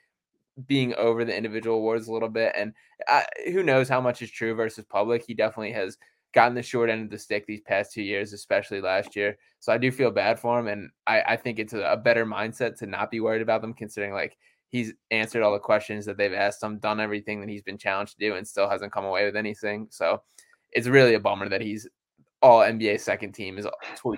being 0.67 0.95
over 0.95 1.25
the 1.25 1.37
individual 1.37 1.77
awards 1.77 2.09
a 2.09 2.13
little 2.13 2.29
bit. 2.29 2.53
And 2.57 2.73
I, 3.09 3.27
who 3.47 3.63
knows 3.63 3.89
how 3.89 4.01
much 4.01 4.23
is 4.23 4.31
true 4.31 4.55
versus 4.55 4.87
public. 4.87 5.25
He 5.27 5.35
definitely 5.35 5.73
has 5.73 5.99
gotten 6.37 6.55
the 6.55 6.63
short 6.63 6.91
end 6.91 7.03
of 7.03 7.11
the 7.11 7.19
stick 7.19 7.47
these 7.47 7.63
past 7.63 7.93
two 7.93 8.03
years, 8.03 8.33
especially 8.33 8.81
last 8.81 9.17
year. 9.17 9.39
So 9.59 9.73
I 9.73 9.79
do 9.79 9.91
feel 9.91 10.11
bad 10.11 10.39
for 10.39 10.59
him, 10.59 10.69
and 10.69 10.91
I, 11.07 11.23
I 11.23 11.37
think 11.37 11.59
it's 11.59 11.73
a, 11.73 11.81
a, 11.81 11.97
better 11.97 12.27
mindset 12.27 12.77
to 12.79 12.87
not 12.87 13.11
be 13.11 13.21
worried 13.21 13.41
about 13.41 13.63
them, 13.63 13.73
considering 13.73 14.13
like 14.13 14.37
he's 14.69 14.93
answered 15.11 15.43
all 15.43 15.55
the 15.55 15.59
questions 15.59 16.05
that 16.05 16.19
they've 16.19 16.35
asked 16.35 16.63
him, 16.63 16.79
done 16.79 17.01
everything 17.01 17.41
that 17.41 17.49
he's 17.49 17.63
been 17.63 17.79
challenged 17.79 18.19
to 18.19 18.29
do, 18.29 18.35
and 18.37 18.47
still 18.47 18.69
hasn't 18.69 18.93
come 18.93 19.07
away 19.07 19.25
with 19.25 19.35
anything. 19.35 19.87
So 19.91 20.23
it's 20.73 20.89
really 20.89 21.15
a 21.15 21.21
bummer 21.21 21.49
that 21.49 21.63
he's 21.63 21.89
all 22.47 22.61
NBA 22.61 23.01
second 23.01 23.33
team 23.33 23.59
is 23.59 23.67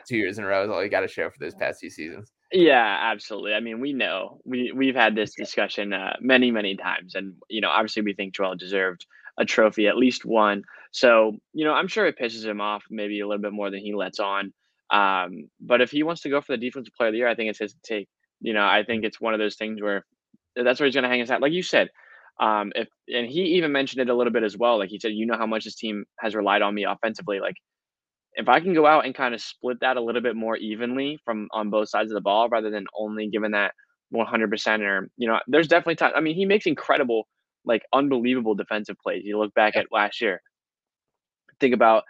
two 0.06 0.16
years 0.16 0.38
in 0.38 0.44
a 0.44 0.47
row 0.47 0.64
is 0.64 0.70
all 0.70 0.82
he 0.82 0.88
got 0.88 1.00
to 1.00 1.08
show 1.08 1.30
for 1.30 1.38
those 1.40 1.54
past 1.54 1.80
two 1.80 1.88
seasons. 1.88 2.30
Yeah, 2.52 2.99
absolutely. 3.00 3.54
I 3.54 3.61
mean, 3.61 3.80
we 3.80 3.92
know 3.92 4.40
we 4.44 4.70
we've 4.73 4.94
had 4.94 5.14
this 5.14 5.35
discussion 5.35 5.92
uh, 5.92 6.14
many 6.20 6.50
many 6.50 6.76
times, 6.76 7.14
and 7.14 7.35
you 7.49 7.61
know, 7.61 7.70
obviously, 7.70 8.02
we 8.02 8.14
think 8.14 8.35
Joel 8.35 8.56
deserved 8.56 9.06
a 9.38 9.44
trophy, 9.44 9.87
at 9.87 9.97
least 9.97 10.25
one. 10.25 10.62
So, 10.90 11.37
you 11.52 11.64
know, 11.64 11.73
I'm 11.73 11.88
sure 11.88 12.06
it 12.06 12.18
pisses 12.18 12.44
him 12.44 12.61
off 12.61 12.85
maybe 12.90 13.20
a 13.20 13.26
little 13.26 13.42
bit 13.42 13.52
more 13.52 13.70
than 13.70 13.80
he 13.80 13.94
lets 13.94 14.18
on. 14.18 14.52
Um, 14.90 15.49
but 15.61 15.80
if 15.80 15.90
he 15.90 16.02
wants 16.02 16.23
to 16.23 16.28
go 16.28 16.40
for 16.40 16.52
the 16.52 16.58
defensive 16.58 16.94
player 16.94 17.08
of 17.08 17.12
the 17.12 17.18
year, 17.18 17.28
I 17.28 17.35
think 17.35 17.50
it's 17.50 17.58
his 17.58 17.75
take. 17.82 18.08
You 18.40 18.52
know, 18.52 18.66
I 18.66 18.85
think 18.85 19.04
it's 19.04 19.20
one 19.20 19.35
of 19.35 19.40
those 19.40 19.56
things 19.56 19.80
where 19.80 20.04
that's 20.56 20.80
where 20.80 20.87
he's 20.87 20.94
going 20.94 21.04
to 21.04 21.08
hang 21.08 21.20
his 21.20 21.30
hat. 21.30 21.40
Like 21.40 21.52
you 21.52 21.62
said, 21.62 21.88
um, 22.40 22.73
if 22.75 22.88
and 23.08 23.26
he 23.26 23.42
even 23.56 23.73
mentioned 23.73 24.02
it 24.02 24.11
a 24.11 24.14
little 24.14 24.32
bit 24.32 24.42
as 24.42 24.56
well. 24.56 24.78
Like 24.78 24.90
he 24.90 24.99
said, 24.99 25.12
you 25.12 25.26
know 25.26 25.38
how 25.38 25.47
much 25.47 25.64
his 25.64 25.76
team 25.76 26.04
has 26.18 26.35
relied 26.35 26.62
on 26.62 26.75
me 26.75 26.85
offensively. 26.85 27.40
Like 27.40 27.56
if 28.38 28.49
I 28.49 28.61
can 28.61 28.73
go 28.73 28.87
out 28.87 29.04
and 29.04 29.14
kind 29.14 29.35
of 29.35 29.40
split 29.42 29.80
that 29.80 29.97
a 29.97 30.00
little 30.00 30.23
bit 30.23 30.37
more 30.37 30.57
evenly 30.57 31.18
from 31.25 31.49
on 31.52 31.71
both 31.71 31.88
sides 31.88 32.11
of 32.11 32.14
the 32.14 32.21
ball, 32.21 32.49
rather 32.49 32.71
than 32.71 32.87
only 32.97 33.28
giving 33.28 33.50
that 33.50 33.73
100% 34.14 34.80
or 34.80 35.11
you 35.16 35.28
know, 35.28 35.40
there's 35.49 35.68
definitely 35.68 35.97
time. 35.97 36.12
I 36.16 36.21
mean, 36.21 36.37
he 36.37 36.47
makes 36.47 36.64
incredible 36.64 37.26
like 37.64 37.83
unbelievable 37.92 38.54
defensive 38.54 38.97
plays. 39.02 39.23
You 39.25 39.38
look 39.38 39.52
back 39.54 39.76
at 39.76 39.87
last 39.92 40.21
year. 40.21 40.40
Think 41.61 41.75
about 41.75 42.04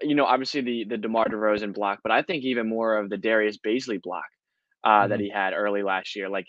you 0.00 0.14
know 0.14 0.24
obviously 0.24 0.60
the 0.60 0.84
the 0.88 0.96
DeMar 0.96 1.26
DeRozan 1.26 1.74
block, 1.74 1.98
but 2.04 2.12
I 2.12 2.22
think 2.22 2.44
even 2.44 2.68
more 2.68 2.96
of 2.96 3.10
the 3.10 3.16
Darius 3.16 3.58
Bazley 3.58 4.00
block 4.00 4.24
uh, 4.84 4.88
mm-hmm. 4.88 5.10
that 5.10 5.20
he 5.20 5.28
had 5.28 5.52
early 5.52 5.82
last 5.82 6.14
year. 6.14 6.28
Like 6.28 6.46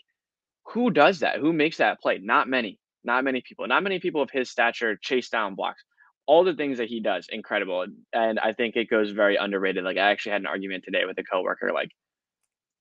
who 0.67 0.91
does 0.91 1.19
that? 1.19 1.39
Who 1.39 1.51
makes 1.53 1.77
that 1.77 1.99
play? 1.99 2.19
Not 2.21 2.47
many. 2.47 2.79
Not 3.03 3.23
many 3.23 3.41
people. 3.41 3.67
Not 3.67 3.83
many 3.83 3.99
people 3.99 4.21
of 4.21 4.29
his 4.31 4.49
stature 4.49 4.95
chase 5.01 5.29
down 5.29 5.55
blocks. 5.55 5.83
All 6.25 6.43
the 6.43 6.53
things 6.53 6.77
that 6.77 6.87
he 6.87 7.01
does, 7.01 7.27
incredible. 7.29 7.85
And 8.13 8.39
I 8.39 8.53
think 8.53 8.75
it 8.75 8.89
goes 8.89 9.11
very 9.11 9.35
underrated. 9.35 9.83
Like 9.83 9.97
I 9.97 10.11
actually 10.11 10.33
had 10.33 10.41
an 10.41 10.47
argument 10.47 10.83
today 10.85 11.05
with 11.05 11.17
a 11.17 11.23
coworker. 11.23 11.71
Like 11.73 11.89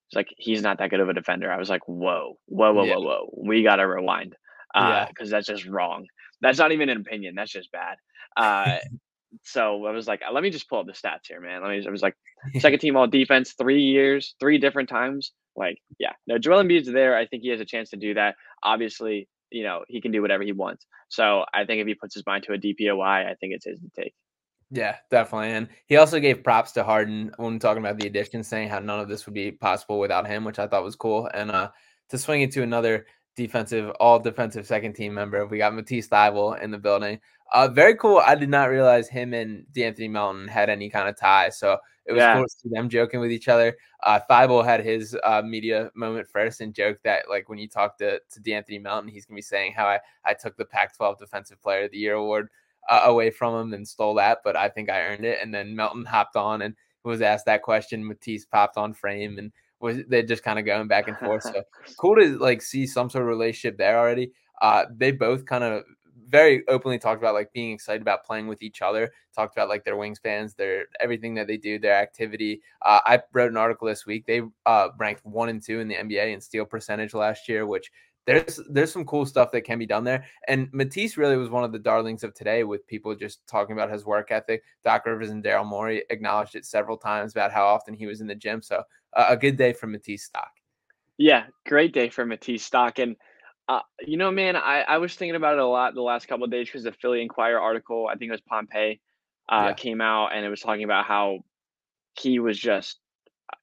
it's 0.09 0.17
like 0.17 0.29
he's 0.37 0.63
not 0.63 0.79
that 0.79 0.91
good 0.91 1.01
of 1.01 1.09
a 1.09 1.15
defender. 1.15 1.51
I 1.51 1.59
was 1.59 1.71
like, 1.71 1.89
whoa, 1.89 2.39
whoa, 2.47 2.73
whoa, 2.73 2.85
yeah. 2.85 2.97
whoa, 2.97 3.01
whoa. 3.01 3.35
We 3.47 3.63
gotta 3.63 3.87
rewind 3.87 4.37
because 4.73 5.13
uh, 5.21 5.25
yeah. 5.25 5.31
that's 5.31 5.47
just 5.47 5.67
wrong. 5.67 6.07
That's 6.41 6.59
not 6.59 6.73
even 6.73 6.89
an 6.89 6.99
opinion. 6.99 7.35
That's 7.35 7.53
just 7.53 7.71
bad. 7.73 7.97
Uh, 8.37 8.79
so 9.45 9.87
I 9.87 9.91
was 9.93 10.07
like, 10.07 10.23
let 10.33 10.43
me 10.43 10.51
just 10.51 10.69
pull 10.69 10.81
up 10.81 10.87
the 10.87 10.93
stats 10.93 11.27
here, 11.29 11.41
man. 11.41 11.63
Let 11.63 11.71
me. 11.71 11.85
I 11.87 11.91
was 11.91 12.03
like, 12.03 12.17
second 12.59 12.79
team 12.81 12.97
all 12.97 13.07
defense, 13.07 13.55
three 13.59 13.83
years, 13.83 14.35
three 14.39 14.59
different 14.59 14.89
times. 14.89 15.33
Like, 15.57 15.79
yeah, 15.99 16.13
no, 16.27 16.39
Joel 16.39 16.63
Embiid's 16.63 16.91
there. 16.91 17.17
I 17.17 17.27
think 17.27 17.43
he 17.43 17.49
has 17.51 17.61
a 17.61 17.65
chance 17.65 17.91
to 17.91 17.97
do 17.97 18.15
that. 18.15 18.37
Obviously, 18.63 19.29
you 19.53 19.63
know, 19.63 19.85
he 19.89 20.01
can 20.01 20.11
do 20.11 20.23
whatever 20.23 20.43
he 20.43 20.53
wants. 20.53 20.87
So 21.09 21.45
I 21.53 21.65
think 21.65 21.81
if 21.81 21.87
he 21.87 21.95
puts 21.95 22.15
his 22.15 22.27
mind 22.27 22.45
to 22.45 22.55
a 22.55 22.59
DPOY, 22.59 23.27
I 23.27 23.35
think 23.41 23.55
it's 23.55 23.67
his 23.67 23.81
to 23.81 23.91
take. 23.95 24.15
Yeah, 24.71 24.97
definitely. 25.11 25.53
And 25.53 25.69
he 25.87 25.97
also 25.97 26.19
gave 26.19 26.43
props 26.43 26.73
to 26.73 26.83
Harden 26.83 27.31
when 27.37 27.59
talking 27.59 27.85
about 27.85 27.99
the 27.99 28.07
addition, 28.07 28.43
saying 28.43 28.71
how 28.71 28.79
none 28.79 29.01
of 29.01 29.09
this 29.09 29.27
would 29.27 29.35
be 29.35 29.53
possible 29.53 29.99
without 29.99 30.27
him, 30.27 30.45
which 30.45 30.59
I 30.59 30.67
thought 30.67 30.83
was 30.83 30.97
cool. 30.97 31.29
And 31.35 31.51
uh, 31.51 31.71
to 32.09 32.17
swing 32.17 32.41
it 32.41 32.53
to 32.53 32.63
another 32.63 33.07
defensive, 33.37 33.91
all 34.01 34.19
defensive 34.19 34.67
second 34.67 34.95
team 34.95 35.13
member, 35.13 35.47
we 35.47 35.59
got 35.59 35.75
Matisse 35.75 36.09
Thybulle 36.09 36.61
in 36.63 36.71
the 36.71 36.79
building. 36.79 37.21
Uh, 37.53 37.69
very 37.69 37.95
cool. 37.97 38.19
I 38.19 38.35
did 38.35 38.49
not 38.49 38.71
realize 38.71 39.09
him 39.09 39.35
and 39.35 39.67
De'Anthony 39.73 40.11
Melton 40.11 40.49
had 40.49 40.71
any 40.71 40.89
kind 40.89 41.09
of 41.09 41.17
tie. 41.17 41.51
So 41.51 41.77
it 42.07 42.13
was 42.13 42.21
yeah. 42.21 42.35
cool 42.35 42.45
to 42.45 42.51
see 42.51 42.69
them 42.71 42.89
joking 42.89 43.21
with 43.21 43.31
each 43.31 43.49
other. 43.49 43.77
Uh, 44.03 44.19
Thybulle 44.29 44.65
had 44.65 44.83
his 44.83 45.17
uh, 45.23 45.43
media 45.43 45.91
moment 45.95 46.27
first 46.27 46.61
and 46.61 46.75
joked 46.75 47.05
that, 47.05 47.29
like, 47.29 47.49
when 47.49 47.59
you 47.59 47.69
talk 47.69 47.99
to, 47.99 48.19
to 48.19 48.41
De'Anthony 48.41 48.83
Melton, 48.83 49.09
he's 49.09 49.27
going 49.27 49.37
to 49.37 49.39
be 49.39 49.43
saying 49.43 49.75
how 49.75 49.87
I, 49.87 50.01
I 50.25 50.35
took 50.35 50.57
the 50.57 50.65
Pac 50.65 50.97
12 50.97 51.19
Defensive 51.19 51.63
Player 51.63 51.85
of 51.85 51.93
the 51.93 51.99
Year 51.99 52.15
award 52.15 52.49
uh, 52.89 53.03
away 53.05 53.31
from 53.31 53.55
him 53.55 53.75
and 53.75 53.87
stole 53.87 54.15
that, 54.15 54.39
but 54.43 54.57
I 54.57 54.69
think 54.69 54.91
I 54.91 55.03
earned 55.03 55.25
it. 55.25 55.39
And 55.43 55.55
then 55.55 55.77
Melton 55.77 56.05
hopped 56.05 56.37
on 56.37 56.63
and 56.63 56.75
was 57.05 57.23
asked 57.23 57.47
that 57.47 57.63
question. 57.63 58.07
Matisse 58.07 58.45
popped 58.45 58.77
on 58.77 58.93
frame 58.93 59.39
and 59.39 59.53
was 59.81 59.99
they 60.09 60.23
just 60.23 60.45
kind 60.45 60.59
of 60.59 60.65
going 60.65 60.89
back 60.89 61.09
and 61.09 61.19
forth. 61.19 61.43
So 61.43 61.63
cool 61.99 62.17
to 62.17 62.39
like 62.39 62.63
see 62.63 62.87
some 62.87 63.11
sort 63.11 63.23
of 63.23 63.29
relationship 63.29 63.77
there 63.77 63.99
already. 63.99 64.33
Uh, 64.61 64.85
they 64.97 65.11
both 65.11 65.45
kind 65.45 65.65
of 65.65 65.83
very 66.33 66.67
openly 66.67 66.99
talked 66.99 67.21
about 67.21 67.35
like 67.35 67.53
being 67.53 67.73
excited 67.73 68.01
about 68.01 68.25
playing 68.25 68.49
with 68.49 68.63
each 68.63 68.81
other. 68.81 69.13
Talked 69.37 69.55
about 69.55 69.69
like 69.69 69.85
their 69.85 69.97
wingspans, 69.97 70.57
their 70.57 70.87
everything 70.99 71.35
that 71.35 71.47
they 71.47 71.59
do, 71.59 71.79
their 71.79 71.95
activity. 71.95 72.63
Uh, 72.85 73.01
I 73.05 73.21
wrote 73.33 73.51
an 73.51 73.59
article 73.59 73.87
this 73.87 74.07
week. 74.07 74.27
They 74.27 74.41
uh, 74.67 74.89
ranked 74.99 75.25
one 75.25 75.51
and 75.51 75.63
two 75.63 75.81
in 75.81 75.89
the 75.89 75.95
NBA 75.95 76.33
in 76.33 76.41
steal 76.41 76.65
percentage 76.65 77.13
last 77.13 77.49
year, 77.49 77.67
which 77.67 77.93
there's 78.25 78.61
there's 78.71 78.93
some 78.93 79.05
cool 79.05 79.27
stuff 79.27 79.53
that 79.53 79.63
can 79.63 79.79
be 79.79 79.87
done 79.87 80.05
there. 80.05 80.25
And 80.49 80.69
Matisse 80.73 81.19
really 81.19 81.37
was 81.37 81.51
one 81.51 81.65
of 81.65 81.73
the 81.73 81.79
darlings 81.79 82.25
of 82.25 82.35
today 82.35 82.65
with 82.65 82.87
people 82.87 83.15
just 83.15 83.47
talking 83.47 83.75
about 83.75 83.91
his 83.91 84.07
work 84.07 84.31
ethic. 84.31 84.63
Doc 84.83 85.05
Rivers 85.05 85.31
and 85.31 85.45
Daryl 85.45 85.67
Morey 85.67 86.05
acknowledged 86.09 86.55
it 86.55 86.65
several 86.65 86.97
times 86.97 87.33
about 87.33 87.53
how 87.53 87.67
often 87.67 87.95
he 87.95 88.07
was 88.07 88.21
in 88.21 88.27
the 88.27 88.35
gym. 88.35 88.63
So 88.63 88.83
uh, 89.15 89.27
a 89.29 89.37
good 89.37 89.57
day 89.57 89.75
for 89.75 89.87
Matisse 89.87 90.25
stock. 90.25 90.51
Yeah, 91.19 91.45
great 91.67 91.93
day 91.93 92.09
for 92.09 92.25
Matisse 92.25 92.65
stock. 92.65 92.99
And 92.99 93.17
uh, 93.69 93.81
you 94.01 94.17
know, 94.17 94.31
man, 94.31 94.57
I, 94.57 94.83
I 94.83 94.99
was 94.99 95.15
thinking 95.15 95.37
about 95.37 95.55
it 95.55 95.61
a 95.61 95.67
lot 95.67 95.95
the 95.95 96.03
last 96.03 96.27
couple 96.27 96.45
of 96.45 96.51
days 96.51 96.67
because 96.67 96.85
the 96.85 96.93
Philly 96.93 97.23
Inquirer 97.23 97.61
article, 97.61 98.09
I 98.09 98.17
think 98.17 98.29
it 98.29 98.33
was 98.33 98.41
Pompey, 98.41 99.01
uh, 99.49 99.67
yeah. 99.69 99.73
came 99.75 100.01
out 100.01 100.29
and 100.35 100.45
it 100.45 100.49
was 100.49 100.61
talking 100.61 100.85
about 100.85 101.05
how 101.05 101.41
he 102.19 102.39
was 102.39 102.59
just 102.59 102.99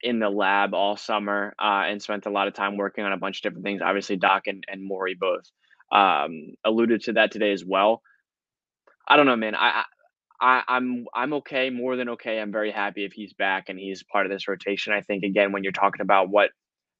in 0.01 0.19
the 0.19 0.29
lab 0.29 0.73
all 0.73 0.95
summer 0.95 1.53
uh, 1.59 1.83
and 1.85 2.01
spent 2.01 2.25
a 2.25 2.29
lot 2.29 2.47
of 2.47 2.53
time 2.53 2.77
working 2.77 3.03
on 3.03 3.11
a 3.11 3.17
bunch 3.17 3.37
of 3.37 3.43
different 3.43 3.65
things. 3.65 3.81
Obviously, 3.83 4.15
Doc 4.15 4.47
and, 4.47 4.63
and 4.67 4.83
Morey 4.83 5.15
both 5.19 5.43
um, 5.91 6.53
alluded 6.63 7.03
to 7.03 7.13
that 7.13 7.31
today 7.31 7.51
as 7.51 7.65
well. 7.65 8.01
I 9.07 9.17
don't 9.17 9.25
know, 9.25 9.35
man. 9.35 9.55
I, 9.55 9.83
I 10.39 10.63
I'm 10.67 11.05
I'm 11.13 11.33
okay, 11.33 11.69
more 11.69 11.95
than 11.95 12.09
okay. 12.09 12.39
I'm 12.39 12.51
very 12.51 12.71
happy 12.71 13.03
if 13.03 13.11
he's 13.11 13.33
back 13.33 13.67
and 13.67 13.77
he's 13.77 14.03
part 14.03 14.25
of 14.25 14.31
this 14.31 14.47
rotation. 14.47 14.93
I 14.93 15.01
think 15.01 15.23
again, 15.23 15.51
when 15.51 15.63
you're 15.63 15.73
talking 15.73 16.01
about 16.01 16.29
what 16.29 16.51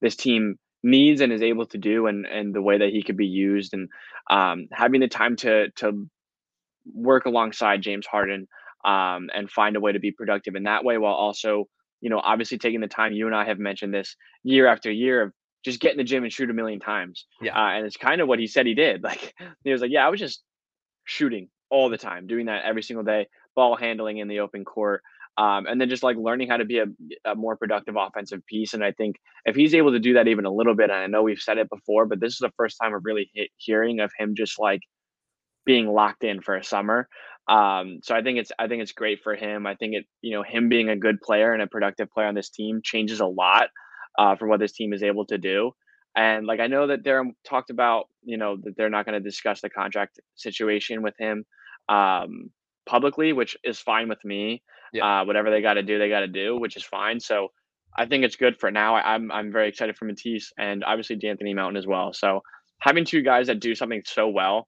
this 0.02 0.16
team 0.16 0.58
needs 0.84 1.22
and 1.22 1.34
is 1.34 1.42
able 1.42 1.66
to 1.68 1.78
do, 1.78 2.08
and 2.08 2.26
and 2.26 2.54
the 2.54 2.62
way 2.62 2.78
that 2.78 2.90
he 2.90 3.04
could 3.04 3.18
be 3.18 3.28
used, 3.28 3.74
and 3.74 3.90
um, 4.30 4.68
having 4.72 5.02
the 5.02 5.08
time 5.08 5.36
to 5.38 5.70
to 5.78 6.08
work 6.94 7.26
alongside 7.26 7.82
James 7.82 8.08
Harden 8.08 8.48
um, 8.86 9.30
and 9.36 9.52
find 9.52 9.76
a 9.76 9.80
way 9.80 9.92
to 9.92 10.00
be 10.00 10.12
productive 10.12 10.56
in 10.56 10.64
that 10.64 10.84
way, 10.84 10.98
while 10.98 11.14
also 11.14 11.68
you 12.02 12.10
know, 12.10 12.20
obviously 12.20 12.58
taking 12.58 12.82
the 12.82 12.88
time. 12.88 13.14
You 13.14 13.28
and 13.28 13.36
I 13.36 13.46
have 13.46 13.60
mentioned 13.60 13.94
this 13.94 14.16
year 14.44 14.68
after 14.68 14.92
year 14.92 15.22
of 15.24 15.34
just 15.64 15.80
get 15.80 15.92
in 15.92 15.98
the 15.98 16.04
gym 16.04 16.24
and 16.24 16.32
shoot 16.32 16.50
a 16.50 16.54
million 16.54 16.80
times. 16.80 17.26
Yeah. 17.42 17.56
Uh, 17.56 17.72
and 17.72 17.86
it's 17.86 17.98
kind 17.98 18.22
of 18.22 18.28
what 18.28 18.40
he 18.40 18.48
said 18.48 18.66
he 18.66 18.76
did. 18.76 19.04
Like 19.10 19.34
he 19.64 19.72
was 19.72 19.82
like, 19.82 19.92
yeah, 19.92 20.06
I 20.06 20.10
was 20.10 20.20
just 20.20 20.42
shooting 21.04 21.50
all 21.70 21.90
the 21.90 21.98
time, 21.98 22.28
doing 22.28 22.46
that 22.46 22.64
every 22.64 22.84
single 22.84 23.04
day, 23.04 23.28
ball 23.56 23.76
handling 23.76 24.18
in 24.18 24.28
the 24.28 24.40
open 24.40 24.64
court. 24.64 25.02
Um, 25.40 25.68
and 25.68 25.80
then 25.80 25.88
just 25.88 26.04
like 26.04 26.18
learning 26.18 26.50
how 26.50 26.58
to 26.58 26.66
be 26.66 26.80
a, 26.80 26.86
a, 27.24 27.34
more 27.34 27.56
productive 27.56 27.96
offensive 27.98 28.46
piece. 28.46 28.74
And 28.74 28.84
I 28.84 28.92
think 28.92 29.16
if 29.46 29.56
he's 29.56 29.74
able 29.74 29.94
to 29.94 30.00
do 30.00 30.16
that 30.16 30.28
even 30.28 30.44
a 30.44 30.52
little 30.52 30.76
bit, 30.76 30.90
and 30.90 31.00
I 31.00 31.08
know 31.08 31.24
we've 31.24 31.40
said 31.40 31.58
it 31.58 31.70
before, 31.70 32.06
but 32.06 32.20
this 32.20 32.34
is 32.34 32.40
the 32.40 32.52
first 32.58 32.76
time 32.82 32.94
of 32.94 33.06
really 33.06 33.32
hit, 33.34 33.50
hearing 33.56 34.02
of 34.02 34.12
him 34.20 34.34
just 34.36 34.60
like 34.60 34.82
being 35.66 35.88
locked 35.88 36.26
in 36.26 36.42
for 36.42 36.58
a 36.58 36.64
summer. 36.64 37.08
Um, 37.48 38.00
so 38.04 38.14
I 38.14 38.22
think 38.22 38.38
it's 38.38 38.52
I 38.60 38.68
think 38.68 38.82
it's 38.82 38.92
great 38.92 39.22
for 39.24 39.34
him. 39.34 39.66
I 39.66 39.76
think 39.76 39.96
it 39.96 40.06
you 40.22 40.36
know 40.36 40.44
him 40.44 40.68
being 40.68 40.90
a 40.90 40.98
good 40.98 41.22
player 41.22 41.54
and 41.54 41.62
a 41.62 41.68
productive 41.68 42.12
player 42.12 42.28
on 42.28 42.36
this 42.36 42.50
team 42.50 42.82
changes 42.84 43.22
a 43.22 43.26
lot 43.26 43.70
uh, 44.18 44.36
for 44.36 44.48
what 44.48 44.60
this 44.60 44.74
team 44.74 44.92
is 44.92 45.04
able 45.04 45.26
to 45.28 45.38
do. 45.38 45.72
And 46.16 46.46
like 46.46 46.60
I 46.60 46.68
know 46.68 46.88
that 46.88 47.04
they're 47.04 47.24
talked 47.48 47.70
about, 47.70 48.08
you 48.24 48.38
know, 48.38 48.58
that 48.64 48.76
they're 48.76 48.90
not 48.90 49.06
going 49.06 49.22
to 49.22 49.30
discuss 49.30 49.62
the 49.62 49.70
contract 49.70 50.20
situation 50.36 51.02
with 51.02 51.16
him 51.18 51.46
um, 51.88 52.52
publicly, 52.86 53.32
which 53.32 53.56
is 53.64 53.80
fine 53.80 54.10
with 54.10 54.24
me. 54.26 54.62
Yeah. 54.94 55.22
Uh, 55.22 55.26
whatever 55.26 55.50
they 55.50 55.62
got 55.62 55.76
to 55.76 55.84
do, 55.84 56.00
they 56.00 56.10
got 56.10 56.22
to 56.22 56.28
do, 56.28 56.58
which 56.58 56.76
is 56.76 56.84
fine. 56.84 57.20
So 57.20 57.50
I 57.98 58.06
think 58.06 58.24
it's 58.24 58.36
good 58.36 58.60
for 58.60 58.72
now. 58.72 58.96
I, 58.96 59.16
am 59.16 59.32
I'm, 59.32 59.32
I'm 59.32 59.52
very 59.52 59.70
excited 59.70 59.98
for 59.98 60.06
Matisse 60.06 60.52
and 60.58 60.84
obviously 60.84 61.18
De'Anthony 61.18 61.56
Melton 61.56 61.78
as 61.78 61.88
well. 61.88 62.14
So 62.14 62.42
having 62.80 63.06
two 63.06 63.22
guys 63.22 63.48
that 63.48 63.60
do 63.60 63.76
something 63.76 64.02
so 64.06 64.28
well 64.28 64.68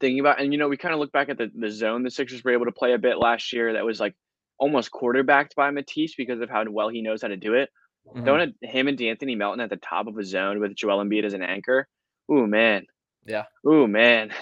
thinking 0.00 0.20
about, 0.20 0.40
and 0.40 0.52
you 0.52 0.58
know, 0.58 0.68
we 0.68 0.76
kind 0.76 0.94
of 0.94 1.00
look 1.00 1.12
back 1.12 1.28
at 1.28 1.38
the, 1.38 1.50
the 1.54 1.70
zone 1.70 2.02
the 2.02 2.10
Sixers 2.10 2.44
were 2.44 2.52
able 2.52 2.66
to 2.66 2.72
play 2.72 2.92
a 2.92 2.98
bit 2.98 3.18
last 3.18 3.52
year 3.52 3.72
that 3.72 3.84
was 3.84 4.00
like 4.00 4.14
almost 4.58 4.90
quarterbacked 4.90 5.54
by 5.56 5.70
Matisse 5.70 6.14
because 6.14 6.40
of 6.40 6.50
how 6.50 6.64
well 6.68 6.88
he 6.88 7.02
knows 7.02 7.22
how 7.22 7.28
to 7.28 7.36
do 7.36 7.54
it. 7.54 7.70
Mm-hmm. 8.08 8.24
Throwing 8.24 8.54
him 8.62 8.88
and 8.88 8.98
De'Anthony 8.98 9.36
Melton 9.36 9.60
at 9.60 9.70
the 9.70 9.76
top 9.76 10.06
of 10.06 10.18
a 10.18 10.24
zone 10.24 10.60
with 10.60 10.74
Joel 10.74 11.04
Embiid 11.04 11.24
as 11.24 11.32
an 11.32 11.42
anchor. 11.42 11.88
Ooh, 12.30 12.46
man. 12.46 12.86
Yeah. 13.26 13.44
Ooh, 13.66 13.86
man. 13.86 14.32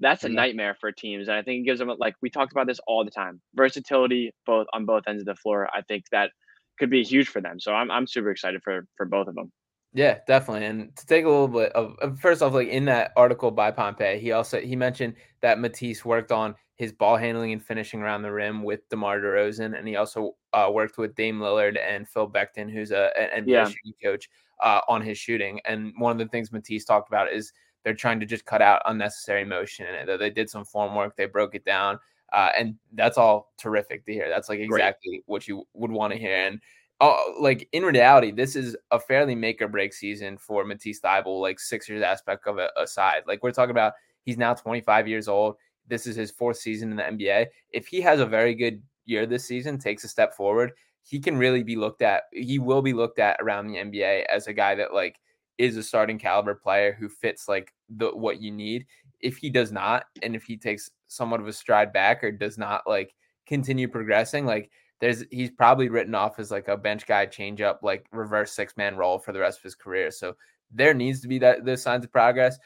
That's 0.00 0.24
a 0.24 0.28
yeah. 0.28 0.34
nightmare 0.34 0.76
for 0.80 0.92
teams. 0.92 1.28
And 1.28 1.36
I 1.36 1.42
think 1.42 1.62
it 1.62 1.64
gives 1.64 1.78
them, 1.78 1.90
like, 1.98 2.14
we 2.22 2.30
talked 2.30 2.52
about 2.52 2.66
this 2.66 2.80
all 2.86 3.04
the 3.04 3.10
time 3.10 3.40
versatility 3.54 4.32
both 4.46 4.66
on 4.72 4.84
both 4.84 5.04
ends 5.06 5.22
of 5.22 5.26
the 5.26 5.36
floor. 5.36 5.68
I 5.72 5.82
think 5.82 6.04
that 6.10 6.30
could 6.78 6.90
be 6.90 7.02
huge 7.04 7.28
for 7.28 7.40
them. 7.40 7.60
So 7.60 7.72
I'm, 7.72 7.90
I'm 7.90 8.06
super 8.06 8.30
excited 8.30 8.62
for, 8.62 8.86
for 8.96 9.06
both 9.06 9.28
of 9.28 9.34
them. 9.34 9.52
Yeah, 9.94 10.18
definitely. 10.26 10.66
And 10.66 10.96
to 10.96 11.06
take 11.06 11.24
a 11.24 11.28
little 11.28 11.48
bit 11.48 11.72
of 11.72 12.18
first 12.18 12.40
off, 12.40 12.54
like 12.54 12.68
in 12.68 12.86
that 12.86 13.12
article 13.16 13.50
by 13.50 13.70
Pompey, 13.70 14.18
he 14.18 14.32
also 14.32 14.58
he 14.58 14.74
mentioned 14.74 15.14
that 15.42 15.58
Matisse 15.58 16.02
worked 16.02 16.32
on 16.32 16.54
his 16.76 16.92
ball 16.92 17.18
handling 17.18 17.52
and 17.52 17.62
finishing 17.62 18.00
around 18.00 18.22
the 18.22 18.32
rim 18.32 18.62
with 18.62 18.88
DeMar 18.88 19.20
DeRozan, 19.20 19.78
and 19.78 19.86
he 19.86 19.96
also 19.96 20.32
uh, 20.54 20.70
worked 20.72 20.96
with 20.96 21.14
Dame 21.14 21.38
Lillard 21.38 21.78
and 21.78 22.08
Phil 22.08 22.28
Beckner, 22.28 22.72
who's 22.72 22.90
a, 22.90 23.10
an 23.20 23.44
NBA 23.44 23.50
yeah. 23.50 23.64
shooting 23.66 23.92
coach, 24.02 24.30
uh, 24.62 24.80
on 24.88 25.02
his 25.02 25.18
shooting. 25.18 25.60
And 25.66 25.92
one 25.98 26.12
of 26.12 26.18
the 26.18 26.28
things 26.28 26.52
Matisse 26.52 26.86
talked 26.86 27.08
about 27.08 27.30
is 27.30 27.52
they're 27.84 27.94
trying 27.94 28.20
to 28.20 28.26
just 28.26 28.44
cut 28.44 28.62
out 28.62 28.82
unnecessary 28.86 29.44
motion. 29.44 29.86
And 29.86 30.20
they 30.20 30.30
did 30.30 30.50
some 30.50 30.64
form 30.64 30.94
work, 30.94 31.16
they 31.16 31.26
broke 31.26 31.54
it 31.54 31.64
down, 31.64 31.98
uh, 32.32 32.50
and 32.56 32.76
that's 32.94 33.18
all 33.18 33.52
terrific 33.58 34.04
to 34.06 34.12
hear. 34.12 34.28
That's 34.28 34.48
like 34.48 34.60
exactly 34.60 35.10
Great. 35.10 35.22
what 35.26 35.48
you 35.48 35.64
would 35.74 35.90
want 35.90 36.12
to 36.12 36.18
hear. 36.18 36.34
And 36.34 36.60
oh, 37.00 37.34
like 37.40 37.68
in 37.72 37.82
reality, 37.82 38.30
this 38.30 38.56
is 38.56 38.76
a 38.90 38.98
fairly 38.98 39.34
make 39.34 39.60
or 39.60 39.68
break 39.68 39.92
season 39.92 40.38
for 40.38 40.64
Matisse 40.64 41.00
Thybulle, 41.00 41.40
like 41.40 41.60
Sixers 41.60 42.02
aspect 42.02 42.46
of 42.46 42.58
it 42.58 42.70
aside. 42.76 43.22
Like 43.26 43.42
we're 43.42 43.52
talking 43.52 43.72
about, 43.72 43.92
he's 44.24 44.38
now 44.38 44.54
25 44.54 45.08
years 45.08 45.28
old. 45.28 45.56
This 45.88 46.06
is 46.06 46.16
his 46.16 46.30
fourth 46.30 46.56
season 46.56 46.90
in 46.90 46.96
the 46.96 47.02
NBA. 47.02 47.46
If 47.70 47.88
he 47.88 48.00
has 48.00 48.20
a 48.20 48.26
very 48.26 48.54
good 48.54 48.82
year 49.04 49.26
this 49.26 49.44
season, 49.44 49.78
takes 49.78 50.04
a 50.04 50.08
step 50.08 50.32
forward, 50.32 50.72
he 51.02 51.18
can 51.18 51.36
really 51.36 51.62
be 51.62 51.76
looked 51.76 52.02
at. 52.02 52.24
He 52.32 52.58
will 52.58 52.82
be 52.82 52.92
looked 52.92 53.18
at 53.18 53.36
around 53.40 53.66
the 53.66 53.76
NBA 53.76 54.24
as 54.26 54.46
a 54.46 54.52
guy 54.52 54.76
that 54.76 54.94
like 54.94 55.18
is 55.58 55.76
a 55.76 55.82
starting 55.82 56.18
caliber 56.18 56.54
player 56.54 56.96
who 56.98 57.08
fits 57.08 57.48
like 57.48 57.72
the 57.88 58.10
what 58.10 58.40
you 58.40 58.50
need. 58.50 58.86
If 59.20 59.36
he 59.36 59.50
does 59.50 59.70
not, 59.72 60.04
and 60.22 60.34
if 60.34 60.44
he 60.44 60.56
takes 60.56 60.90
somewhat 61.08 61.40
of 61.40 61.46
a 61.46 61.52
stride 61.52 61.92
back 61.92 62.24
or 62.24 62.32
does 62.32 62.58
not 62.58 62.82
like 62.86 63.14
continue 63.46 63.88
progressing, 63.88 64.46
like 64.46 64.70
there's 65.00 65.24
he's 65.30 65.50
probably 65.50 65.88
written 65.88 66.14
off 66.14 66.38
as 66.38 66.50
like 66.50 66.68
a 66.68 66.76
bench 66.76 67.06
guy 67.06 67.26
change 67.26 67.60
up 67.60 67.80
like 67.82 68.06
reverse 68.12 68.52
six 68.52 68.76
man 68.76 68.96
role 68.96 69.18
for 69.18 69.32
the 69.32 69.40
rest 69.40 69.58
of 69.58 69.64
his 69.64 69.74
career. 69.74 70.10
So 70.10 70.36
there 70.70 70.94
needs 70.94 71.20
to 71.20 71.28
be 71.28 71.38
that 71.40 71.64
those 71.64 71.82
signs 71.82 72.04
of 72.04 72.12
progress. 72.12 72.58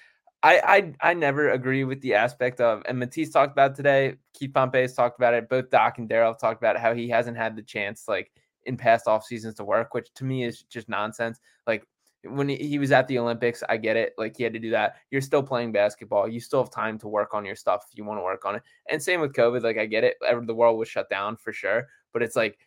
I 0.43 0.93
I 1.01 1.11
I 1.11 1.15
never 1.15 1.51
agree 1.51 1.85
with 1.85 2.01
the 2.03 2.15
aspect 2.15 2.61
of 2.61 2.83
and 2.87 2.99
Matisse 2.99 3.31
talked 3.31 3.53
about 3.53 3.75
today. 3.75 4.17
Keith 4.35 4.53
Pompey's 4.53 4.95
talked 4.95 5.19
about 5.19 5.35
it. 5.35 5.49
Both 5.49 5.71
Doc 5.71 5.99
and 5.99 6.09
Daryl 6.09 6.39
talked 6.39 6.61
about 6.61 6.79
how 6.79 6.95
he 6.95 7.09
hasn't 7.09 7.37
had 7.37 7.57
the 7.57 7.63
chance 7.63 8.05
like 8.07 8.31
in 8.65 8.77
past 8.77 9.07
off 9.07 9.25
seasons 9.25 9.55
to 9.55 9.65
work, 9.65 9.95
which 9.95 10.13
to 10.15 10.25
me 10.25 10.45
is 10.45 10.63
just 10.63 10.89
nonsense. 10.89 11.41
Like 11.67 11.87
when 12.27 12.49
he 12.49 12.79
was 12.79 12.93
at 12.93 13.09
the 13.09 13.19
Olympics, 13.19 13.63
I 13.69 13.77
get 13.77 13.97
it. 13.97 14.15
Like 14.19 14.37
he 14.37 14.43
had 14.43 14.53
to 14.53 14.59
do 14.59 14.71
that. 14.71 14.97
You're 15.11 15.21
still 15.21 15.43
playing 15.43 15.73
basketball. 15.73 16.29
You 16.29 16.41
still 16.41 16.63
have 16.63 16.71
time 16.71 16.99
to 16.99 17.09
work 17.09 17.35
on 17.35 17.45
your 17.45 17.57
stuff 17.57 17.87
if 17.91 17.97
you 17.97 18.05
want 18.05 18.19
to 18.19 18.25
work 18.25 18.45
on 18.45 18.57
it. 18.57 18.63
And 18.89 19.03
same 19.03 19.21
with 19.21 19.33
COVID. 19.33 19.63
Like 19.63 19.79
I 19.79 19.87
get 19.87 20.05
it. 20.05 20.17
The 20.21 20.55
world 20.55 20.79
was 20.79 20.89
shut 20.89 21.09
down 21.11 21.37
for 21.37 21.53
sure 21.53 21.87
but 22.17 22.23
it's 22.23 22.35
like 22.35 22.59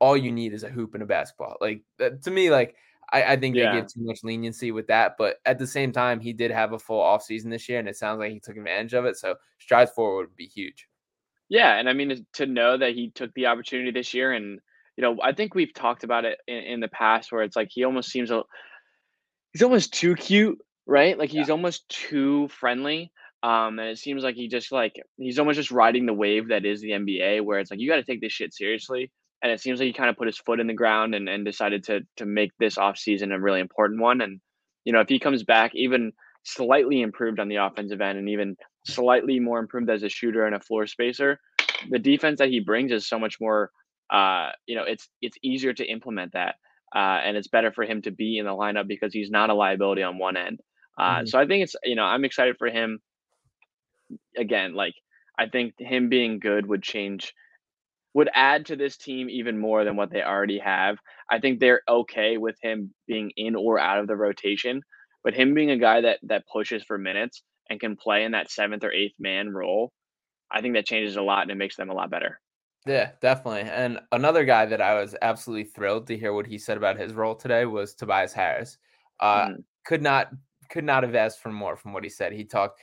all 0.00 0.16
you 0.16 0.32
need 0.32 0.52
is 0.52 0.64
a 0.64 0.68
hoop 0.68 0.94
and 0.94 1.02
a 1.04 1.06
basketball. 1.06 1.56
Like 1.60 1.82
to 2.00 2.28
me, 2.28 2.50
like 2.50 2.74
I, 3.12 3.22
I 3.22 3.36
think 3.36 3.54
yeah. 3.54 3.70
they 3.70 3.80
give 3.80 3.86
too 3.86 4.04
much 4.04 4.24
leniency 4.24 4.72
with 4.72 4.88
that. 4.88 5.14
But 5.16 5.36
at 5.46 5.60
the 5.60 5.66
same 5.66 5.92
time, 5.92 6.18
he 6.18 6.32
did 6.32 6.50
have 6.50 6.72
a 6.72 6.78
full 6.80 7.00
off 7.00 7.22
season 7.22 7.48
this 7.48 7.68
year, 7.68 7.78
and 7.78 7.88
it 7.88 7.96
sounds 7.96 8.18
like 8.18 8.32
he 8.32 8.40
took 8.40 8.56
advantage 8.56 8.94
of 8.94 9.04
it. 9.04 9.16
So 9.16 9.36
strides 9.60 9.92
forward 9.92 10.26
would 10.26 10.36
be 10.36 10.48
huge. 10.48 10.88
Yeah, 11.48 11.76
and 11.76 11.88
I 11.88 11.92
mean 11.92 12.26
to 12.32 12.46
know 12.46 12.76
that 12.76 12.94
he 12.94 13.10
took 13.10 13.32
the 13.34 13.46
opportunity 13.46 13.92
this 13.92 14.12
year, 14.12 14.32
and 14.32 14.58
you 14.96 15.02
know, 15.02 15.18
I 15.22 15.32
think 15.32 15.54
we've 15.54 15.72
talked 15.72 16.02
about 16.02 16.24
it 16.24 16.40
in, 16.48 16.56
in 16.56 16.80
the 16.80 16.88
past 16.88 17.30
where 17.30 17.44
it's 17.44 17.54
like 17.54 17.68
he 17.70 17.84
almost 17.84 18.10
seems 18.10 18.32
a, 18.32 18.42
he's 19.52 19.62
almost 19.62 19.94
too 19.94 20.14
cute, 20.14 20.58
right? 20.86 21.18
Like 21.18 21.30
he's 21.30 21.50
almost 21.50 21.88
too 21.88 22.48
friendly. 22.48 23.12
Um, 23.42 23.78
and 23.78 23.90
it 23.90 23.98
seems 23.98 24.24
like 24.24 24.34
he 24.34 24.48
just 24.48 24.72
like 24.72 24.94
he's 25.18 25.38
almost 25.38 25.56
just 25.56 25.70
riding 25.70 26.06
the 26.06 26.12
wave 26.12 26.48
that 26.48 26.64
is 26.64 26.80
the 26.80 26.90
NBA, 26.90 27.44
where 27.44 27.58
it's 27.58 27.70
like 27.70 27.80
you 27.80 27.88
got 27.88 27.96
to 27.96 28.04
take 28.04 28.20
this 28.20 28.32
shit 28.32 28.54
seriously. 28.54 29.10
And 29.42 29.52
it 29.52 29.60
seems 29.60 29.78
like 29.78 29.86
he 29.86 29.92
kind 29.92 30.08
of 30.10 30.16
put 30.16 30.26
his 30.26 30.38
foot 30.38 30.60
in 30.60 30.66
the 30.66 30.74
ground 30.74 31.14
and, 31.14 31.28
and 31.28 31.44
decided 31.44 31.84
to 31.84 32.00
to 32.16 32.26
make 32.26 32.50
this 32.58 32.76
offseason 32.76 33.32
a 33.32 33.40
really 33.40 33.60
important 33.60 34.00
one. 34.00 34.20
And 34.20 34.40
you 34.84 34.92
know, 34.92 35.00
if 35.00 35.08
he 35.08 35.18
comes 35.18 35.44
back 35.44 35.74
even 35.74 36.12
slightly 36.44 37.02
improved 37.02 37.40
on 37.40 37.48
the 37.48 37.56
offensive 37.56 38.00
end 38.00 38.18
and 38.18 38.28
even 38.28 38.56
slightly 38.86 39.38
more 39.38 39.58
improved 39.58 39.90
as 39.90 40.02
a 40.02 40.08
shooter 40.08 40.46
and 40.46 40.54
a 40.54 40.60
floor 40.60 40.86
spacer, 40.86 41.38
the 41.90 41.98
defense 41.98 42.38
that 42.38 42.48
he 42.48 42.60
brings 42.60 42.92
is 42.92 43.06
so 43.06 43.18
much 43.18 43.40
more. 43.40 43.70
Uh, 44.10 44.50
you 44.66 44.76
know, 44.76 44.84
it's 44.84 45.08
it's 45.20 45.36
easier 45.42 45.72
to 45.72 45.84
implement 45.84 46.32
that, 46.32 46.56
uh, 46.94 47.20
and 47.24 47.36
it's 47.36 47.48
better 47.48 47.72
for 47.72 47.84
him 47.84 48.02
to 48.02 48.10
be 48.10 48.38
in 48.38 48.46
the 48.46 48.52
lineup 48.52 48.86
because 48.86 49.12
he's 49.12 49.30
not 49.30 49.50
a 49.50 49.54
liability 49.54 50.02
on 50.02 50.18
one 50.18 50.36
end. 50.36 50.60
Uh, 50.98 51.16
mm-hmm. 51.16 51.26
So 51.26 51.38
I 51.38 51.46
think 51.46 51.64
it's 51.64 51.76
you 51.84 51.96
know 51.96 52.04
I'm 52.04 52.24
excited 52.24 52.56
for 52.58 52.68
him. 52.68 53.00
Again, 54.36 54.74
like 54.74 54.94
I 55.38 55.48
think 55.48 55.74
him 55.78 56.08
being 56.08 56.38
good 56.38 56.66
would 56.66 56.82
change, 56.82 57.34
would 58.14 58.30
add 58.32 58.66
to 58.66 58.76
this 58.76 58.96
team 58.96 59.28
even 59.28 59.58
more 59.58 59.84
than 59.84 59.96
what 59.96 60.10
they 60.10 60.22
already 60.22 60.58
have. 60.58 60.98
I 61.30 61.40
think 61.40 61.58
they're 61.58 61.82
okay 61.88 62.38
with 62.38 62.56
him 62.62 62.94
being 63.06 63.32
in 63.36 63.56
or 63.56 63.78
out 63.78 63.98
of 63.98 64.06
the 64.06 64.16
rotation, 64.16 64.82
but 65.24 65.34
him 65.34 65.54
being 65.54 65.70
a 65.70 65.78
guy 65.78 66.02
that 66.02 66.20
that 66.24 66.46
pushes 66.50 66.84
for 66.84 66.98
minutes 66.98 67.42
and 67.68 67.80
can 67.80 67.96
play 67.96 68.24
in 68.24 68.32
that 68.32 68.50
seventh 68.50 68.84
or 68.84 68.92
eighth 68.92 69.16
man 69.18 69.50
role, 69.52 69.92
I 70.50 70.60
think 70.60 70.74
that 70.74 70.86
changes 70.86 71.16
a 71.16 71.22
lot 71.22 71.42
and 71.42 71.50
it 71.50 71.56
makes 71.56 71.76
them 71.76 71.90
a 71.90 71.94
lot 71.94 72.10
better. 72.10 72.40
Yeah, 72.86 73.10
definitely. 73.20 73.68
And 73.70 73.98
another 74.12 74.44
guy 74.44 74.64
that 74.66 74.80
I 74.80 74.94
was 74.94 75.16
absolutely 75.20 75.64
thrilled 75.64 76.06
to 76.06 76.16
hear 76.16 76.32
what 76.32 76.46
he 76.46 76.56
said 76.56 76.76
about 76.76 76.98
his 76.98 77.14
role 77.14 77.34
today 77.34 77.66
was 77.66 77.94
Tobias 77.94 78.32
Harris. 78.32 78.78
Uh, 79.18 79.48
mm. 79.48 79.64
Could 79.84 80.02
not 80.02 80.30
could 80.70 80.84
not 80.84 81.02
have 81.02 81.14
asked 81.14 81.40
for 81.40 81.50
more 81.50 81.76
from 81.76 81.92
what 81.92 82.04
he 82.04 82.10
said. 82.10 82.32
He 82.32 82.44
talked 82.44 82.80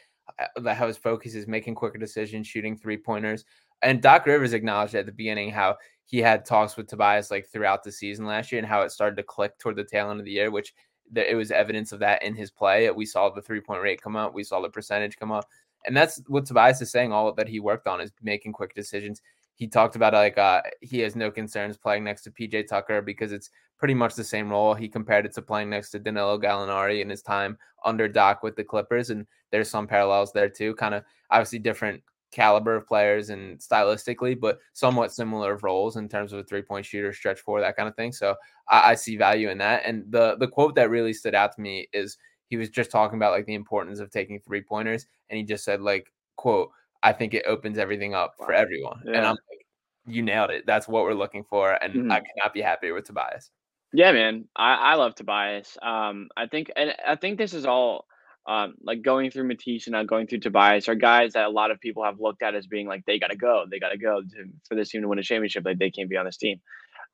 about 0.56 0.78
how 0.78 0.88
his 0.88 0.98
focus 0.98 1.36
is 1.36 1.48
making 1.48 1.76
quicker 1.76 1.98
decisions, 1.98 2.48
shooting 2.48 2.78
three 2.78 2.98
pointers. 2.98 3.46
And 3.82 4.02
Doc 4.02 4.26
Rivers 4.26 4.54
acknowledged 4.54 4.96
at 4.96 5.06
the 5.06 5.12
beginning 5.12 5.52
how 5.52 5.78
he 6.06 6.20
had 6.20 6.46
talks 6.46 6.78
with 6.78 6.88
Tobias 6.88 7.32
like 7.32 7.48
throughout 7.48 7.84
the 7.84 7.92
season 7.92 8.26
last 8.26 8.52
year 8.52 8.60
and 8.60 8.68
how 8.68 8.82
it 8.82 8.92
started 8.92 9.18
to 9.18 9.24
click 9.24 9.58
toward 9.58 9.76
the 9.76 9.84
tail 9.84 10.10
end 10.10 10.20
of 10.20 10.26
the 10.26 10.32
year, 10.32 10.52
which 10.52 10.74
it 11.16 11.36
was 11.36 11.52
evidence 11.52 11.92
of 11.92 12.00
that 12.00 12.24
in 12.24 12.36
his 12.36 12.52
play. 12.52 12.90
We 12.92 13.06
saw 13.06 13.30
the 13.30 13.42
three 13.42 13.62
point 13.62 13.82
rate 13.82 14.02
come 14.02 14.16
up, 14.16 14.34
we 14.34 14.44
saw 14.44 14.62
the 14.62 14.70
percentage 14.70 15.18
come 15.18 15.32
up, 15.32 15.48
and 15.86 15.96
that's 15.96 16.22
what 16.28 16.46
Tobias 16.46 16.82
is 16.82 16.92
saying. 16.92 17.12
All 17.12 17.34
that 17.34 17.48
he 17.48 17.60
worked 17.60 17.88
on 17.88 18.02
is 18.02 18.12
making 18.22 18.54
quick 18.54 18.74
decisions. 18.74 19.22
He 19.56 19.68
talked 19.68 19.96
about 19.96 20.14
like 20.14 20.38
uh, 20.38 20.62
he 20.82 21.00
has 21.00 21.16
no 21.16 21.30
concerns 21.30 21.78
playing 21.78 22.04
next 22.04 22.24
to 22.24 22.32
PJ 22.32 22.68
Tucker 22.68 23.02
because 23.02 23.32
it's 23.32 23.50
pretty 23.78 23.94
much 23.94 24.16
the 24.16 24.24
same 24.24 24.50
role. 24.50 24.74
He 24.74 24.88
compared 24.88 25.26
it 25.26 25.34
to 25.34 25.42
playing 25.42 25.70
next 25.70 25.92
to 25.92 26.00
Danilo 26.00 26.40
Gallinari 26.40 27.02
in 27.02 27.10
his 27.10 27.22
time 27.22 27.58
under 27.86 28.08
Doc 28.08 28.44
with 28.44 28.56
the 28.56 28.64
Clippers, 28.64 29.10
and 29.10 29.28
there's 29.52 29.70
some 29.70 29.88
parallels 29.88 30.32
there 30.34 30.50
too. 30.50 30.74
Kind 30.76 30.96
of 30.96 31.04
obviously 31.30 31.60
different 31.60 32.02
caliber 32.34 32.76
of 32.76 32.88
players 32.88 33.30
and 33.30 33.60
stylistically, 33.60 34.38
but 34.40 34.60
somewhat 34.74 35.14
similar 35.14 35.58
roles 35.58 35.98
in 35.98 36.10
terms 36.10 36.34
of 36.34 36.40
a 36.40 36.44
three 36.44 36.62
point 36.62 36.86
shooter, 36.86 37.14
stretch 37.14 37.40
four, 37.40 37.62
that 37.62 37.78
kind 37.78 37.88
of 37.88 37.96
thing. 37.96 38.12
So 38.12 38.36
I, 38.68 38.92
I, 38.92 38.96
see 38.96 39.16
value 39.16 39.50
in 39.50 39.60
that. 39.60 39.84
And 39.86 40.04
the 40.10 40.36
the 40.38 40.48
quote 40.48 40.76
that 40.76 40.90
really 40.90 41.14
stood 41.14 41.36
out 41.36 41.56
to 41.56 41.62
me 41.62 41.88
is 41.94 42.18
he 42.48 42.58
was 42.58 42.70
just 42.70 42.92
talking 42.92 43.18
about 43.18 43.32
like 43.32 43.46
the 43.46 43.54
importance 43.54 44.00
of 44.00 44.10
taking 44.10 44.40
three 44.40 44.62
pointers, 44.62 45.06
and 45.30 45.38
he 45.38 45.44
just 45.44 45.64
said 45.64 45.82
like 45.82 46.12
quote 46.36 46.70
I 47.04 47.14
think 47.14 47.34
it 47.34 47.44
opens 47.46 47.78
everything 47.78 48.16
up 48.16 48.36
for 48.38 48.54
everyone. 48.54 49.02
Yeah. 49.06 49.18
And 49.18 49.26
I'm 49.28 49.36
like, 49.50 49.66
you 50.08 50.22
nailed 50.22 50.50
it. 50.50 50.66
That's 50.66 50.88
what 50.88 51.04
we're 51.04 51.14
looking 51.14 51.44
for, 51.44 51.72
and 51.84 51.94
mm-hmm. 51.94 52.12
I 52.12 52.22
cannot 52.22 52.54
be 52.54 52.62
happier 52.62 52.94
with 52.94 53.06
Tobias. 53.06 53.52
Yeah, 53.94 54.12
man, 54.12 54.46
I, 54.56 54.74
I 54.74 54.96
love 54.96 55.14
Tobias. 55.14 55.78
Um, 55.82 56.30
I 56.36 56.48
think, 56.48 56.72
and 56.76 56.96
I 57.08 57.16
think 57.16 57.38
this 57.38 57.54
is 57.54 57.66
all 57.66 58.06
um, 58.46 58.76
like 58.84 59.02
going 59.02 59.32
through 59.32 59.46
Matisse 59.46 59.88
and 59.88 59.94
now 59.94 60.04
going 60.04 60.28
through 60.28 60.40
Tobias 60.40 60.90
are 60.90 60.96
guys 60.96 61.34
that 61.34 61.46
a 61.46 61.50
lot 61.50 61.72
of 61.72 61.80
people 61.80 62.04
have 62.04 62.20
looked 62.20 62.42
at 62.42 62.56
as 62.56 62.68
being 62.68 62.88
like 62.88 63.06
they 63.06 63.20
got 63.20 63.30
to 63.30 63.38
go, 63.38 63.66
they 63.70 63.80
got 63.80 63.90
to 63.90 63.98
go 63.98 64.22
for 64.68 64.76
this 64.76 64.90
team 64.90 65.02
to 65.02 65.08
win 65.08 65.20
a 65.20 65.24
championship. 65.24 65.64
Like 65.64 65.80
they 65.80 65.92
can't 65.92 66.10
be 66.10 66.18
on 66.18 66.26
this 66.26 66.38
team. 66.38 66.60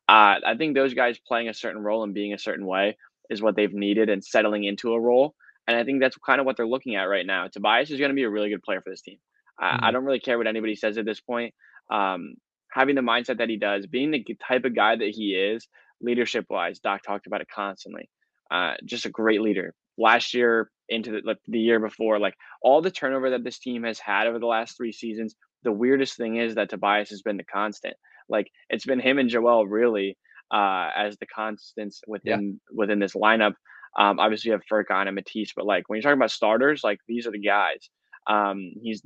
Uh, 0.08 0.39
I 0.45 0.56
think 0.58 0.73
those 0.73 0.95
guys 0.95 1.19
playing 1.19 1.49
a 1.49 1.54
certain 1.54 1.84
role 1.84 2.04
and 2.04 2.13
being 2.13 2.34
a 2.34 2.39
certain 2.39 2.65
way 2.65 2.97
is 3.30 3.41
what 3.41 3.56
they've 3.56 3.73
needed 3.73 4.10
and 4.10 4.23
settling 4.23 4.63
into 4.63 4.93
a 4.93 4.99
role. 4.99 5.36
And 5.67 5.78
I 5.78 5.84
think 5.84 5.99
that's 5.99 6.17
kind 6.25 6.39
of 6.39 6.47
what 6.47 6.58
they're 6.58 6.67
looking 6.67 6.95
at 6.95 7.04
right 7.04 7.25
now. 7.25 7.47
Tobias 7.47 7.91
is 7.91 7.99
going 7.99 8.10
to 8.10 8.15
be 8.15 8.23
a 8.23 8.30
really 8.30 8.49
good 8.49 8.63
player 8.63 8.82
for 8.82 8.89
this 8.89 9.02
team. 9.02 9.19
Mm-hmm. 9.62 9.86
I 9.86 9.91
don't 9.91 10.06
really 10.06 10.19
care 10.19 10.38
what 10.38 10.48
anybody 10.48 10.76
says 10.76 10.98
at 10.98 11.06
this 11.06 11.19
point. 11.19 11.54
Um, 11.91 12.36
having 12.72 12.95
the 12.95 13.02
mindset 13.02 13.39
that 13.39 13.50
he 13.50 13.58
does, 13.58 13.88
being 13.88 14.12
the 14.12 14.26
type 14.48 14.65
of 14.65 14.76
guy 14.76 14.95
that 14.95 15.10
he 15.10 15.34
is, 15.34 15.67
leadership 16.02 16.45
wise, 16.50 16.80
Doc 16.80 17.04
talked 17.04 17.28
about 17.28 17.41
it 17.41 17.48
constantly. 17.54 18.10
Uh, 18.52 18.74
just 18.86 19.06
a 19.06 19.10
great 19.10 19.41
leader. 19.41 19.74
Last 19.98 20.34
year, 20.34 20.72
into 20.88 21.12
the, 21.12 21.22
like, 21.24 21.38
the 21.48 21.60
year 21.60 21.80
before, 21.80 22.19
like 22.19 22.36
all 22.62 22.82
the 22.82 22.91
turnover 22.91 23.30
that 23.32 23.43
this 23.43 23.60
team 23.60 23.84
has 23.84 24.00
had 24.00 24.28
over 24.28 24.39
the 24.39 24.48
last 24.48 24.76
three 24.76 24.91
seasons, 24.91 25.36
the 25.63 25.72
weirdest 25.72 26.17
thing 26.17 26.38
is 26.38 26.56
that 26.56 26.69
Tobias 26.69 27.10
has 27.10 27.22
been 27.22 27.38
the 27.38 27.43
constant. 27.43 27.95
Like 28.28 28.50
it's 28.69 28.86
been 28.86 29.00
him 29.00 29.17
and 29.19 29.30
Joel 29.30 29.67
really 29.67 30.17
uh, 30.52 30.89
as 30.95 31.17
the 31.17 31.26
constants 31.28 32.02
within 32.08 32.60
yeah. 32.72 32.78
within 32.78 33.00
this 33.00 33.13
lineup. 33.13 33.54
Um, 33.98 34.19
obviously, 34.19 34.50
you 34.50 34.54
have 34.54 34.62
Furkan 34.72 35.08
and 35.08 35.15
Matisse, 35.15 35.54
but 35.56 35.65
like 35.65 35.89
when 35.89 35.98
you're 35.98 36.04
talking 36.04 36.19
about 36.19 36.32
starters, 36.32 36.84
like 36.84 37.00
these 37.08 37.28
are 37.28 37.32
the 37.32 37.39
guys. 37.39 37.89
Um, 38.28 38.72
he's 38.82 39.02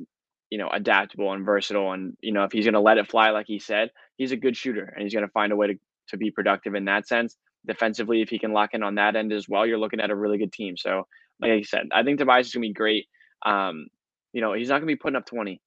you 0.53 0.59
know, 0.59 0.69
adaptable 0.71 1.33
and 1.33 1.43
versatile. 1.43 1.93
And, 1.93 2.15
you 2.21 2.31
know, 2.31 2.43
if 2.43 2.51
he's 2.51 2.65
going 2.65 2.75
to 2.75 2.79
let 2.79 2.99
it 2.99 3.09
fly, 3.09 3.31
like 3.31 3.47
he 3.47 3.57
said, 3.57 3.89
he's 4.17 4.31
a 4.31 4.37
good 4.37 4.55
shooter 4.55 4.83
and 4.83 5.01
he's 5.01 5.11
going 5.11 5.25
to 5.25 5.31
find 5.31 5.51
a 5.51 5.55
way 5.55 5.65
to, 5.65 5.73
to 6.09 6.17
be 6.17 6.29
productive 6.29 6.75
in 6.75 6.85
that 6.85 7.07
sense. 7.07 7.35
Defensively, 7.65 8.21
if 8.21 8.29
he 8.29 8.37
can 8.37 8.53
lock 8.53 8.75
in 8.75 8.83
on 8.83 8.93
that 8.93 9.15
end 9.15 9.33
as 9.33 9.49
well, 9.49 9.65
you're 9.65 9.79
looking 9.79 9.99
at 9.99 10.11
a 10.11 10.15
really 10.15 10.37
good 10.37 10.53
team. 10.53 10.77
So, 10.77 11.07
like 11.41 11.49
I 11.49 11.63
said, 11.63 11.87
I 11.91 12.03
think 12.03 12.19
Tobias 12.19 12.45
is 12.45 12.53
going 12.53 12.61
to 12.61 12.69
be 12.69 12.73
great. 12.73 13.07
Um, 13.43 13.87
you 14.31 14.41
know, 14.41 14.53
he's 14.53 14.69
not 14.69 14.75
going 14.75 14.87
to 14.89 14.93
be 14.93 14.95
putting 14.95 15.15
up 15.15 15.25
20, 15.25 15.59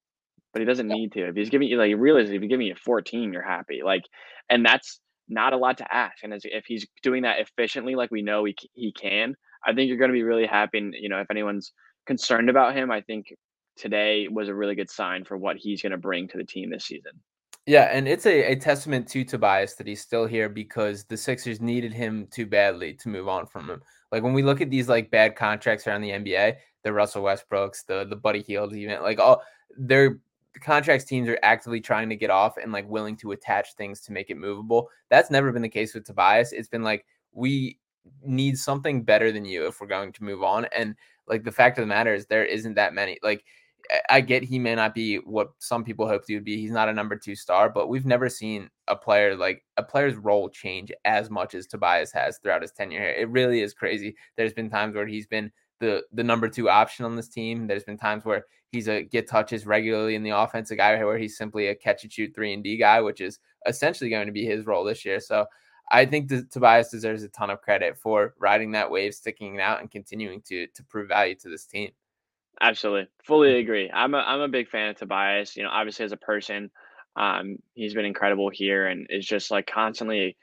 but 0.53 0.61
he 0.61 0.67
doesn't 0.67 0.87
need 0.87 1.11
to. 1.15 1.31
If 1.31 1.35
he's 1.35 1.51
giving 1.51 1.67
you, 1.67 1.79
like, 1.79 1.93
realistically, 1.97 2.37
if 2.37 2.43
he's 2.43 2.51
giving 2.51 2.69
you 2.69 2.77
14, 2.77 3.33
you're 3.33 3.43
happy. 3.43 3.81
Like, 3.85 4.03
and 4.49 4.65
that's 4.65 5.01
not 5.29 5.53
a 5.53 5.57
lot 5.57 5.79
to 5.79 5.93
ask. 5.93 6.19
And 6.23 6.33
as, 6.33 6.43
if 6.45 6.65
he's 6.65 6.87
doing 7.03 7.25
that 7.25 7.41
efficiently, 7.41 7.97
like 7.97 8.13
we 8.13 8.23
know 8.23 8.45
he, 8.45 8.55
he 8.75 8.93
can, 8.93 9.35
I 9.67 9.73
think 9.73 9.89
you're 9.89 9.99
going 9.99 10.11
to 10.11 10.17
be 10.17 10.23
really 10.23 10.47
happy. 10.47 10.79
And, 10.79 10.95
you 10.97 11.09
know, 11.09 11.19
if 11.19 11.29
anyone's 11.29 11.73
concerned 12.07 12.49
about 12.49 12.77
him, 12.77 12.93
I 12.93 13.01
think 13.01 13.35
today 13.77 14.29
was 14.29 14.49
a 14.49 14.55
really 14.55 14.75
good 14.75 14.91
sign 14.91 15.25
for 15.25 15.37
what 15.37 15.57
he's 15.57 15.83
going 15.83 15.93
to 15.93 15.99
bring 15.99 16.29
to 16.29 16.39
the 16.39 16.45
team 16.45 16.71
this 16.71 16.85
season. 16.85 17.13
Yeah, 17.67 17.89
and 17.93 18.07
it's 18.07 18.27
a, 18.27 18.53
a 18.53 18.57
testament 18.57 19.09
to 19.09 19.25
Tobias 19.25 19.75
that 19.75 19.89
he's 19.89 20.01
still 20.01 20.25
here 20.25 20.49
because 20.49 21.05
the 21.05 21.17
Sixers 21.17 21.61
needed 21.61 21.93
him 21.93 22.29
too 22.31 22.47
badly 22.47 22.95
to 22.95 23.09
move 23.09 23.27
on 23.27 23.45
from 23.45 23.69
him. 23.69 23.83
Like 24.13 24.23
when 24.23 24.35
we 24.35 24.43
look 24.43 24.61
at 24.61 24.71
these 24.71 24.89
like 24.89 25.11
bad 25.11 25.35
contracts 25.35 25.87
around 25.87 26.03
the 26.03 26.11
NBA, 26.11 26.57
the 26.85 26.93
Russell 26.93 27.25
Westbrooks, 27.25 27.85
the 27.85 28.07
the 28.09 28.15
Buddy 28.15 28.41
Hield, 28.41 28.73
even 28.73 29.03
like 29.03 29.19
all 29.19 29.43
their 29.77 30.21
contracts 30.61 31.05
teams 31.05 31.29
are 31.29 31.39
actively 31.43 31.81
trying 31.81 32.09
to 32.09 32.17
get 32.17 32.31
off 32.31 32.57
and 32.57 32.71
like 32.73 32.89
willing 32.89 33.17
to 33.17 33.33
attach 33.33 33.75
things 33.75 34.01
to 34.03 34.13
make 34.13 34.31
it 34.31 34.37
movable. 34.37 34.89
That's 35.11 35.31
never 35.31 35.51
been 35.51 35.63
the 35.63 35.69
case 35.69 35.93
with 35.93 36.05
Tobias. 36.05 36.53
It's 36.53 36.69
been 36.69 36.85
like 36.85 37.05
we 37.33 37.81
need 38.23 38.57
something 38.59 39.03
better 39.03 39.33
than 39.33 39.45
you 39.45 39.67
if 39.67 39.81
we're 39.81 39.89
going 39.89 40.13
to 40.13 40.25
move 40.25 40.45
on. 40.45 40.67
And 40.67 40.95
like 41.27 41.43
the 41.43 41.53
fact 41.53 41.79
of 41.79 41.83
the 41.83 41.89
matter 41.89 42.15
is 42.15 42.27
there 42.27 42.45
isn't 42.45 42.75
that 42.75 42.95
many. 42.95 43.19
Like 43.23 43.45
I 44.11 44.21
get 44.21 44.43
he 44.43 44.59
may 44.59 44.75
not 44.75 44.95
be 44.95 45.17
what 45.17 45.51
some 45.59 45.85
people 45.85 46.09
hoped 46.09 46.27
he 46.29 46.35
would 46.35 46.45
be. 46.45 46.59
He's 46.59 46.71
not 46.71 46.89
a 46.89 46.93
number 46.93 47.17
two 47.17 47.35
star, 47.35 47.69
but 47.69 47.89
we've 47.89 48.07
never 48.07 48.29
seen 48.29 48.69
a 48.89 48.97
player 48.97 49.37
like 49.37 49.65
a 49.77 49.83
player's 49.83 50.17
role 50.17 50.49
change 50.49 50.93
as 51.05 51.31
much 51.31 51.55
as 51.55 51.67
Tobias 51.67 52.13
has 52.13 52.39
throughout 52.39 52.63
his 52.63 52.73
tenure 52.73 53.01
here. 53.01 53.11
It 53.11 53.29
really 53.31 53.63
is 53.63 53.75
crazy. 53.75 54.17
There's 54.37 54.53
been 54.53 54.71
times 54.71 54.95
where 54.95 55.07
he's 55.07 55.27
been 55.27 55.53
the 55.81 56.03
the 56.13 56.25
number 56.25 56.49
two 56.49 56.69
option 56.69 57.05
on 57.05 57.17
this 57.17 57.29
team. 57.29 57.67
There's 57.67 57.85
been 57.85 57.99
times 57.99 58.25
where 58.25 58.47
he's 58.73 58.89
a 58.89 59.03
get 59.03 59.29
touches 59.29 59.67
regularly 59.67 60.15
in 60.15 60.23
the 60.23 60.31
offense, 60.31 60.71
a 60.71 60.77
guy 60.77 61.03
where 61.05 61.19
he's 61.19 61.37
simply 61.37 61.69
a 61.69 61.75
catch 61.75 62.03
and 62.03 62.13
shoot 62.13 62.33
three 62.35 62.53
and 62.53 62.65
D 62.65 62.77
guy, 62.77 63.01
which 63.01 63.21
is 63.21 63.39
essentially 63.67 64.11
going 64.11 64.27
to 64.27 64.33
be 64.33 64.45
his 64.45 64.67
role 64.67 64.85
this 64.85 65.05
year. 65.05 65.21
So 65.21 65.47
I 65.91 66.05
think 66.05 66.31
Tobias 66.51 66.91
deserves 66.91 67.23
a 67.23 67.29
ton 67.29 67.51
of 67.51 67.61
credit 67.61 67.97
for 67.97 68.35
riding 68.41 68.73
that 68.73 68.91
wave, 68.91 69.15
sticking 69.15 69.55
it 69.55 69.61
out, 69.61 69.81
and 69.81 69.91
continuing 69.91 70.43
to 70.43 70.67
to 70.67 70.85
prove 70.85 71.09
value 71.09 71.35
to 71.37 71.49
this 71.49 71.67
team. 71.67 71.91
Absolutely, 72.61 73.09
fully 73.25 73.55
mm. 73.55 73.61
agree. 73.61 73.91
I'm 73.93 74.15
a 74.15 74.19
I'm 74.19 74.41
a 74.41 74.49
big 74.49 74.69
fan 74.69 74.91
of 74.91 74.97
Tobias. 74.97 75.57
You 75.57 75.65
know, 75.65 75.71
obviously 75.71 76.05
as 76.05 76.13
a 76.13 76.17
person, 76.17 76.71
um, 77.17 77.57
he's 77.75 77.95
been 77.95 78.05
incredible 78.05 78.51
here 78.51 78.87
and 78.87 79.07
is 79.11 79.27
just 79.27 79.51
like 79.51 79.67
constantly 79.67 80.37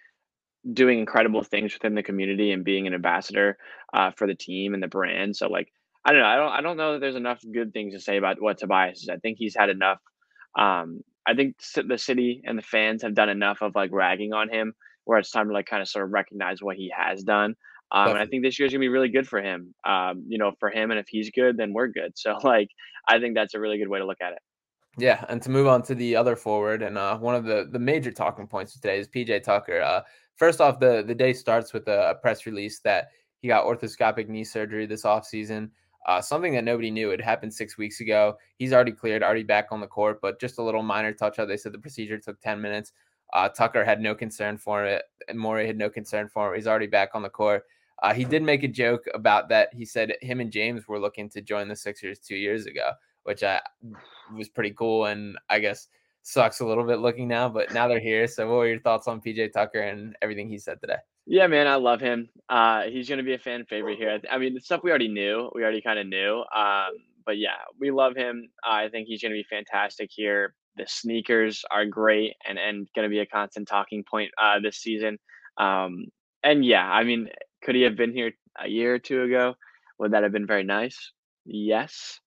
doing 0.71 0.99
incredible 0.99 1.43
things 1.43 1.73
within 1.73 1.95
the 1.95 2.03
community 2.03 2.51
and 2.51 2.63
being 2.63 2.87
an 2.87 2.93
ambassador 2.93 3.57
uh, 3.93 4.11
for 4.11 4.27
the 4.27 4.35
team 4.35 4.73
and 4.73 4.81
the 4.81 4.87
brand. 4.87 5.35
So 5.35 5.47
like, 5.47 5.71
I 6.05 6.11
don't 6.13 6.21
know, 6.21 6.27
I 6.27 6.35
don't 6.35 6.51
I 6.51 6.61
don't 6.61 6.77
know 6.77 6.93
that 6.93 6.99
there's 6.99 7.15
enough 7.15 7.41
good 7.51 7.73
things 7.73 7.93
to 7.93 7.99
say 7.99 8.17
about 8.17 8.41
what 8.41 8.59
Tobias 8.59 9.01
is. 9.03 9.09
I 9.09 9.17
think 9.17 9.37
he's 9.39 9.55
had 9.55 9.69
enough. 9.69 9.99
Um, 10.57 11.01
I 11.25 11.33
think 11.33 11.55
the 11.87 11.97
city 11.97 12.41
and 12.45 12.57
the 12.57 12.63
fans 12.63 13.01
have 13.01 13.15
done 13.15 13.29
enough 13.29 13.61
of 13.61 13.75
like 13.75 13.91
ragging 13.91 14.33
on 14.33 14.49
him, 14.49 14.73
where 15.05 15.17
it's 15.17 15.31
time 15.31 15.47
to 15.47 15.53
like 15.53 15.65
kind 15.65 15.81
of 15.81 15.87
sort 15.87 16.05
of 16.05 16.11
recognize 16.11 16.61
what 16.61 16.75
he 16.75 16.91
has 16.95 17.23
done. 17.23 17.55
Um, 17.93 18.09
and 18.09 18.17
I 18.17 18.25
think 18.25 18.43
this 18.43 18.57
year 18.57 18.65
is 18.65 18.73
gonna 18.73 18.79
be 18.79 18.89
really 18.89 19.09
good 19.09 19.27
for 19.27 19.41
him. 19.41 19.73
Um, 19.85 20.25
you 20.27 20.39
know, 20.39 20.51
for 20.59 20.69
him, 20.69 20.89
and 20.89 20.99
if 20.99 21.07
he's 21.07 21.29
good, 21.29 21.57
then 21.57 21.73
we're 21.73 21.87
good. 21.87 22.13
So, 22.15 22.37
like, 22.43 22.69
I 23.07 23.19
think 23.19 23.35
that's 23.35 23.53
a 23.53 23.59
really 23.59 23.77
good 23.77 23.87
way 23.87 23.99
to 23.99 24.05
look 24.05 24.21
at 24.21 24.33
it. 24.33 24.39
Yeah, 24.97 25.23
and 25.29 25.41
to 25.41 25.49
move 25.49 25.67
on 25.67 25.81
to 25.83 25.95
the 25.95 26.15
other 26.15 26.35
forward, 26.35 26.81
and 26.81 26.97
uh, 26.97 27.17
one 27.17 27.35
of 27.35 27.45
the 27.45 27.67
the 27.71 27.79
major 27.79 28.11
talking 28.11 28.47
points 28.47 28.75
of 28.75 28.81
today 28.81 28.99
is 28.99 29.07
PJ 29.07 29.43
Tucker. 29.43 29.81
Uh, 29.81 30.01
first 30.35 30.61
off, 30.61 30.79
the 30.79 31.03
the 31.05 31.15
day 31.15 31.33
starts 31.33 31.73
with 31.73 31.87
a, 31.87 32.11
a, 32.11 32.15
press 32.15 32.45
release 32.45 32.79
that 32.79 33.09
he 33.41 33.47
got 33.47 33.65
arthroscopic 33.65 34.27
knee 34.27 34.43
surgery 34.43 34.85
this 34.85 35.03
offseason. 35.03 35.69
Uh, 36.05 36.21
something 36.21 36.53
that 36.53 36.63
nobody 36.63 36.91
knew. 36.91 37.11
It 37.11 37.21
happened 37.21 37.53
six 37.53 37.77
weeks 37.77 38.01
ago. 38.01 38.37
He's 38.57 38.73
already 38.73 38.91
cleared, 38.91 39.23
already 39.23 39.43
back 39.43 39.67
on 39.71 39.79
the 39.79 39.87
court, 39.87 40.19
but 40.21 40.39
just 40.39 40.57
a 40.57 40.63
little 40.63 40.83
minor 40.83 41.13
touch 41.13 41.39
up. 41.39 41.47
They 41.47 41.57
said 41.57 41.71
the 41.71 41.79
procedure 41.79 42.17
took 42.17 42.41
10 42.41 42.59
minutes. 42.59 42.91
Uh, 43.31 43.47
Tucker 43.47 43.85
had 43.85 44.01
no 44.01 44.13
concern 44.13 44.57
for 44.57 44.83
it, 44.83 45.03
and 45.29 45.39
Morey 45.39 45.65
had 45.65 45.77
no 45.77 45.89
concern 45.89 46.27
for 46.27 46.53
it. 46.53 46.57
He's 46.57 46.67
already 46.67 46.87
back 46.87 47.11
on 47.13 47.21
the 47.21 47.29
court. 47.29 47.63
Uh, 48.03 48.13
he 48.13 48.25
did 48.25 48.43
make 48.43 48.63
a 48.63 48.67
joke 48.67 49.05
about 49.13 49.47
that. 49.47 49.69
He 49.73 49.85
said 49.85 50.13
him 50.21 50.41
and 50.41 50.51
James 50.51 50.87
were 50.87 50.99
looking 50.99 51.29
to 51.29 51.41
join 51.41 51.69
the 51.69 51.75
Sixers 51.75 52.19
two 52.19 52.35
years 52.35 52.65
ago, 52.65 52.91
which 53.23 53.43
I 53.43 53.61
was 54.35 54.49
pretty 54.49 54.71
cool. 54.71 55.05
And 55.05 55.37
I 55.49 55.59
guess 55.59 55.87
sucks 56.21 56.59
a 56.59 56.65
little 56.65 56.85
bit 56.85 56.99
looking 56.99 57.29
now, 57.29 57.47
but 57.47 57.73
now 57.73 57.87
they're 57.87 58.01
here. 58.01 58.27
So, 58.27 58.45
what 58.47 58.55
were 58.55 58.67
your 58.67 58.81
thoughts 58.81 59.07
on 59.07 59.21
PJ 59.21 59.53
Tucker 59.53 59.79
and 59.79 60.17
everything 60.21 60.49
he 60.49 60.57
said 60.57 60.81
today? 60.81 60.97
Yeah, 61.25 61.47
man, 61.47 61.65
I 61.65 61.75
love 61.75 62.01
him. 62.01 62.29
Uh, 62.49 62.83
he's 62.83 63.07
going 63.07 63.19
to 63.19 63.23
be 63.23 63.35
a 63.35 63.39
fan 63.39 63.65
favorite 63.69 63.97
here. 63.97 64.19
I 64.29 64.37
mean, 64.37 64.53
the 64.53 64.59
stuff 64.59 64.81
we 64.83 64.89
already 64.89 65.07
knew, 65.07 65.49
we 65.55 65.63
already 65.63 65.81
kind 65.81 65.97
of 65.97 66.05
knew. 66.05 66.43
Um, 66.53 66.91
but 67.25 67.37
yeah, 67.37 67.59
we 67.79 67.91
love 67.91 68.17
him. 68.17 68.49
I 68.65 68.89
think 68.89 69.07
he's 69.07 69.21
going 69.21 69.31
to 69.31 69.37
be 69.37 69.45
fantastic 69.49 70.09
here. 70.11 70.55
The 70.75 70.85
sneakers 70.87 71.63
are 71.71 71.85
great 71.85 72.33
and 72.45 72.57
and 72.57 72.87
going 72.95 73.07
to 73.07 73.09
be 73.09 73.19
a 73.19 73.25
constant 73.25 73.67
talking 73.67 74.03
point 74.09 74.31
uh, 74.41 74.59
this 74.59 74.77
season. 74.77 75.19
Um, 75.57 76.07
and 76.43 76.65
yeah, 76.65 76.85
I 76.85 77.05
mean, 77.05 77.29
could 77.63 77.75
he 77.75 77.81
have 77.83 77.95
been 77.95 78.13
here 78.13 78.33
a 78.59 78.67
year 78.67 78.95
or 78.95 78.99
two 78.99 79.23
ago? 79.23 79.55
Would 79.99 80.11
that 80.11 80.23
have 80.23 80.31
been 80.31 80.47
very 80.47 80.63
nice? 80.63 81.11
Yes. 81.45 82.19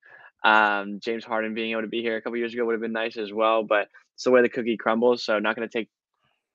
Um, 0.44 1.01
James 1.03 1.25
Harden 1.25 1.55
being 1.55 1.72
able 1.72 1.83
to 1.83 1.88
be 1.88 2.03
here 2.03 2.16
a 2.16 2.22
couple 2.22 2.38
years 2.38 2.55
ago 2.55 2.64
would 2.64 2.75
have 2.75 2.81
been 2.81 2.92
nice 2.92 3.16
as 3.16 3.33
well, 3.33 3.62
but 3.64 3.88
it's 4.14 4.25
the 4.25 4.31
way 4.31 4.42
the 4.42 4.49
cookie 4.49 4.77
crumbles. 4.77 5.25
So 5.25 5.38
not 5.38 5.57
going 5.57 5.68
to 5.68 5.79
take 5.79 5.88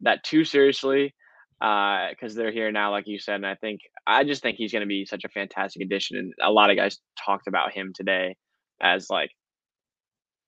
that 0.02 0.24
too 0.24 0.44
seriously 0.44 1.14
because 1.60 2.32
uh, 2.32 2.36
they're 2.36 2.52
here 2.52 2.72
now, 2.72 2.92
like 2.92 3.08
you 3.08 3.20
said. 3.20 3.36
And 3.36 3.46
I 3.46 3.56
think 3.56 3.82
I 4.08 4.24
just 4.24 4.42
think 4.42 4.58
he's 4.58 4.72
going 4.72 4.82
to 4.82 4.88
be 4.88 5.06
such 5.06 5.24
a 5.26 5.30
fantastic 5.30 5.84
addition. 5.84 6.18
And 6.18 6.34
a 6.42 6.52
lot 6.52 6.72
of 6.72 6.78
guys 6.78 7.00
talked 7.24 7.48
about 7.48 7.74
him 7.74 7.94
today 7.94 8.36
as 8.82 9.10
like 9.10 9.30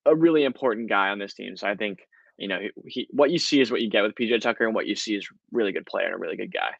a 0.05 0.15
really 0.15 0.43
important 0.43 0.89
guy 0.89 1.09
on 1.09 1.19
this 1.19 1.33
team. 1.35 1.55
So 1.55 1.67
I 1.67 1.75
think 1.75 1.99
you 2.37 2.47
know 2.47 2.57
he, 2.59 2.71
he 2.87 3.07
what 3.11 3.29
you 3.29 3.37
see 3.37 3.61
is 3.61 3.69
what 3.69 3.81
you 3.81 3.91
get 3.91 4.01
with 4.01 4.15
PJ 4.15 4.41
Tucker, 4.41 4.65
and 4.65 4.73
what 4.73 4.87
you 4.87 4.95
see 4.95 5.15
is 5.15 5.27
really 5.51 5.71
good 5.71 5.85
player 5.85 6.07
and 6.07 6.15
a 6.15 6.17
really 6.17 6.37
good 6.37 6.51
guy. 6.51 6.71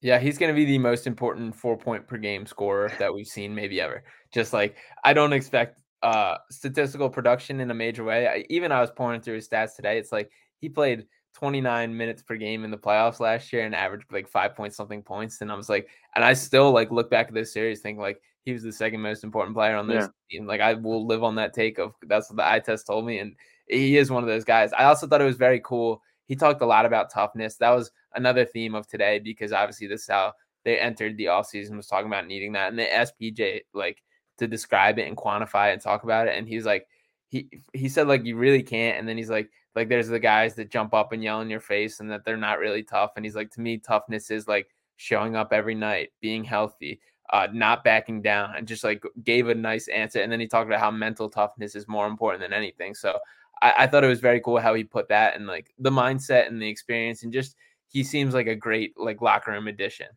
Yeah, 0.00 0.18
he's 0.18 0.38
going 0.38 0.54
to 0.54 0.56
be 0.56 0.64
the 0.64 0.78
most 0.78 1.06
important 1.06 1.54
four 1.54 1.76
point 1.76 2.06
per 2.06 2.16
game 2.18 2.46
scorer 2.46 2.92
that 2.98 3.12
we've 3.12 3.26
seen 3.26 3.54
maybe 3.54 3.80
ever. 3.80 4.04
Just 4.32 4.52
like 4.52 4.76
I 5.04 5.12
don't 5.12 5.32
expect 5.32 5.80
uh 6.02 6.36
statistical 6.50 7.10
production 7.10 7.60
in 7.60 7.70
a 7.70 7.74
major 7.74 8.04
way. 8.04 8.28
I, 8.28 8.44
even 8.48 8.70
I 8.70 8.80
was 8.80 8.90
pointing 8.90 9.22
through 9.22 9.34
his 9.34 9.48
stats 9.48 9.74
today. 9.74 9.98
It's 9.98 10.12
like 10.12 10.30
he 10.60 10.68
played 10.68 11.06
29 11.34 11.96
minutes 11.96 12.22
per 12.22 12.36
game 12.36 12.64
in 12.64 12.70
the 12.70 12.76
playoffs 12.76 13.20
last 13.20 13.52
year 13.52 13.64
and 13.64 13.74
averaged 13.74 14.12
like 14.12 14.28
five 14.28 14.54
point 14.54 14.74
something 14.74 15.02
points. 15.02 15.40
And 15.40 15.50
I 15.50 15.54
was 15.54 15.68
like, 15.68 15.88
and 16.14 16.24
I 16.24 16.32
still 16.32 16.72
like 16.72 16.90
look 16.90 17.10
back 17.10 17.28
at 17.28 17.34
this 17.34 17.52
series 17.52 17.80
think 17.80 17.98
like 17.98 18.20
he 18.44 18.52
was 18.52 18.62
the 18.62 18.72
second 18.72 19.02
most 19.02 19.24
important 19.24 19.54
player 19.54 19.76
on 19.76 19.88
this 19.88 20.04
yeah. 20.30 20.38
team. 20.38 20.46
Like 20.46 20.60
I 20.60 20.74
will 20.74 21.06
live 21.06 21.24
on 21.24 21.34
that 21.36 21.54
take 21.54 21.78
of 21.78 21.92
that's 22.02 22.30
what 22.30 22.36
the 22.36 22.48
eye 22.48 22.60
test 22.60 22.86
told 22.86 23.04
me. 23.04 23.18
And 23.18 23.34
he 23.68 23.96
is 23.96 24.10
one 24.10 24.22
of 24.22 24.28
those 24.28 24.44
guys. 24.44 24.72
I 24.72 24.84
also 24.84 25.06
thought 25.06 25.20
it 25.20 25.26
was 25.26 25.36
very 25.36 25.60
cool. 25.64 26.02
He 26.28 26.36
talked 26.36 26.62
a 26.62 26.66
lot 26.66 26.86
about 26.86 27.10
toughness. 27.10 27.56
That 27.56 27.70
was 27.70 27.90
another 28.14 28.44
theme 28.44 28.74
of 28.74 28.86
today 28.86 29.18
because 29.18 29.52
obviously 29.52 29.86
this 29.86 30.02
is 30.02 30.08
how 30.08 30.34
they 30.64 30.78
entered 30.78 31.16
the 31.16 31.24
offseason 31.26 31.76
was 31.76 31.86
talking 31.86 32.06
about 32.06 32.26
needing 32.26 32.52
that. 32.52 32.68
And 32.68 32.78
they 32.78 32.90
asked 32.90 33.18
PJ 33.20 33.62
like 33.72 34.02
to 34.38 34.46
describe 34.46 34.98
it 34.98 35.08
and 35.08 35.16
quantify 35.16 35.70
it 35.70 35.72
and 35.72 35.82
talk 35.82 36.04
about 36.04 36.28
it. 36.28 36.36
And 36.36 36.46
he's 36.46 36.66
like, 36.66 36.86
he 37.28 37.48
he 37.72 37.88
said 37.88 38.08
like 38.08 38.24
you 38.24 38.36
really 38.36 38.62
can't. 38.62 38.98
And 38.98 39.08
then 39.08 39.16
he's 39.16 39.30
like, 39.30 39.50
like 39.74 39.88
there's 39.88 40.08
the 40.08 40.18
guys 40.18 40.54
that 40.56 40.70
jump 40.70 40.92
up 40.92 41.12
and 41.12 41.22
yell 41.22 41.40
in 41.40 41.50
your 41.50 41.60
face 41.60 42.00
and 42.00 42.10
that 42.10 42.24
they're 42.24 42.36
not 42.36 42.58
really 42.58 42.82
tough. 42.82 43.12
And 43.16 43.24
he's 43.24 43.36
like, 43.36 43.50
to 43.52 43.60
me, 43.60 43.78
toughness 43.78 44.30
is 44.30 44.46
like 44.46 44.68
showing 44.96 45.36
up 45.36 45.52
every 45.52 45.74
night, 45.74 46.10
being 46.20 46.44
healthy, 46.44 47.00
uh, 47.30 47.48
not 47.52 47.84
backing 47.84 48.20
down, 48.20 48.54
and 48.56 48.66
just 48.66 48.84
like 48.84 49.02
gave 49.24 49.48
a 49.48 49.54
nice 49.54 49.88
answer. 49.88 50.20
And 50.20 50.30
then 50.30 50.40
he 50.40 50.48
talked 50.48 50.68
about 50.68 50.80
how 50.80 50.90
mental 50.90 51.28
toughness 51.28 51.74
is 51.74 51.88
more 51.88 52.06
important 52.06 52.42
than 52.42 52.52
anything. 52.52 52.94
So 52.94 53.18
I, 53.62 53.74
I 53.78 53.86
thought 53.86 54.04
it 54.04 54.08
was 54.08 54.20
very 54.20 54.40
cool 54.40 54.58
how 54.58 54.74
he 54.74 54.84
put 54.84 55.08
that 55.08 55.36
and 55.36 55.46
like 55.46 55.72
the 55.78 55.90
mindset 55.90 56.48
and 56.48 56.60
the 56.60 56.68
experience 56.68 57.22
and 57.22 57.32
just 57.32 57.56
he 57.88 58.04
seems 58.04 58.34
like 58.34 58.46
a 58.46 58.54
great 58.54 58.92
like 58.96 59.22
locker 59.22 59.50
room 59.50 59.68
addition. 59.68 60.08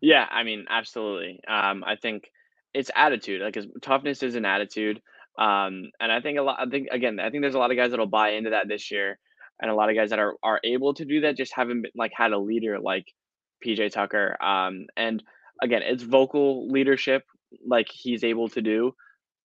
Yeah, 0.00 0.26
I 0.30 0.42
mean, 0.42 0.66
absolutely. 0.68 1.40
Um, 1.48 1.84
I 1.84 1.96
think 1.96 2.30
it's 2.74 2.90
attitude. 2.94 3.40
Like, 3.40 3.54
his 3.54 3.66
toughness 3.80 4.22
is 4.22 4.34
an 4.34 4.44
attitude. 4.44 5.00
Um, 5.38 5.90
and 6.00 6.12
I 6.12 6.20
think 6.20 6.38
a 6.38 6.42
lot. 6.42 6.58
I 6.60 6.66
think 6.66 6.88
again, 6.92 7.18
I 7.18 7.30
think 7.30 7.42
there's 7.42 7.54
a 7.54 7.58
lot 7.58 7.70
of 7.70 7.76
guys 7.76 7.90
that'll 7.90 8.06
buy 8.06 8.30
into 8.30 8.50
that 8.50 8.68
this 8.68 8.90
year, 8.90 9.18
and 9.60 9.70
a 9.70 9.74
lot 9.74 9.90
of 9.90 9.96
guys 9.96 10.10
that 10.10 10.18
are 10.18 10.34
are 10.42 10.60
able 10.62 10.94
to 10.94 11.04
do 11.04 11.22
that 11.22 11.36
just 11.36 11.52
haven't 11.54 11.82
been, 11.82 11.90
like 11.96 12.12
had 12.14 12.32
a 12.32 12.38
leader 12.38 12.78
like 12.78 13.06
PJ 13.64 13.92
Tucker. 13.92 14.36
Um, 14.42 14.86
and 14.96 15.22
again, 15.62 15.82
it's 15.82 16.02
vocal 16.02 16.68
leadership 16.68 17.24
like 17.66 17.88
he's 17.90 18.24
able 18.24 18.48
to 18.50 18.62
do, 18.62 18.94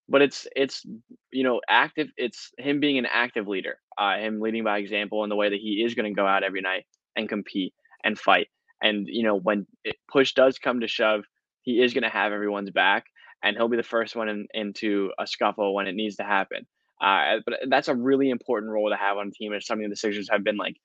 but 0.09 0.21
it's 0.21 0.47
it's 0.55 0.85
you 1.31 1.43
know 1.43 1.61
active. 1.69 2.09
It's 2.17 2.51
him 2.57 2.79
being 2.79 2.97
an 2.97 3.07
active 3.11 3.47
leader, 3.47 3.77
uh, 3.97 4.17
him 4.17 4.41
leading 4.41 4.63
by 4.63 4.79
example 4.79 5.23
in 5.23 5.29
the 5.29 5.35
way 5.35 5.49
that 5.49 5.59
he 5.59 5.83
is 5.85 5.93
going 5.93 6.11
to 6.11 6.19
go 6.19 6.25
out 6.25 6.43
every 6.43 6.61
night 6.61 6.85
and 7.15 7.29
compete 7.29 7.73
and 8.03 8.17
fight. 8.17 8.47
And 8.81 9.07
you 9.07 9.23
know 9.23 9.35
when 9.35 9.67
it, 9.83 9.95
push 10.11 10.33
does 10.33 10.57
come 10.57 10.81
to 10.81 10.87
shove, 10.87 11.25
he 11.61 11.81
is 11.81 11.93
going 11.93 12.03
to 12.03 12.09
have 12.09 12.31
everyone's 12.31 12.71
back 12.71 13.05
and 13.43 13.55
he'll 13.55 13.69
be 13.69 13.77
the 13.77 13.83
first 13.83 14.15
one 14.15 14.29
in, 14.29 14.47
into 14.53 15.11
a 15.19 15.25
scuffle 15.25 15.73
when 15.73 15.87
it 15.87 15.95
needs 15.95 16.17
to 16.17 16.23
happen. 16.23 16.65
Uh, 17.01 17.37
but 17.45 17.59
that's 17.69 17.87
a 17.87 17.95
really 17.95 18.29
important 18.29 18.71
role 18.71 18.89
to 18.89 18.95
have 18.95 19.17
on 19.17 19.29
a 19.29 19.31
team. 19.31 19.53
It's 19.53 19.67
something 19.67 19.89
the 19.89 19.95
Sixers 19.95 20.29
have 20.29 20.43
been 20.43 20.57
like 20.57 20.75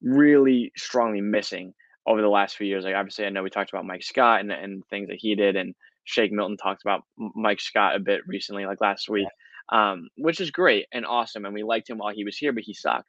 really 0.00 0.72
strongly 0.76 1.20
missing 1.20 1.74
over 2.06 2.22
the 2.22 2.28
last 2.28 2.56
few 2.56 2.66
years. 2.66 2.84
Like 2.84 2.94
obviously, 2.94 3.26
I 3.26 3.30
know 3.30 3.42
we 3.42 3.50
talked 3.50 3.70
about 3.70 3.86
Mike 3.86 4.04
Scott 4.04 4.40
and, 4.40 4.52
and 4.52 4.84
things 4.86 5.08
that 5.08 5.18
he 5.18 5.34
did, 5.34 5.56
and 5.56 5.74
Shake 6.04 6.32
Milton 6.32 6.56
talked 6.56 6.82
about 6.82 7.02
Mike 7.16 7.60
Scott 7.60 7.96
a 7.96 8.00
bit 8.00 8.22
recently, 8.26 8.66
like 8.66 8.80
last 8.80 9.08
week, 9.08 9.28
um, 9.70 10.08
which 10.16 10.40
is 10.40 10.50
great 10.50 10.86
and 10.92 11.06
awesome. 11.06 11.44
And 11.44 11.54
we 11.54 11.62
liked 11.62 11.88
him 11.88 11.98
while 11.98 12.14
he 12.14 12.24
was 12.24 12.36
here, 12.36 12.52
but 12.52 12.64
he 12.64 12.74
sucked. 12.74 13.08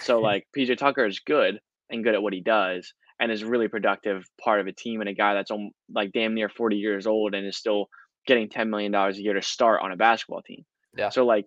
So 0.00 0.20
like 0.20 0.46
PJ 0.56 0.78
Tucker 0.78 1.06
is 1.06 1.20
good 1.20 1.60
and 1.90 2.04
good 2.04 2.14
at 2.14 2.22
what 2.22 2.32
he 2.32 2.40
does, 2.40 2.92
and 3.20 3.30
is 3.30 3.44
really 3.44 3.68
productive 3.68 4.24
part 4.42 4.60
of 4.60 4.66
a 4.66 4.72
team 4.72 5.00
and 5.00 5.08
a 5.08 5.14
guy 5.14 5.34
that's 5.34 5.50
on, 5.50 5.70
like 5.94 6.12
damn 6.12 6.34
near 6.34 6.48
40 6.48 6.76
years 6.76 7.06
old 7.06 7.34
and 7.34 7.46
is 7.46 7.56
still 7.56 7.86
getting 8.26 8.48
$10 8.48 8.68
million 8.68 8.94
a 8.94 9.10
year 9.12 9.34
to 9.34 9.42
start 9.42 9.80
on 9.82 9.92
a 9.92 9.96
basketball 9.96 10.42
team. 10.42 10.64
Yeah. 10.96 11.10
So 11.10 11.24
like 11.24 11.46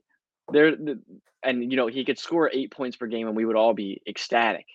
there, 0.51 0.75
and 1.43 1.71
you 1.71 1.77
know, 1.77 1.87
he 1.87 2.05
could 2.05 2.19
score 2.19 2.49
eight 2.53 2.71
points 2.71 2.95
per 2.95 3.07
game 3.07 3.27
and 3.27 3.35
we 3.35 3.45
would 3.45 3.55
all 3.55 3.73
be 3.73 4.01
ecstatic. 4.07 4.65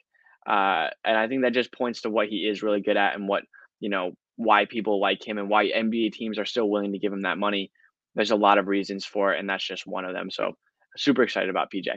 Uh, 0.46 0.88
and 1.04 1.16
I 1.16 1.28
think 1.28 1.42
that 1.42 1.52
just 1.52 1.72
points 1.72 2.02
to 2.02 2.10
what 2.10 2.28
he 2.28 2.48
is 2.48 2.62
really 2.62 2.80
good 2.80 2.96
at 2.96 3.14
and 3.14 3.28
what, 3.28 3.44
you 3.78 3.88
know, 3.88 4.12
why 4.40 4.64
people 4.64 4.98
like 5.00 5.26
him 5.26 5.36
and 5.36 5.50
why 5.50 5.66
NBA 5.66 6.12
teams 6.12 6.38
are 6.38 6.46
still 6.46 6.70
willing 6.70 6.92
to 6.92 6.98
give 6.98 7.12
him 7.12 7.22
that 7.22 7.36
money. 7.36 7.70
There's 8.14 8.30
a 8.30 8.36
lot 8.36 8.56
of 8.56 8.68
reasons 8.68 9.04
for 9.04 9.34
it, 9.34 9.38
and 9.38 9.48
that's 9.48 9.66
just 9.66 9.86
one 9.86 10.06
of 10.06 10.14
them. 10.14 10.30
So 10.30 10.52
super 10.96 11.22
excited 11.22 11.50
about 11.50 11.70
PJ. 11.70 11.88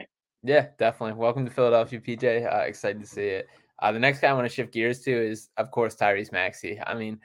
Yeah, 0.42 0.66
definitely. 0.78 1.14
Welcome 1.14 1.46
to 1.46 1.50
Philadelphia, 1.50 2.00
PJ. 2.00 2.52
Uh, 2.54 2.58
excited 2.66 3.00
to 3.00 3.06
see 3.06 3.28
it. 3.28 3.46
Uh, 3.80 3.92
the 3.92 3.98
next 3.98 4.20
guy 4.20 4.28
I 4.28 4.34
want 4.34 4.46
to 4.46 4.54
shift 4.54 4.74
gears 4.74 5.00
to 5.00 5.10
is, 5.10 5.48
of 5.56 5.70
course, 5.70 5.96
Tyrese 5.96 6.32
Maxey. 6.32 6.78
I 6.86 6.94
mean, 6.94 7.18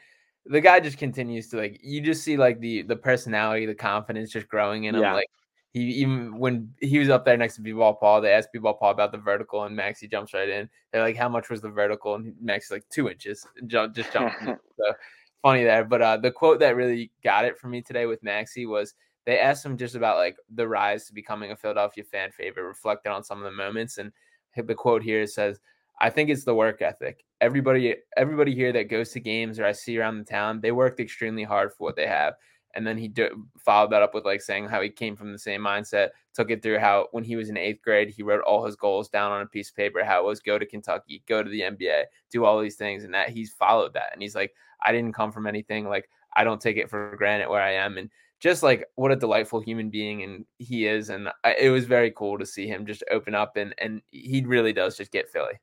the 0.46 0.62
guy 0.62 0.80
just 0.80 0.98
continues 0.98 1.50
to 1.50 1.58
like 1.58 1.82
you 1.84 2.00
just 2.00 2.24
see 2.24 2.38
like 2.38 2.62
the 2.62 2.84
the 2.84 2.96
personality, 2.96 3.66
the 3.66 3.76
confidence 3.76 4.32
just 4.32 4.48
growing 4.48 4.86
in 4.86 4.96
him. 4.96 5.02
Yeah. 5.02 5.16
Like 5.16 5.30
he 5.72 5.82
even 5.82 6.38
when 6.40 6.74
he 6.80 7.00
was 7.00 7.10
up 7.10 7.26
there 7.26 7.38
next 7.38 7.56
to 7.56 7.62
B-ball 7.62 7.96
Paul, 7.96 8.22
they 8.22 8.32
asked 8.32 8.50
B-ball 8.52 8.74
Paul 8.76 8.92
about 8.92 9.12
the 9.12 9.18
vertical, 9.18 9.64
and 9.64 9.76
Maxey 9.76 10.08
jumps 10.08 10.34
right 10.34 10.50
in. 10.50 10.70
They're 10.92 11.04
like, 11.04 11.16
"How 11.16 11.30
much 11.30 11.50
was 11.50 11.62
the 11.62 11.70
vertical?" 11.70 12.16
And 12.16 12.34
Maxey's 12.42 12.72
like, 12.72 12.90
two 12.90 13.10
inches." 13.10 13.46
Jump, 13.68 13.94
just 13.94 14.12
jump. 14.12 14.34
so 14.44 14.94
funny 15.42 15.64
there. 15.64 15.86
But 15.86 16.02
uh, 16.02 16.18
the 16.18 16.32
quote 16.32 16.60
that 16.60 16.76
really 16.76 17.12
got 17.24 17.46
it 17.46 17.58
for 17.58 17.68
me 17.68 17.82
today 17.82 18.08
with 18.08 18.24
Maxey 18.24 18.66
was 18.66 18.96
they 19.26 19.40
asked 19.40 19.64
him 19.64 19.78
just 19.78 19.96
about 19.96 20.18
like 20.18 20.38
the 20.56 20.68
rise 20.68 21.06
to 21.06 21.14
becoming 21.14 21.52
a 21.52 21.56
Philadelphia 21.56 22.04
fan 22.04 22.32
favorite, 22.32 22.64
reflected 22.64 23.12
on 23.12 23.24
some 23.24 23.38
of 23.38 23.44
the 23.44 23.52
moments, 23.52 24.00
and 24.00 24.12
the 24.56 24.76
quote 24.76 25.04
here 25.04 25.26
says, 25.28 25.60
I 26.02 26.10
think 26.10 26.30
it's 26.30 26.46
the 26.46 26.56
work 26.56 26.82
ethic. 26.82 27.26
Everybody, 27.42 27.96
everybody 28.18 28.56
here 28.56 28.72
that 28.74 28.90
goes 28.90 29.12
to 29.12 29.20
games 29.20 29.60
or 29.60 29.66
I 29.66 29.72
see 29.74 29.98
around 29.98 30.18
the 30.18 30.24
town, 30.26 30.62
they 30.62 30.72
worked 30.72 31.00
extremely 31.00 31.44
hard 31.44 31.72
for 31.74 31.86
what 31.86 31.96
they 31.96 32.08
have. 32.08 32.36
And 32.76 32.86
then 32.86 32.98
he 32.98 33.08
do, 33.08 33.48
followed 33.58 33.92
that 33.92 34.04
up 34.04 34.14
with 34.14 34.26
like 34.26 34.42
saying 34.42 34.68
how 34.68 34.82
he 34.82 34.90
came 34.90 35.16
from 35.16 35.32
the 35.32 35.40
same 35.40 35.62
mindset, 35.62 36.10
took 36.34 36.52
it 36.52 36.62
through 36.62 36.80
how 36.80 37.08
when 37.12 37.24
he 37.24 37.36
was 37.36 37.50
in 37.50 37.58
eighth 37.58 37.82
grade, 37.82 38.10
he 38.10 38.24
wrote 38.24 38.44
all 38.44 38.66
his 38.66 38.76
goals 38.76 39.10
down 39.10 39.32
on 39.32 39.42
a 39.42 39.48
piece 39.48 39.70
of 39.70 39.76
paper. 39.76 40.04
How 40.04 40.22
it 40.22 40.26
was 40.26 40.40
go 40.40 40.60
to 40.60 40.66
Kentucky, 40.66 41.24
go 41.28 41.42
to 41.42 41.50
the 41.50 41.62
NBA, 41.62 42.04
do 42.32 42.46
all 42.46 42.62
these 42.62 42.76
things, 42.76 43.04
and 43.04 43.14
that 43.14 43.30
he's 43.30 43.54
followed 43.54 43.94
that. 43.94 44.12
And 44.14 44.22
he's 44.22 44.36
like, 44.36 44.54
I 44.86 44.92
didn't 44.92 45.16
come 45.16 45.32
from 45.32 45.48
anything. 45.48 45.88
Like 45.88 46.10
I 46.36 46.44
don't 46.44 46.62
take 46.62 46.78
it 46.78 46.90
for 46.90 47.16
granted 47.18 47.50
where 47.50 47.62
I 47.62 47.74
am. 47.74 47.98
And 47.98 48.10
just 48.40 48.64
like 48.64 48.86
what 48.96 49.12
a 49.12 49.16
delightful 49.16 49.60
human 49.60 49.90
being 49.90 50.24
and 50.24 50.46
he 50.60 50.88
is 50.88 51.10
and 51.10 51.30
I, 51.44 51.56
it 51.60 51.70
was 51.70 51.86
very 51.86 52.12
cool 52.12 52.38
to 52.38 52.46
see 52.46 52.68
him 52.68 52.86
just 52.86 53.04
open 53.12 53.36
up 53.36 53.58
and 53.58 53.76
and 53.78 54.02
he 54.12 54.44
really 54.46 54.74
does 54.74 54.98
just 54.98 55.12
get 55.12 55.30
Philly. 55.30 55.60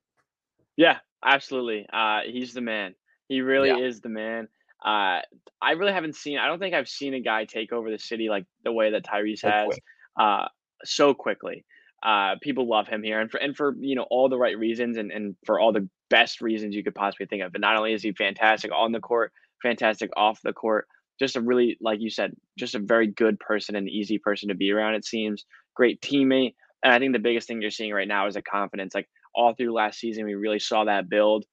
Yeah, 0.77 0.99
absolutely. 1.25 1.87
Uh, 1.93 2.21
he's 2.27 2.53
the 2.53 2.61
man. 2.61 2.95
He 3.29 3.41
really 3.41 3.71
yeah. 3.71 3.79
is 3.79 4.01
the 4.01 4.11
man. 4.11 4.49
Uh, 4.85 5.21
I 5.61 5.73
really 5.73 5.93
haven't 5.93 6.17
seen. 6.17 6.39
I 6.39 6.47
don't 6.47 6.59
think 6.59 6.75
I've 6.75 6.89
seen 6.89 7.15
a 7.15 7.21
guy 7.21 7.45
take 7.45 7.73
over 7.73 7.91
the 7.91 7.99
city 7.99 8.29
like 8.29 8.45
the 8.65 8.73
way 8.73 8.91
that 8.91 9.05
Tyrese 9.05 9.43
has. 9.43 9.79
Uh, 10.19 10.49
so 10.85 11.15
quickly. 11.15 11.65
Uh, 12.03 12.37
people 12.41 12.69
love 12.69 12.87
him 12.87 13.03
here, 13.03 13.21
and 13.21 13.31
for 13.31 13.39
and 13.39 13.57
for 13.57 13.75
you 13.81 13.95
know 13.95 14.07
all 14.11 14.29
the 14.29 14.39
right 14.39 14.59
reasons, 14.59 14.97
and 14.97 15.11
and 15.11 15.35
for 15.45 15.59
all 15.59 15.73
the 15.73 15.89
best 16.11 16.41
reasons 16.41 16.75
you 16.75 16.85
could 16.85 16.95
possibly 16.95 17.27
think 17.27 17.43
of. 17.43 17.53
But 17.53 17.61
not 17.61 17.77
only 17.77 17.95
is 17.95 18.03
he 18.03 18.13
fantastic 18.13 18.71
on 18.73 18.93
the 18.93 19.01
court, 19.01 19.33
fantastic 19.63 20.11
off 20.17 20.41
the 20.43 20.53
court, 20.53 20.87
just 21.19 21.37
a 21.37 21.41
really 21.41 21.79
like 21.81 22.01
you 22.01 22.11
said, 22.11 22.37
just 22.59 22.75
a 22.75 22.79
very 22.79 23.07
good 23.07 23.41
person 23.41 23.77
and 23.77 23.89
easy 23.89 24.19
person 24.19 24.49
to 24.49 24.55
be 24.55 24.71
around. 24.71 24.95
It 24.95 25.05
seems 25.05 25.47
great 25.75 26.01
teammate, 26.01 26.55
and 26.83 26.93
I 26.93 26.99
think 26.99 27.13
the 27.13 27.19
biggest 27.19 27.49
thing 27.49 27.63
you're 27.63 27.71
seeing 27.71 27.93
right 27.93 28.09
now 28.09 28.27
is 28.27 28.37
a 28.37 28.43
confidence. 28.43 28.95
Like 28.95 29.09
all 29.35 29.55
through 29.55 29.73
last 29.73 29.99
season, 29.99 30.27
we 30.27 30.35
really 30.35 30.59
saw 30.61 30.85
that 30.85 31.09
build, 31.09 31.45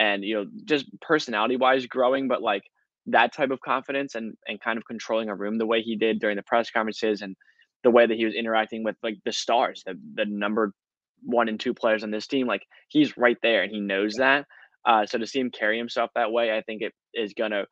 and 0.00 0.24
you 0.24 0.34
know 0.34 0.46
just 0.64 0.86
personality 1.02 1.56
wise 1.56 1.86
growing, 1.86 2.26
but 2.26 2.42
like 2.42 2.62
that 3.06 3.32
type 3.32 3.50
of 3.50 3.60
confidence 3.60 4.14
and 4.16 4.34
and 4.48 4.60
kind 4.60 4.78
of 4.78 4.84
controlling 4.86 5.28
a 5.28 5.34
room 5.34 5.58
the 5.58 5.66
way 5.66 5.82
he 5.82 5.94
did 5.94 6.18
during 6.18 6.36
the 6.36 6.42
press 6.42 6.70
conferences 6.70 7.22
and 7.22 7.36
the 7.84 7.90
way 7.90 8.06
that 8.06 8.16
he 8.16 8.24
was 8.24 8.34
interacting 8.34 8.82
with 8.82 8.96
like 9.02 9.18
the 9.24 9.32
stars, 9.32 9.82
the 9.86 9.94
the 10.14 10.24
number 10.24 10.72
one 11.22 11.48
and 11.48 11.60
two 11.60 11.74
players 11.74 12.02
on 12.02 12.10
this 12.10 12.26
team, 12.26 12.46
like 12.46 12.62
he's 12.88 13.16
right 13.16 13.36
there 13.42 13.62
and 13.62 13.70
he 13.70 13.80
knows 13.80 14.14
that. 14.14 14.46
Uh, 14.86 15.04
so 15.04 15.18
to 15.18 15.26
see 15.26 15.38
him 15.38 15.50
carry 15.50 15.76
himself 15.76 16.10
that 16.14 16.32
way, 16.32 16.56
I 16.56 16.62
think 16.62 16.80
it 16.80 16.94
is 17.12 17.34
gonna 17.34 17.64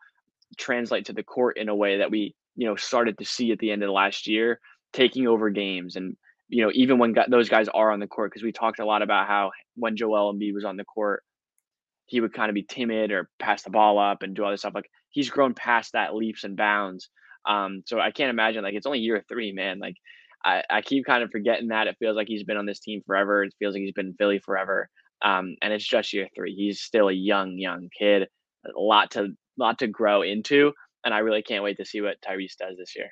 translate 0.59 1.07
to 1.07 1.15
the 1.15 1.23
court 1.23 1.57
in 1.59 1.71
a 1.71 1.75
way 1.75 1.99
that 1.99 2.11
we 2.11 2.35
you 2.57 2.67
know 2.67 2.77
started 2.77 3.17
to 3.19 3.25
see 3.25 3.53
at 3.53 3.59
the 3.59 3.71
end 3.71 3.83
of 3.83 3.87
the 3.87 3.93
last 3.93 4.27
year, 4.27 4.61
taking 4.93 5.27
over 5.27 5.49
games 5.49 5.97
and 5.97 6.15
you 6.51 6.63
know 6.63 6.71
even 6.75 6.99
when 6.99 7.15
got, 7.15 7.31
those 7.31 7.49
guys 7.49 7.69
are 7.69 7.91
on 7.91 8.01
the 8.01 8.07
court 8.07 8.31
because 8.31 8.43
we 8.43 8.53
talked 8.53 8.81
a 8.81 8.87
lot 8.87 9.01
about 9.01 9.27
how 9.27 9.51
when 9.77 9.97
Joel 9.97 10.35
Embiid 10.35 10.53
was 10.53 10.67
on 10.67 10.77
the 10.77 10.85
court, 10.85 11.23
he 12.09 12.21
would 12.21 12.33
kind 12.33 12.49
of 12.49 12.55
be 12.55 12.63
timid 12.63 13.13
or 13.13 13.29
pass 13.39 13.63
the 13.63 13.71
ball 13.71 13.99
up 13.99 14.23
and 14.23 14.35
do 14.35 14.43
all 14.43 14.51
this 14.51 14.61
stuff. 14.61 14.75
Like 14.75 14.91
he's 15.11 15.31
grown 15.31 15.55
past 15.55 15.93
that 15.93 16.15
leaps 16.15 16.43
and 16.43 16.57
bounds. 16.57 17.11
Um, 17.47 17.83
so 17.87 18.01
I 18.01 18.11
can't 18.11 18.31
imagine 18.31 18.63
like 18.63 18.75
it's 18.75 18.87
only 18.87 18.99
year 18.99 19.23
three, 19.29 19.53
man. 19.53 19.79
Like 19.79 19.97
I, 20.45 20.63
I 20.71 20.81
keep 20.81 21.05
kind 21.05 21.23
of 21.23 21.31
forgetting 21.31 21.69
that 21.69 21.87
it 21.87 21.97
feels 21.99 22.17
like 22.17 22.27
he's 22.27 22.45
been 22.45 22.57
on 22.57 22.67
this 22.67 22.81
team 22.81 23.03
forever. 23.07 23.45
It 23.45 23.55
feels 23.59 23.75
like 23.75 23.83
he's 23.83 23.93
been 23.93 24.09
in 24.09 24.15
Philly 24.15 24.39
forever. 24.39 24.89
Um, 25.23 25.57
and 25.61 25.73
it's 25.73 25.87
just 25.87 26.13
year 26.13 26.29
three. 26.35 26.55
He's 26.55 26.81
still 26.81 27.09
a 27.09 27.13
young, 27.13 27.59
young 27.59 27.89
kid. 27.97 28.27
A 28.65 28.81
lot 28.81 29.11
to 29.13 29.29
lot 29.59 29.79
to 29.81 29.87
grow 29.87 30.23
into, 30.23 30.73
and 31.05 31.13
I 31.13 31.19
really 31.19 31.43
can't 31.43 31.65
wait 31.65 31.77
to 31.77 31.85
see 31.85 32.01
what 32.01 32.21
Tyrese 32.21 32.57
does 32.59 32.77
this 32.79 32.95
year. 32.97 33.11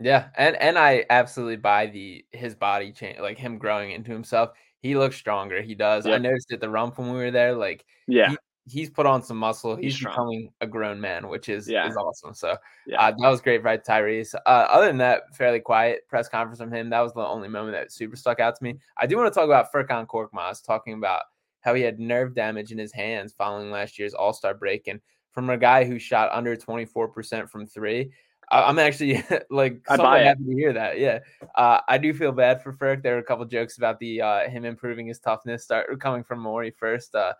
Yeah, 0.00 0.28
and 0.36 0.56
and 0.56 0.78
I 0.78 1.04
absolutely 1.10 1.56
buy 1.56 1.86
the 1.86 2.24
his 2.32 2.54
body 2.54 2.92
change, 2.92 3.18
like 3.18 3.38
him 3.38 3.58
growing 3.58 3.90
into 3.90 4.12
himself. 4.12 4.50
He 4.80 4.96
looks 4.96 5.16
stronger. 5.16 5.60
He 5.60 5.74
does. 5.74 6.06
Yep. 6.06 6.14
I 6.14 6.18
noticed 6.18 6.52
at 6.52 6.60
the 6.60 6.70
rump 6.70 6.98
when 6.98 7.10
we 7.12 7.18
were 7.18 7.30
there. 7.30 7.54
Like, 7.54 7.84
yeah, 8.06 8.30
he, 8.30 8.36
he's 8.66 8.90
put 8.90 9.06
on 9.06 9.22
some 9.22 9.36
muscle. 9.36 9.74
He's, 9.74 9.96
he's 9.96 10.04
becoming 10.04 10.52
a 10.60 10.66
grown 10.66 11.00
man, 11.00 11.28
which 11.28 11.48
is 11.48 11.68
yeah. 11.68 11.88
is 11.88 11.96
awesome. 11.96 12.34
So 12.34 12.56
yeah. 12.86 13.00
uh, 13.00 13.10
that 13.10 13.28
was 13.28 13.40
great 13.40 13.62
by 13.64 13.78
Tyrese. 13.78 14.34
Uh, 14.34 14.48
other 14.48 14.86
than 14.86 14.98
that, 14.98 15.34
fairly 15.34 15.60
quiet 15.60 16.06
press 16.08 16.28
conference 16.28 16.60
from 16.60 16.72
him. 16.72 16.90
That 16.90 17.00
was 17.00 17.12
the 17.12 17.20
only 17.20 17.48
moment 17.48 17.74
that 17.74 17.92
super 17.92 18.16
stuck 18.16 18.40
out 18.40 18.56
to 18.56 18.64
me. 18.64 18.76
I 18.96 19.06
do 19.06 19.16
want 19.16 19.32
to 19.32 19.36
talk 19.36 19.46
about 19.46 19.72
Furkan 19.72 20.06
Korkmaz 20.06 20.64
talking 20.64 20.94
about 20.94 21.22
how 21.60 21.74
he 21.74 21.82
had 21.82 21.98
nerve 21.98 22.34
damage 22.34 22.70
in 22.70 22.78
his 22.78 22.92
hands 22.92 23.34
following 23.36 23.70
last 23.70 23.98
year's 23.98 24.14
All 24.14 24.32
Star 24.32 24.54
break, 24.54 24.86
and 24.86 25.00
from 25.32 25.50
a 25.50 25.58
guy 25.58 25.84
who 25.84 25.98
shot 25.98 26.30
under 26.32 26.54
twenty 26.54 26.84
four 26.84 27.08
percent 27.08 27.50
from 27.50 27.66
three. 27.66 28.12
I'm 28.50 28.78
actually 28.78 29.22
like 29.50 29.82
somewhat 29.86 30.22
happy 30.22 30.44
to 30.44 30.54
hear 30.54 30.72
that. 30.72 30.98
Yeah, 30.98 31.20
uh, 31.54 31.80
I 31.88 31.98
do 31.98 32.14
feel 32.14 32.32
bad 32.32 32.62
for 32.62 32.72
Ferk. 32.72 33.02
There 33.02 33.14
were 33.14 33.20
a 33.20 33.24
couple 33.24 33.44
jokes 33.44 33.76
about 33.76 33.98
the 33.98 34.22
uh, 34.22 34.48
him 34.48 34.64
improving 34.64 35.06
his 35.06 35.18
toughness, 35.18 35.64
start 35.64 35.88
coming 36.00 36.24
from 36.24 36.40
Morey 36.40 36.72
first. 36.78 37.14
Uh, 37.14 37.34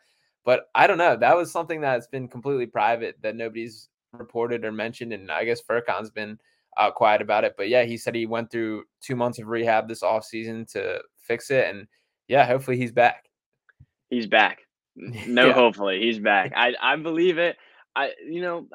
but 0.44 0.70
I 0.74 0.86
don't 0.86 0.98
know. 0.98 1.16
That 1.16 1.36
was 1.36 1.52
something 1.52 1.80
that's 1.80 2.06
been 2.06 2.28
completely 2.28 2.66
private 2.66 3.16
that 3.22 3.36
nobody's 3.36 3.88
reported 4.12 4.64
or 4.64 4.72
mentioned. 4.72 5.12
And 5.12 5.30
I 5.30 5.44
guess 5.44 5.60
Furkan's 5.62 6.10
been 6.10 6.38
uh, 6.76 6.90
quiet 6.90 7.20
about 7.20 7.44
it. 7.44 7.54
But 7.56 7.68
yeah, 7.68 7.84
he 7.84 7.96
said 7.96 8.14
he 8.14 8.26
went 8.26 8.50
through 8.50 8.84
two 9.00 9.16
months 9.16 9.38
of 9.38 9.48
rehab 9.48 9.88
this 9.88 10.02
off 10.02 10.24
season 10.24 10.64
to 10.72 11.00
fix 11.16 11.50
it. 11.50 11.68
And 11.68 11.86
yeah, 12.28 12.46
hopefully 12.46 12.76
he's 12.76 12.92
back. 12.92 13.28
He's 14.10 14.26
back. 14.26 14.60
No, 15.28 15.46
yeah. 15.46 15.52
hopefully 15.52 16.00
he's 16.00 16.18
back. 16.18 16.52
I, 16.56 16.74
I 16.82 16.96
believe 16.96 17.38
it. 17.38 17.56
I, 17.94 18.14
you 18.28 18.42
know, 18.42 18.66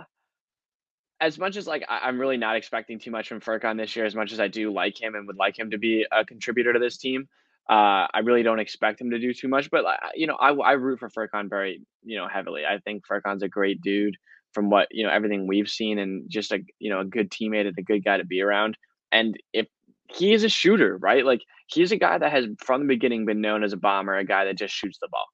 as 1.24 1.40
much 1.40 1.56
as 1.56 1.66
like 1.66 1.86
I, 1.88 2.10
am 2.10 2.20
really 2.20 2.38
not 2.38 2.58
expecting 2.58 3.00
too 3.00 3.12
much 3.12 3.30
from 3.30 3.40
Furkan 3.40 3.78
this 3.78 3.96
year, 3.96 4.06
as 4.06 4.14
much 4.14 4.34
as 4.34 4.40
I 4.40 4.50
do 4.50 4.72
like 4.72 5.02
him 5.02 5.16
and 5.16 5.26
would 5.28 5.38
like 5.38 5.58
him 5.58 5.72
to 5.72 5.78
be 5.78 6.06
a 6.12 6.26
contributor 6.26 6.74
to 6.74 6.80
this 6.80 6.98
team, 6.98 7.30
uh, 7.70 8.08
I 8.14 8.20
really 8.24 8.44
don't 8.44 8.60
expect 8.60 9.00
him 9.00 9.10
to 9.12 9.20
do 9.20 9.34
too 9.34 9.48
much, 9.48 9.72
but 9.72 9.86
you 10.16 10.28
know, 10.28 10.36
I, 10.36 10.52
I 10.52 10.72
root 10.74 11.00
for 11.00 11.10
Furkan 11.10 11.50
very, 11.50 11.82
you 12.04 12.18
know, 12.18 12.28
heavily. 12.28 12.64
I 12.66 12.80
think 12.80 13.04
Furkan's 13.08 13.42
a 13.42 13.48
great 13.48 13.82
dude 13.82 14.18
from 14.52 14.70
what 14.70 14.90
you 14.92 15.06
know 15.06 15.12
everything 15.12 15.48
we've 15.48 15.70
seen, 15.70 15.98
and 15.98 16.30
just 16.30 16.52
a 16.52 16.60
you 16.80 16.90
know 16.90 17.00
a 17.00 17.06
good 17.06 17.32
teammate 17.32 17.68
and 17.68 17.78
a 17.78 17.84
good 17.84 18.04
guy 18.04 18.18
to 18.18 18.26
be 18.26 18.42
around. 18.42 18.78
And 19.14 19.38
if 19.54 19.68
he 20.10 20.34
is 20.34 20.44
a 20.44 20.50
shooter, 20.50 20.98
right? 20.98 21.26
Like 21.26 21.42
he's 21.68 21.94
a 21.94 21.98
guy 21.98 22.18
that 22.18 22.32
has 22.32 22.48
from 22.60 22.82
the 22.82 22.88
beginning 22.88 23.26
been 23.26 23.40
known 23.40 23.64
as 23.64 23.72
a 23.72 23.78
bomber, 23.78 24.18
a 24.18 24.26
guy 24.26 24.46
that 24.46 24.58
just 24.58 24.74
shoots 24.74 24.98
the 25.00 25.08
ball. 25.08 25.26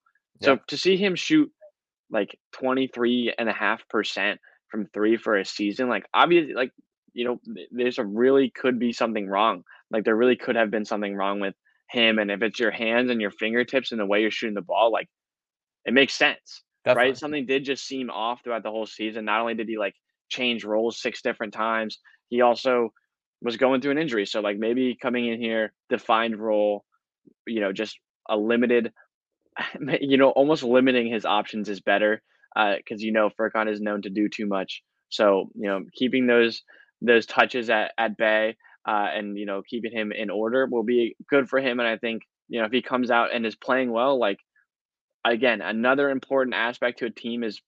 So 0.42 0.58
to 0.68 0.78
see 0.78 0.96
him 0.96 1.16
shoot 1.16 1.52
like 2.10 2.38
23 2.52 3.34
and 3.38 3.48
a 3.48 3.52
half 3.52 3.86
percent 3.88 4.40
from 4.70 4.86
three 4.86 5.16
for 5.16 5.36
a 5.36 5.44
season, 5.44 5.88
like 5.88 6.04
obviously, 6.14 6.54
like 6.54 6.72
you 7.12 7.24
know, 7.24 7.40
there's 7.72 7.98
a 7.98 8.04
really 8.04 8.50
could 8.50 8.78
be 8.78 8.92
something 8.92 9.26
wrong. 9.26 9.64
Like 9.90 10.04
there 10.04 10.16
really 10.16 10.36
could 10.36 10.56
have 10.56 10.70
been 10.70 10.84
something 10.84 11.14
wrong 11.14 11.40
with 11.40 11.54
him 11.90 12.18
and 12.18 12.30
if 12.30 12.42
it's 12.42 12.60
your 12.60 12.70
hands 12.70 13.10
and 13.10 13.20
your 13.20 13.32
fingertips 13.32 13.90
and 13.90 14.00
the 14.00 14.06
way 14.06 14.20
you're 14.22 14.30
shooting 14.30 14.54
the 14.54 14.62
ball 14.62 14.92
like 14.92 15.08
it 15.84 15.92
makes 15.92 16.14
sense 16.14 16.62
Definitely. 16.84 17.10
right 17.10 17.18
something 17.18 17.46
did 17.46 17.64
just 17.64 17.84
seem 17.84 18.10
off 18.10 18.42
throughout 18.42 18.62
the 18.62 18.70
whole 18.70 18.86
season 18.86 19.24
not 19.24 19.40
only 19.40 19.54
did 19.54 19.68
he 19.68 19.76
like 19.76 19.94
change 20.28 20.64
roles 20.64 21.00
six 21.00 21.20
different 21.20 21.52
times 21.52 21.98
he 22.28 22.42
also 22.42 22.92
was 23.42 23.56
going 23.56 23.80
through 23.80 23.90
an 23.90 23.98
injury 23.98 24.24
so 24.24 24.40
like 24.40 24.56
maybe 24.56 24.96
coming 25.00 25.26
in 25.26 25.40
here 25.40 25.72
defined 25.88 26.38
role 26.38 26.84
you 27.46 27.60
know 27.60 27.72
just 27.72 27.98
a 28.28 28.36
limited 28.36 28.92
you 30.00 30.16
know 30.16 30.30
almost 30.30 30.62
limiting 30.62 31.12
his 31.12 31.24
options 31.24 31.68
is 31.68 31.80
better 31.80 32.22
because 32.54 33.02
uh, 33.02 33.04
you 33.04 33.12
know 33.12 33.30
Furkan 33.30 33.70
is 33.70 33.80
known 33.80 34.02
to 34.02 34.10
do 34.10 34.28
too 34.28 34.46
much 34.46 34.82
so 35.08 35.50
you 35.54 35.68
know 35.68 35.84
keeping 35.94 36.26
those 36.26 36.62
those 37.02 37.26
touches 37.26 37.70
at, 37.70 37.92
at 37.98 38.16
bay 38.16 38.56
uh, 38.86 39.08
and 39.14 39.36
you 39.36 39.46
know 39.46 39.62
keeping 39.62 39.92
him 39.92 40.12
in 40.12 40.30
order 40.30 40.66
will 40.66 40.82
be 40.82 41.16
good 41.28 41.48
for 41.48 41.60
him. 41.60 41.80
And 41.80 41.88
I 41.88 41.96
think 41.96 42.22
you 42.48 42.60
know 42.60 42.66
if 42.66 42.72
he 42.72 42.82
comes 42.82 43.10
out 43.10 43.32
and 43.32 43.44
is 43.44 43.56
playing 43.56 43.90
well, 43.92 44.18
like 44.18 44.38
again, 45.24 45.60
another 45.60 46.10
important 46.10 46.54
aspect 46.54 47.00
to 47.00 47.06
a 47.06 47.10
team 47.10 47.44
is 47.44 47.60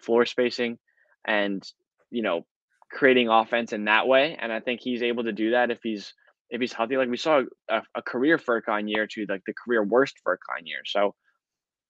floor 0.00 0.24
spacing 0.24 0.78
and 1.26 1.62
you 2.10 2.22
know 2.22 2.46
creating 2.90 3.28
offense 3.28 3.72
in 3.72 3.84
that 3.84 4.06
way. 4.06 4.36
And 4.40 4.52
I 4.52 4.60
think 4.60 4.80
he's 4.80 5.02
able 5.02 5.24
to 5.24 5.32
do 5.32 5.52
that 5.52 5.70
if 5.70 5.78
he's 5.82 6.14
if 6.50 6.60
he's 6.60 6.72
healthy. 6.72 6.96
Like 6.96 7.10
we 7.10 7.16
saw 7.16 7.42
a, 7.68 7.82
a 7.94 8.02
career 8.02 8.38
Furkan 8.38 8.88
year 8.88 9.06
to 9.06 9.26
like 9.28 9.42
the 9.46 9.54
career 9.54 9.82
worst 9.82 10.16
Furkan 10.26 10.62
year. 10.64 10.80
So 10.86 11.14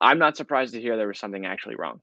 I'm 0.00 0.18
not 0.18 0.36
surprised 0.36 0.72
to 0.72 0.80
hear 0.80 0.96
there 0.96 1.08
was 1.08 1.18
something 1.18 1.44
actually 1.44 1.76
wrong. 1.76 2.00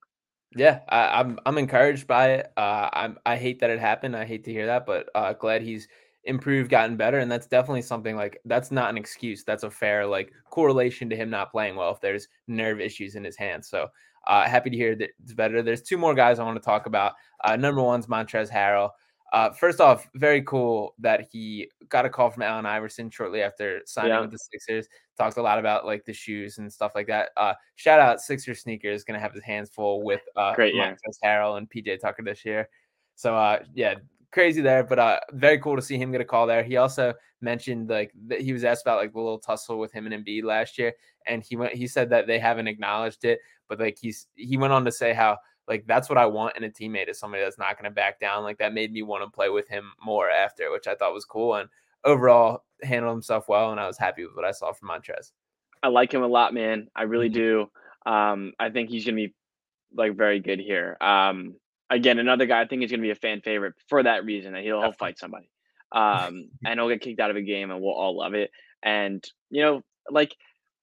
Yeah, 0.55 0.79
I, 0.89 1.19
am 1.19 1.29
I'm, 1.31 1.39
I'm 1.45 1.57
encouraged 1.57 2.07
by 2.07 2.29
it. 2.31 2.53
Uh, 2.57 2.89
I'm 2.93 3.17
I 3.25 3.35
hate 3.35 3.59
that 3.59 3.69
it 3.69 3.79
happened. 3.79 4.15
I 4.15 4.25
hate 4.25 4.43
to 4.45 4.51
hear 4.51 4.65
that, 4.67 4.85
but 4.85 5.09
uh, 5.13 5.33
glad 5.33 5.61
he's 5.61 5.87
improved, 6.23 6.69
gotten 6.69 6.95
better, 6.97 7.19
and 7.19 7.31
that's 7.31 7.47
definitely 7.47 7.81
something 7.81 8.15
like 8.15 8.39
that's 8.45 8.71
not 8.71 8.89
an 8.89 8.97
excuse. 8.97 9.43
That's 9.43 9.63
a 9.63 9.69
fair 9.69 10.05
like 10.05 10.31
correlation 10.49 11.09
to 11.09 11.15
him 11.15 11.29
not 11.29 11.51
playing 11.51 11.75
well 11.75 11.91
if 11.91 12.01
there's 12.01 12.27
nerve 12.47 12.79
issues 12.79 13.15
in 13.15 13.23
his 13.23 13.37
hands. 13.37 13.67
So 13.69 13.87
uh, 14.27 14.47
happy 14.47 14.69
to 14.69 14.77
hear 14.77 14.95
that 14.95 15.09
it's 15.23 15.33
better. 15.33 15.61
There's 15.61 15.81
two 15.81 15.97
more 15.97 16.13
guys 16.13 16.39
I 16.39 16.43
want 16.43 16.61
to 16.61 16.65
talk 16.65 16.85
about. 16.85 17.13
Uh, 17.43 17.55
number 17.55 17.81
one's 17.81 18.07
Montrezl 18.07 18.51
Harrell. 18.51 18.91
Uh, 19.33 19.51
first 19.51 19.81
off, 19.81 20.07
very 20.15 20.41
cool 20.43 20.95
that 20.99 21.27
he 21.31 21.69
got 21.89 22.05
a 22.05 22.09
call 22.09 22.29
from 22.29 22.43
Allen 22.43 22.65
Iverson 22.65 23.09
shortly 23.09 23.41
after 23.41 23.81
signing 23.85 24.11
yeah. 24.11 24.21
with 24.21 24.31
the 24.31 24.37
Sixers. 24.37 24.87
Talked 25.17 25.37
a 25.37 25.41
lot 25.41 25.59
about 25.59 25.85
like 25.85 26.05
the 26.05 26.13
shoes 26.13 26.59
and 26.59 26.71
stuff 26.71 26.93
like 26.95 27.07
that. 27.07 27.29
Uh, 27.35 27.53
shout 27.75 27.99
out 27.99 28.21
Sixer 28.21 28.55
sneakers, 28.55 29.03
gonna 29.03 29.19
have 29.19 29.33
his 29.33 29.43
hands 29.43 29.69
full 29.69 30.03
with 30.03 30.21
uh, 30.37 30.55
Great, 30.55 30.75
yeah. 30.75 30.95
Harrell 31.23 31.57
and 31.57 31.69
PJ 31.69 31.99
Tucker 31.99 32.23
this 32.23 32.45
year. 32.45 32.69
So 33.15 33.35
uh, 33.35 33.59
yeah, 33.73 33.95
crazy 34.31 34.61
there, 34.61 34.83
but 34.83 34.99
uh, 34.99 35.19
very 35.33 35.59
cool 35.59 35.75
to 35.75 35.81
see 35.81 35.97
him 35.97 36.11
get 36.11 36.21
a 36.21 36.25
call 36.25 36.47
there. 36.47 36.63
He 36.63 36.77
also 36.77 37.13
mentioned 37.41 37.89
like 37.89 38.11
that 38.27 38.41
he 38.41 38.53
was 38.53 38.63
asked 38.63 38.83
about 38.83 38.99
like 38.99 39.11
the 39.11 39.19
little 39.19 39.39
tussle 39.39 39.77
with 39.77 39.91
him 39.91 40.05
and 40.05 40.25
Embiid 40.25 40.43
last 40.43 40.77
year, 40.77 40.93
and 41.25 41.43
he 41.43 41.55
went 41.57 41.73
he 41.73 41.87
said 41.87 42.09
that 42.11 42.27
they 42.27 42.39
haven't 42.39 42.67
acknowledged 42.67 43.25
it, 43.25 43.39
but 43.67 43.79
like 43.79 43.97
he's 43.99 44.27
he 44.35 44.55
went 44.55 44.71
on 44.71 44.85
to 44.85 44.91
say 44.91 45.13
how 45.13 45.37
like 45.67 45.85
that's 45.85 46.09
what 46.09 46.17
I 46.17 46.25
want 46.25 46.57
in 46.57 46.63
a 46.63 46.69
teammate 46.69 47.09
is 47.09 47.19
somebody 47.19 47.43
that's 47.43 47.57
not 47.57 47.77
going 47.77 47.89
to 47.89 47.95
back 47.95 48.19
down. 48.19 48.43
Like 48.43 48.57
that 48.59 48.73
made 48.73 48.91
me 48.91 49.01
want 49.03 49.23
to 49.23 49.29
play 49.29 49.49
with 49.49 49.67
him 49.67 49.91
more 50.03 50.29
after, 50.29 50.71
which 50.71 50.87
I 50.87 50.95
thought 50.95 51.13
was 51.13 51.25
cool 51.25 51.55
and 51.55 51.69
overall 52.03 52.63
handled 52.83 53.15
himself 53.15 53.47
well, 53.47 53.71
and 53.71 53.79
I 53.79 53.87
was 53.87 53.97
happy 53.97 54.25
with 54.25 54.35
what 54.35 54.45
I 54.45 54.51
saw 54.51 54.71
from 54.71 54.89
Montrez. 54.89 55.31
I 55.83 55.89
like 55.89 56.13
him 56.13 56.23
a 56.23 56.27
lot, 56.27 56.53
man. 56.53 56.87
I 56.95 57.03
really 57.03 57.29
mm-hmm. 57.29 57.67
do. 58.05 58.11
Um, 58.11 58.53
I 58.59 58.69
think 58.69 58.89
he's 58.89 59.05
going 59.05 59.15
to 59.15 59.27
be 59.27 59.35
like 59.95 60.15
very 60.15 60.39
good 60.39 60.59
here. 60.59 60.97
Um, 61.01 61.55
again, 61.89 62.19
another 62.19 62.45
guy 62.45 62.61
I 62.61 62.67
think 62.67 62.83
is 62.83 62.91
going 62.91 63.01
to 63.01 63.05
be 63.05 63.11
a 63.11 63.15
fan 63.15 63.41
favorite 63.41 63.75
for 63.87 64.01
that 64.03 64.25
reason. 64.25 64.53
That 64.53 64.63
he'll, 64.63 64.81
he'll 64.81 64.93
fight 64.93 65.19
somebody, 65.19 65.49
um, 65.91 66.49
and 66.65 66.79
he'll 66.79 66.89
get 66.89 67.01
kicked 67.01 67.19
out 67.19 67.31
of 67.31 67.37
a 67.37 67.41
game, 67.41 67.71
and 67.71 67.81
we'll 67.81 67.93
all 67.93 68.17
love 68.17 68.33
it. 68.33 68.51
And 68.81 69.23
you 69.49 69.61
know, 69.61 69.81
like 70.09 70.35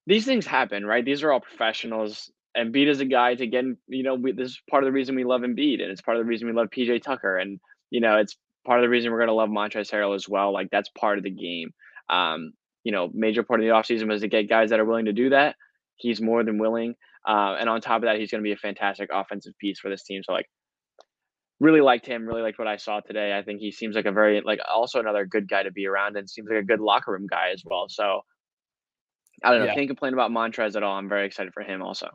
these 0.06 0.26
things 0.26 0.46
happen, 0.46 0.84
right? 0.84 1.04
These 1.04 1.22
are 1.22 1.32
all 1.32 1.40
professionals. 1.40 2.30
Embiid 2.56 2.86
is 2.86 3.00
a 3.00 3.04
guy 3.04 3.34
to 3.34 3.46
get, 3.46 3.64
you 3.88 4.02
know, 4.02 4.14
we, 4.14 4.32
this 4.32 4.50
is 4.50 4.62
part 4.70 4.84
of 4.84 4.86
the 4.86 4.92
reason 4.92 5.16
we 5.16 5.24
love 5.24 5.42
Embiid, 5.42 5.82
and 5.82 5.90
it's 5.90 6.02
part 6.02 6.16
of 6.16 6.22
the 6.22 6.28
reason 6.28 6.46
we 6.46 6.54
love 6.54 6.68
PJ 6.68 7.02
Tucker, 7.02 7.36
and 7.36 7.60
you 7.90 8.00
know, 8.00 8.16
it's 8.16 8.36
part 8.66 8.80
of 8.80 8.82
the 8.82 8.88
reason 8.88 9.10
we're 9.10 9.18
going 9.18 9.28
to 9.28 9.34
love 9.34 9.50
Montrezl 9.50 9.92
Harrell 9.92 10.14
as 10.14 10.28
well. 10.28 10.52
Like 10.52 10.68
that's 10.70 10.88
part 10.98 11.18
of 11.18 11.24
the 11.24 11.30
game. 11.30 11.70
Um, 12.10 12.52
you 12.82 12.92
know, 12.92 13.10
major 13.12 13.42
part 13.42 13.60
of 13.60 13.64
the 13.64 13.72
offseason 13.72 14.08
was 14.08 14.20
to 14.22 14.28
get 14.28 14.48
guys 14.48 14.70
that 14.70 14.80
are 14.80 14.84
willing 14.84 15.06
to 15.06 15.12
do 15.12 15.30
that. 15.30 15.56
He's 15.96 16.20
more 16.20 16.44
than 16.44 16.58
willing. 16.58 16.94
Uh, 17.26 17.56
and 17.58 17.68
on 17.68 17.80
top 17.80 17.96
of 17.96 18.02
that, 18.02 18.18
he's 18.18 18.30
going 18.30 18.42
to 18.42 18.46
be 18.46 18.52
a 18.52 18.56
fantastic 18.56 19.10
offensive 19.12 19.54
piece 19.58 19.80
for 19.80 19.88
this 19.90 20.02
team. 20.02 20.22
So, 20.22 20.32
like, 20.32 20.46
really 21.60 21.80
liked 21.80 22.04
him. 22.04 22.26
Really 22.26 22.42
liked 22.42 22.58
what 22.58 22.68
I 22.68 22.76
saw 22.76 23.00
today. 23.00 23.36
I 23.36 23.42
think 23.42 23.60
he 23.60 23.70
seems 23.72 23.96
like 23.96 24.04
a 24.04 24.12
very, 24.12 24.42
like, 24.44 24.58
also 24.70 25.00
another 25.00 25.24
good 25.24 25.48
guy 25.48 25.62
to 25.62 25.72
be 25.72 25.86
around 25.86 26.16
and 26.16 26.28
seems 26.28 26.48
like 26.50 26.58
a 26.58 26.66
good 26.66 26.80
locker 26.80 27.12
room 27.12 27.26
guy 27.30 27.50
as 27.54 27.62
well. 27.64 27.86
So, 27.88 28.20
I 29.42 29.50
don't 29.50 29.60
know. 29.60 29.66
Yeah. 29.66 29.74
Can't 29.74 29.88
complain 29.88 30.12
about 30.12 30.30
Montrez 30.30 30.76
at 30.76 30.82
all. 30.82 30.98
I'm 30.98 31.08
very 31.08 31.26
excited 31.26 31.54
for 31.54 31.62
him 31.62 31.80
also 31.80 32.08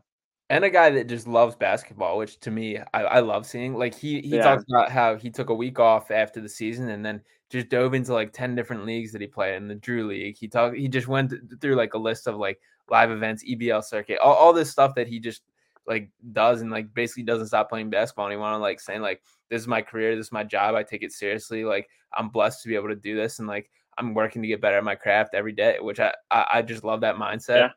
and 0.49 0.63
a 0.63 0.69
guy 0.69 0.89
that 0.89 1.07
just 1.07 1.27
loves 1.27 1.55
basketball, 1.55 2.17
which 2.17 2.39
to 2.39 2.51
me 2.51 2.79
I, 2.93 3.03
I 3.03 3.19
love 3.19 3.45
seeing. 3.45 3.75
Like 3.75 3.95
he 3.95 4.21
he 4.21 4.35
yeah. 4.35 4.43
talks 4.43 4.63
about 4.67 4.91
how 4.91 5.15
he 5.15 5.29
took 5.29 5.49
a 5.49 5.55
week 5.55 5.79
off 5.79 6.11
after 6.11 6.41
the 6.41 6.49
season 6.49 6.89
and 6.89 7.05
then 7.05 7.21
just 7.49 7.69
dove 7.69 7.93
into 7.93 8.13
like 8.13 8.33
ten 8.33 8.55
different 8.55 8.85
leagues 8.85 9.11
that 9.11 9.21
he 9.21 9.27
played 9.27 9.55
in 9.55 9.67
the 9.67 9.75
Drew 9.75 10.07
League. 10.07 10.37
He 10.37 10.47
talked 10.47 10.75
he 10.75 10.87
just 10.87 11.07
went 11.07 11.33
through 11.61 11.75
like 11.75 11.93
a 11.93 11.99
list 11.99 12.27
of 12.27 12.35
like 12.35 12.59
live 12.89 13.11
events, 13.11 13.43
EBL 13.43 13.83
circuit, 13.83 14.17
all, 14.19 14.33
all 14.33 14.53
this 14.53 14.71
stuff 14.71 14.95
that 14.95 15.07
he 15.07 15.19
just 15.19 15.43
like 15.87 16.09
does 16.33 16.61
and 16.61 16.71
like 16.71 16.93
basically 16.93 17.23
doesn't 17.23 17.47
stop 17.47 17.69
playing 17.69 17.91
basketball. 17.91 18.27
And 18.27 18.61
like 18.61 18.79
saying 18.79 19.01
like 19.01 19.21
this 19.49 19.61
is 19.61 19.67
my 19.67 19.81
career, 19.81 20.15
this 20.15 20.27
is 20.27 20.31
my 20.31 20.43
job. 20.43 20.73
I 20.73 20.81
take 20.81 21.03
it 21.03 21.11
seriously. 21.11 21.63
Like 21.63 21.89
I'm 22.13 22.29
blessed 22.29 22.63
to 22.63 22.69
be 22.69 22.75
able 22.75 22.89
to 22.89 22.95
do 22.95 23.15
this 23.15 23.37
and 23.37 23.47
like 23.47 23.69
I'm 23.99 24.15
working 24.15 24.41
to 24.41 24.47
get 24.47 24.61
better 24.61 24.77
at 24.77 24.83
my 24.83 24.95
craft 24.95 25.35
every 25.35 25.51
day, 25.51 25.77
which 25.79 25.99
I 25.99 26.13
I, 26.31 26.45
I 26.53 26.61
just 26.63 26.83
love 26.83 27.01
that 27.01 27.17
mindset. 27.17 27.57
Yeah. 27.59 27.69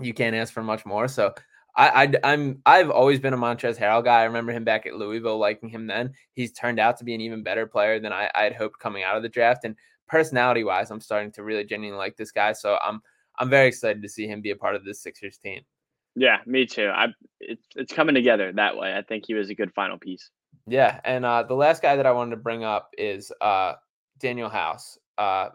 You 0.00 0.14
can't 0.14 0.34
ask 0.34 0.52
for 0.52 0.62
much 0.62 0.86
more. 0.86 1.06
So 1.06 1.34
I, 1.76 2.12
I 2.24 2.32
am 2.32 2.62
I've 2.66 2.90
always 2.90 3.20
been 3.20 3.34
a 3.34 3.38
Montrezl 3.38 3.78
Harrell 3.78 4.04
guy. 4.04 4.20
I 4.20 4.24
remember 4.24 4.52
him 4.52 4.64
back 4.64 4.86
at 4.86 4.94
Louisville, 4.94 5.38
liking 5.38 5.68
him 5.68 5.86
then. 5.86 6.12
He's 6.32 6.52
turned 6.52 6.80
out 6.80 6.96
to 6.98 7.04
be 7.04 7.14
an 7.14 7.20
even 7.20 7.42
better 7.42 7.66
player 7.66 8.00
than 8.00 8.12
I, 8.12 8.30
I 8.34 8.42
had 8.42 8.54
hoped 8.54 8.78
coming 8.78 9.02
out 9.02 9.16
of 9.16 9.22
the 9.22 9.28
draft. 9.28 9.64
And 9.64 9.76
personality 10.08 10.64
wise, 10.64 10.90
I'm 10.90 11.00
starting 11.00 11.32
to 11.32 11.42
really 11.42 11.64
genuinely 11.64 11.98
like 11.98 12.16
this 12.16 12.32
guy. 12.32 12.52
So 12.52 12.78
I'm 12.84 13.00
I'm 13.38 13.48
very 13.48 13.68
excited 13.68 14.02
to 14.02 14.08
see 14.08 14.26
him 14.26 14.40
be 14.40 14.50
a 14.50 14.56
part 14.56 14.74
of 14.74 14.84
this 14.84 15.02
Sixers 15.02 15.38
team. 15.38 15.62
Yeah, 16.16 16.38
me 16.46 16.66
too. 16.66 16.90
I 16.92 17.08
it's 17.40 17.66
it's 17.76 17.92
coming 17.92 18.14
together 18.14 18.52
that 18.52 18.76
way. 18.76 18.96
I 18.96 19.02
think 19.02 19.24
he 19.26 19.34
was 19.34 19.48
a 19.50 19.54
good 19.54 19.72
final 19.74 19.98
piece. 19.98 20.30
Yeah, 20.66 21.00
and 21.04 21.24
uh, 21.24 21.44
the 21.44 21.54
last 21.54 21.82
guy 21.82 21.96
that 21.96 22.06
I 22.06 22.12
wanted 22.12 22.32
to 22.32 22.36
bring 22.36 22.64
up 22.64 22.90
is 22.98 23.32
uh, 23.40 23.74
Danuel 24.22 24.50
House. 24.50 24.98
Uh, 25.16 25.50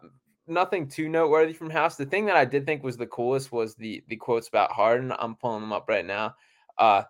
nothing 0.47 0.87
too 0.87 1.09
noteworthy 1.09 1.53
from 1.53 1.69
House. 1.69 1.95
The 1.95 2.05
thing 2.05 2.25
that 2.25 2.35
I 2.35 2.45
did 2.45 2.65
think 2.65 2.83
was 2.83 2.97
the 2.97 3.07
coolest 3.07 3.51
was 3.51 3.75
the 3.75 4.03
the 4.07 4.15
quotes 4.15 4.47
about 4.47 4.71
Harden. 4.71 5.13
I'm 5.17 5.35
pulling 5.35 5.61
them 5.61 5.73
up 5.73 5.85
right 5.87 6.05
now. 6.05 6.35
Uh, 6.77 7.03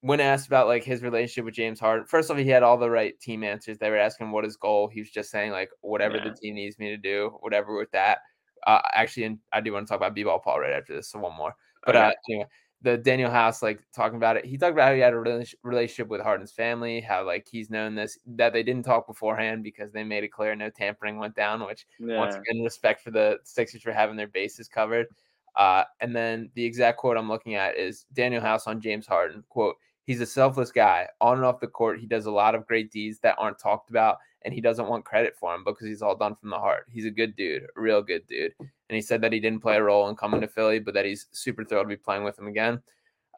when 0.00 0.20
asked 0.20 0.48
about 0.48 0.66
like 0.66 0.82
his 0.82 1.02
relationship 1.02 1.44
with 1.44 1.54
James 1.54 1.78
Harden, 1.78 2.06
first 2.06 2.28
of 2.28 2.36
all, 2.36 2.42
he 2.42 2.48
had 2.50 2.62
all 2.62 2.76
the 2.76 2.90
right 2.90 3.18
team 3.20 3.44
answers. 3.44 3.78
They 3.78 3.90
were 3.90 3.98
asking 3.98 4.32
what 4.32 4.44
his 4.44 4.56
goal. 4.56 4.88
He 4.88 5.00
was 5.00 5.10
just 5.10 5.30
saying 5.30 5.52
like 5.52 5.70
whatever 5.80 6.16
yeah. 6.16 6.24
the 6.24 6.34
team 6.34 6.56
needs 6.56 6.78
me 6.78 6.90
to 6.90 6.96
do, 6.96 7.36
whatever 7.40 7.76
with 7.76 7.90
that. 7.92 8.18
Uh, 8.66 8.80
actually, 8.94 9.24
and 9.24 9.38
I 9.52 9.60
do 9.60 9.72
want 9.72 9.86
to 9.86 9.90
talk 9.90 10.00
about 10.00 10.14
B-ball 10.14 10.40
Paul 10.40 10.60
right 10.60 10.72
after 10.72 10.94
this, 10.94 11.10
so 11.10 11.18
one 11.20 11.36
more. 11.36 11.54
But 11.84 11.96
okay. 11.96 12.06
uh, 12.06 12.12
you 12.28 12.44
the 12.82 12.98
Danuel 12.98 13.30
House 13.30 13.62
like 13.62 13.80
talking 13.94 14.16
about 14.16 14.36
it. 14.36 14.44
He 14.44 14.58
talked 14.58 14.72
about 14.72 14.88
how 14.88 14.94
he 14.94 15.00
had 15.00 15.12
a 15.12 15.44
relationship 15.62 16.08
with 16.08 16.20
Harden's 16.20 16.52
family, 16.52 17.00
how 17.00 17.24
like 17.24 17.46
he's 17.50 17.70
known 17.70 17.94
this 17.94 18.18
that 18.26 18.52
they 18.52 18.62
didn't 18.62 18.84
talk 18.84 19.06
beforehand 19.06 19.62
because 19.62 19.92
they 19.92 20.04
made 20.04 20.24
it 20.24 20.32
clear 20.32 20.54
no 20.56 20.68
tampering 20.68 21.18
went 21.18 21.36
down. 21.36 21.64
Which 21.64 21.86
yeah. 22.00 22.18
once 22.18 22.34
again, 22.34 22.62
respect 22.62 23.02
for 23.02 23.10
the 23.10 23.38
Sixers 23.44 23.82
for 23.82 23.92
having 23.92 24.16
their 24.16 24.26
bases 24.26 24.68
covered. 24.68 25.06
Uh, 25.54 25.84
and 26.00 26.16
then 26.16 26.50
the 26.54 26.64
exact 26.64 26.98
quote 26.98 27.16
I'm 27.16 27.28
looking 27.28 27.54
at 27.54 27.76
is 27.76 28.06
Danuel 28.14 28.42
House 28.42 28.66
on 28.66 28.80
James 28.80 29.06
Harden 29.06 29.44
quote. 29.48 29.76
He's 30.04 30.20
a 30.20 30.26
selfless 30.26 30.72
guy. 30.72 31.06
On 31.20 31.36
and 31.36 31.46
off 31.46 31.60
the 31.60 31.68
court, 31.68 32.00
he 32.00 32.06
does 32.06 32.26
a 32.26 32.30
lot 32.30 32.56
of 32.56 32.66
great 32.66 32.90
deeds 32.90 33.20
that 33.20 33.36
aren't 33.38 33.58
talked 33.60 33.88
about, 33.90 34.18
and 34.44 34.54
he 34.54 34.60
doesn't 34.60 34.88
want 34.88 35.04
credit 35.04 35.34
for 35.36 35.54
him 35.54 35.64
because 35.64 35.86
he's 35.86 36.02
all 36.02 36.16
done 36.16 36.36
from 36.36 36.50
the 36.50 36.58
heart. 36.58 36.86
He's 36.90 37.06
a 37.06 37.10
good 37.10 37.36
dude, 37.36 37.64
a 37.64 37.80
real 37.80 38.02
good 38.02 38.26
dude. 38.26 38.52
And 38.58 38.70
he 38.96 39.00
said 39.00 39.20
that 39.22 39.32
he 39.32 39.40
didn't 39.40 39.62
play 39.62 39.76
a 39.76 39.82
role 39.82 40.08
in 40.08 40.16
coming 40.16 40.40
to 40.40 40.48
Philly, 40.48 40.78
but 40.78 40.94
that 40.94 41.04
he's 41.04 41.26
super 41.32 41.64
thrilled 41.64 41.84
to 41.84 41.88
be 41.88 41.96
playing 41.96 42.24
with 42.24 42.38
him 42.38 42.46
again. 42.46 42.80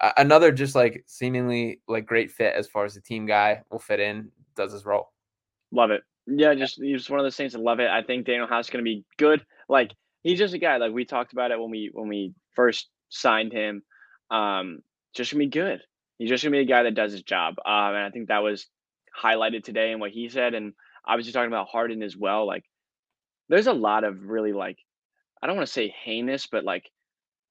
Uh, 0.00 0.12
another 0.16 0.50
just 0.50 0.74
like 0.74 1.04
seemingly 1.06 1.80
like 1.86 2.06
great 2.06 2.30
fit 2.30 2.54
as 2.54 2.66
far 2.66 2.84
as 2.84 2.94
the 2.94 3.00
team 3.00 3.26
guy 3.26 3.62
will 3.70 3.78
fit 3.78 4.00
in, 4.00 4.30
does 4.56 4.72
his 4.72 4.84
role. 4.84 5.12
Love 5.70 5.90
it. 5.90 6.02
Yeah, 6.26 6.54
just 6.54 6.80
he's 6.80 6.98
just 6.98 7.10
one 7.10 7.20
of 7.20 7.24
those 7.24 7.36
things 7.36 7.52
that 7.52 7.60
love 7.60 7.80
it. 7.80 7.90
I 7.90 8.02
think 8.02 8.26
Danuel 8.26 8.48
House 8.48 8.66
is 8.66 8.70
going 8.70 8.84
to 8.84 8.88
be 8.88 9.04
good. 9.18 9.44
Like 9.68 9.92
he's 10.22 10.38
just 10.38 10.54
a 10.54 10.58
guy 10.58 10.78
like 10.78 10.92
we 10.92 11.04
talked 11.04 11.32
about 11.32 11.50
it 11.52 11.60
when 11.60 11.70
we 11.70 11.90
when 11.92 12.08
we 12.08 12.32
first 12.54 12.88
signed 13.10 13.52
him. 13.52 13.82
Um, 14.30 14.80
just 15.14 15.30
gonna 15.30 15.44
be 15.44 15.50
good. 15.50 15.80
He's 16.18 16.28
just 16.28 16.42
gonna 16.42 16.52
be 16.52 16.60
a 16.60 16.64
guy 16.64 16.82
that 16.82 16.94
does 16.94 17.12
his 17.12 17.22
job. 17.22 17.56
Um, 17.64 17.94
and 17.94 18.04
I 18.04 18.10
think 18.10 18.28
that 18.28 18.42
was 18.42 18.66
highlighted 19.16 19.62
today 19.62 19.92
in 19.92 20.00
what 20.00 20.10
he 20.10 20.28
said. 20.28 20.54
And 20.54 20.72
obviously 21.06 21.32
talking 21.32 21.48
about 21.48 21.68
Harden 21.68 22.02
as 22.02 22.16
well. 22.16 22.46
Like, 22.46 22.64
there's 23.48 23.66
a 23.66 23.72
lot 23.72 24.04
of 24.04 24.22
really 24.22 24.52
like, 24.52 24.78
I 25.42 25.46
don't 25.46 25.56
want 25.56 25.66
to 25.66 25.72
say 25.72 25.94
heinous, 26.04 26.46
but 26.46 26.64
like 26.64 26.90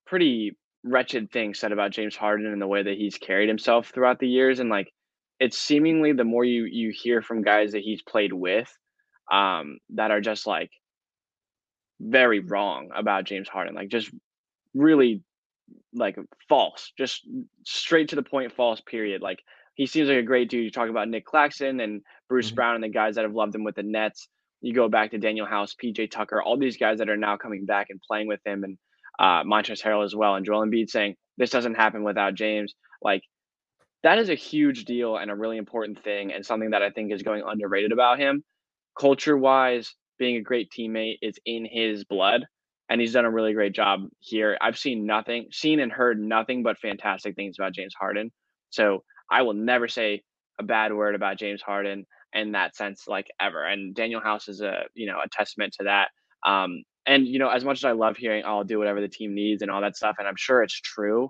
pretty 0.06 0.58
wretched 0.84 1.32
things 1.32 1.60
said 1.60 1.72
about 1.72 1.92
James 1.92 2.16
Harden 2.16 2.52
and 2.52 2.62
the 2.62 2.68
way 2.68 2.84
that 2.84 2.98
he's 2.98 3.18
carried 3.18 3.48
himself 3.48 3.90
throughout 3.90 4.20
the 4.20 4.28
years. 4.28 4.60
And 4.60 4.70
like, 4.70 4.92
it's 5.40 5.58
seemingly 5.58 6.14
the 6.14 6.24
more 6.24 6.46
you 6.46 6.66
you 6.66 6.92
hear 6.94 7.22
from 7.22 7.42
guys 7.42 7.74
that 7.74 7.82
he's 7.82 8.02
played 8.02 8.34
with, 8.34 8.72
um, 9.32 9.78
that 9.90 10.12
are 10.12 10.22
just 10.22 10.48
like 10.48 10.72
very 12.00 12.40
wrong 12.40 12.90
about 12.96 13.26
James 13.26 13.50
Harden, 13.50 13.76
like 13.76 13.90
just 13.90 14.12
really 14.74 15.24
like 15.94 16.18
false, 16.50 16.92
just 16.98 17.28
straight 17.66 18.10
to 18.10 18.16
the 18.16 18.24
point, 18.24 18.52
false. 18.52 18.82
Period. 18.82 19.22
Like 19.22 19.40
he 19.76 19.86
seems 19.86 20.08
like 20.08 20.18
a 20.18 20.24
great 20.24 20.50
dude. 20.50 20.64
You 20.64 20.72
talk 20.72 20.90
about 20.90 21.10
Nic 21.10 21.26
Claxton 21.26 21.80
and 21.80 22.02
Bruce 22.34 22.48
mm-hmm. 22.48 22.56
Brown 22.56 22.74
and 22.74 22.84
the 22.84 22.90
guys 22.90 23.14
that 23.14 23.26
have 23.26 23.36
loved 23.36 23.54
him 23.54 23.64
with 23.64 23.76
the 23.76 23.84
Nets. 23.84 24.28
You 24.60 24.74
go 24.74 24.90
back 24.90 25.12
to 25.12 25.20
Danuel 25.20 25.48
House, 25.48 25.76
PJ 25.76 26.10
Tucker, 26.10 26.42
all 26.42 26.58
these 26.58 26.78
guys 26.78 26.98
that 26.98 27.08
are 27.08 27.16
now 27.16 27.38
coming 27.38 27.64
back 27.64 27.88
and 27.92 28.02
playing 28.02 28.28
with 28.28 28.40
him, 28.44 28.64
and 28.64 28.76
uh, 29.20 29.44
Montrezl 29.44 29.84
Harrell 29.84 30.04
as 30.04 30.16
well, 30.16 30.34
and 30.34 30.44
Joel 30.44 30.66
Embiid 30.66 30.90
saying 30.90 31.14
this 31.38 31.52
doesn't 31.52 31.76
happen 31.76 32.04
without 32.04 32.34
James. 32.34 32.74
Like 33.04 33.22
that 34.02 34.18
is 34.18 34.30
a 34.30 34.36
huge 34.36 34.86
deal 34.86 35.16
and 35.16 35.30
a 35.30 35.36
really 35.36 35.58
important 35.58 36.04
thing, 36.04 36.34
and 36.34 36.44
something 36.44 36.72
that 36.72 36.82
I 36.82 36.90
think 36.90 37.14
is 37.14 37.22
going 37.22 37.44
underrated 37.46 37.92
about 37.92 38.18
him. 38.18 38.44
Culture 39.00 39.38
wise, 39.38 39.94
being 40.18 40.38
a 40.38 40.42
great 40.42 40.72
teammate 40.76 41.18
is 41.22 41.38
in 41.46 41.68
his 41.72 42.04
blood, 42.04 42.48
and 42.90 43.00
he's 43.00 43.14
done 43.14 43.26
a 43.26 43.32
really 43.32 43.54
great 43.54 43.76
job 43.76 44.08
here. 44.22 44.58
I've 44.60 44.80
seen 44.80 45.06
nothing, 45.06 45.50
seen 45.52 45.80
and 45.80 45.92
heard 45.92 46.20
nothing 46.20 46.64
but 46.64 46.80
fantastic 46.80 47.36
things 47.36 47.58
about 47.60 47.76
James 47.76 47.94
Harden. 47.94 48.32
So 48.72 49.04
I 49.30 49.44
will 49.44 49.54
never 49.54 49.88
say 49.88 50.24
a 50.60 50.64
bad 50.64 50.92
word 50.94 51.14
about 51.14 51.38
James 51.38 51.62
Harden 51.62 52.08
in 52.34 52.54
that 52.54 52.76
sense, 52.76 53.08
like 53.08 53.28
ever. 53.40 53.64
And 53.64 53.96
Danuel 53.96 54.24
House 54.24 54.48
is 54.48 54.62
a 54.62 54.84
you 54.94 55.08
know 55.08 55.20
a 55.24 55.30
testament 55.30 55.74
to 55.80 55.86
that. 55.86 56.10
Um, 56.46 56.84
and 57.06 57.28
you 57.28 57.40
know, 57.40 57.50
as 57.50 57.64
much 57.64 57.80
as 57.80 57.86
I 57.86 57.92
love 57.92 58.18
hearing, 58.18 58.44
oh, 58.46 58.58
"I'll 58.58 58.64
do 58.64 58.80
whatever 58.80 59.02
the 59.02 59.08
team 59.08 59.34
needs" 59.34 59.62
and 59.62 59.70
all 59.70 59.82
that 59.82 59.96
stuff, 59.96 60.16
and 60.20 60.28
I'm 60.28 60.36
sure 60.38 60.64
it's 60.64 60.80
true. 60.80 61.30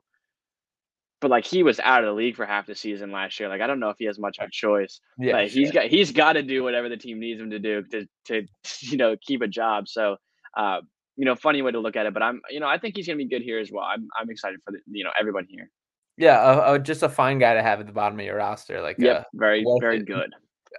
But 1.19 1.31
like 1.31 1.45
he 1.45 1.63
was 1.63 1.79
out 1.79 2.03
of 2.03 2.07
the 2.07 2.13
league 2.13 2.35
for 2.35 2.45
half 2.45 2.67
the 2.67 2.75
season 2.75 3.11
last 3.11 3.39
year. 3.39 3.47
Like 3.49 3.61
I 3.61 3.67
don't 3.67 3.79
know 3.79 3.89
if 3.89 3.97
he 3.97 4.05
has 4.05 4.19
much 4.19 4.37
of 4.39 4.47
a 4.47 4.51
choice. 4.51 4.99
Yeah, 5.17 5.33
like, 5.33 5.51
he's 5.51 5.71
got 5.71 5.85
he's 5.85 6.11
got 6.11 6.33
to 6.33 6.43
do 6.43 6.63
whatever 6.63 6.89
the 6.89 6.97
team 6.97 7.19
needs 7.19 7.39
him 7.39 7.49
to 7.51 7.59
do 7.59 7.83
to 7.91 8.05
to 8.25 8.45
you 8.81 8.97
know 8.97 9.15
keep 9.25 9.41
a 9.41 9.47
job. 9.47 9.87
So 9.87 10.17
uh, 10.57 10.81
you 11.15 11.25
know, 11.25 11.35
funny 11.35 11.61
way 11.61 11.71
to 11.71 11.79
look 11.79 11.95
at 11.95 12.05
it. 12.05 12.13
But 12.13 12.23
I'm 12.23 12.41
you 12.49 12.59
know 12.59 12.67
I 12.67 12.77
think 12.77 12.95
he's 12.95 13.07
gonna 13.07 13.17
be 13.17 13.27
good 13.27 13.41
here 13.41 13.59
as 13.59 13.71
well. 13.71 13.83
I'm 13.83 14.07
I'm 14.19 14.29
excited 14.29 14.59
for 14.65 14.71
the 14.71 14.79
you 14.87 15.03
know 15.03 15.11
everyone 15.19 15.45
here. 15.49 15.69
Yeah, 16.17 16.39
uh, 16.39 16.57
uh, 16.57 16.77
just 16.77 17.01
a 17.01 17.09
fine 17.09 17.39
guy 17.39 17.55
to 17.55 17.63
have 17.63 17.79
at 17.79 17.87
the 17.87 17.93
bottom 17.93 18.19
of 18.19 18.25
your 18.25 18.37
roster. 18.37 18.81
Like, 18.81 18.97
yeah, 18.99 19.11
uh, 19.11 19.23
very, 19.33 19.65
very 19.79 20.03
good. 20.03 20.31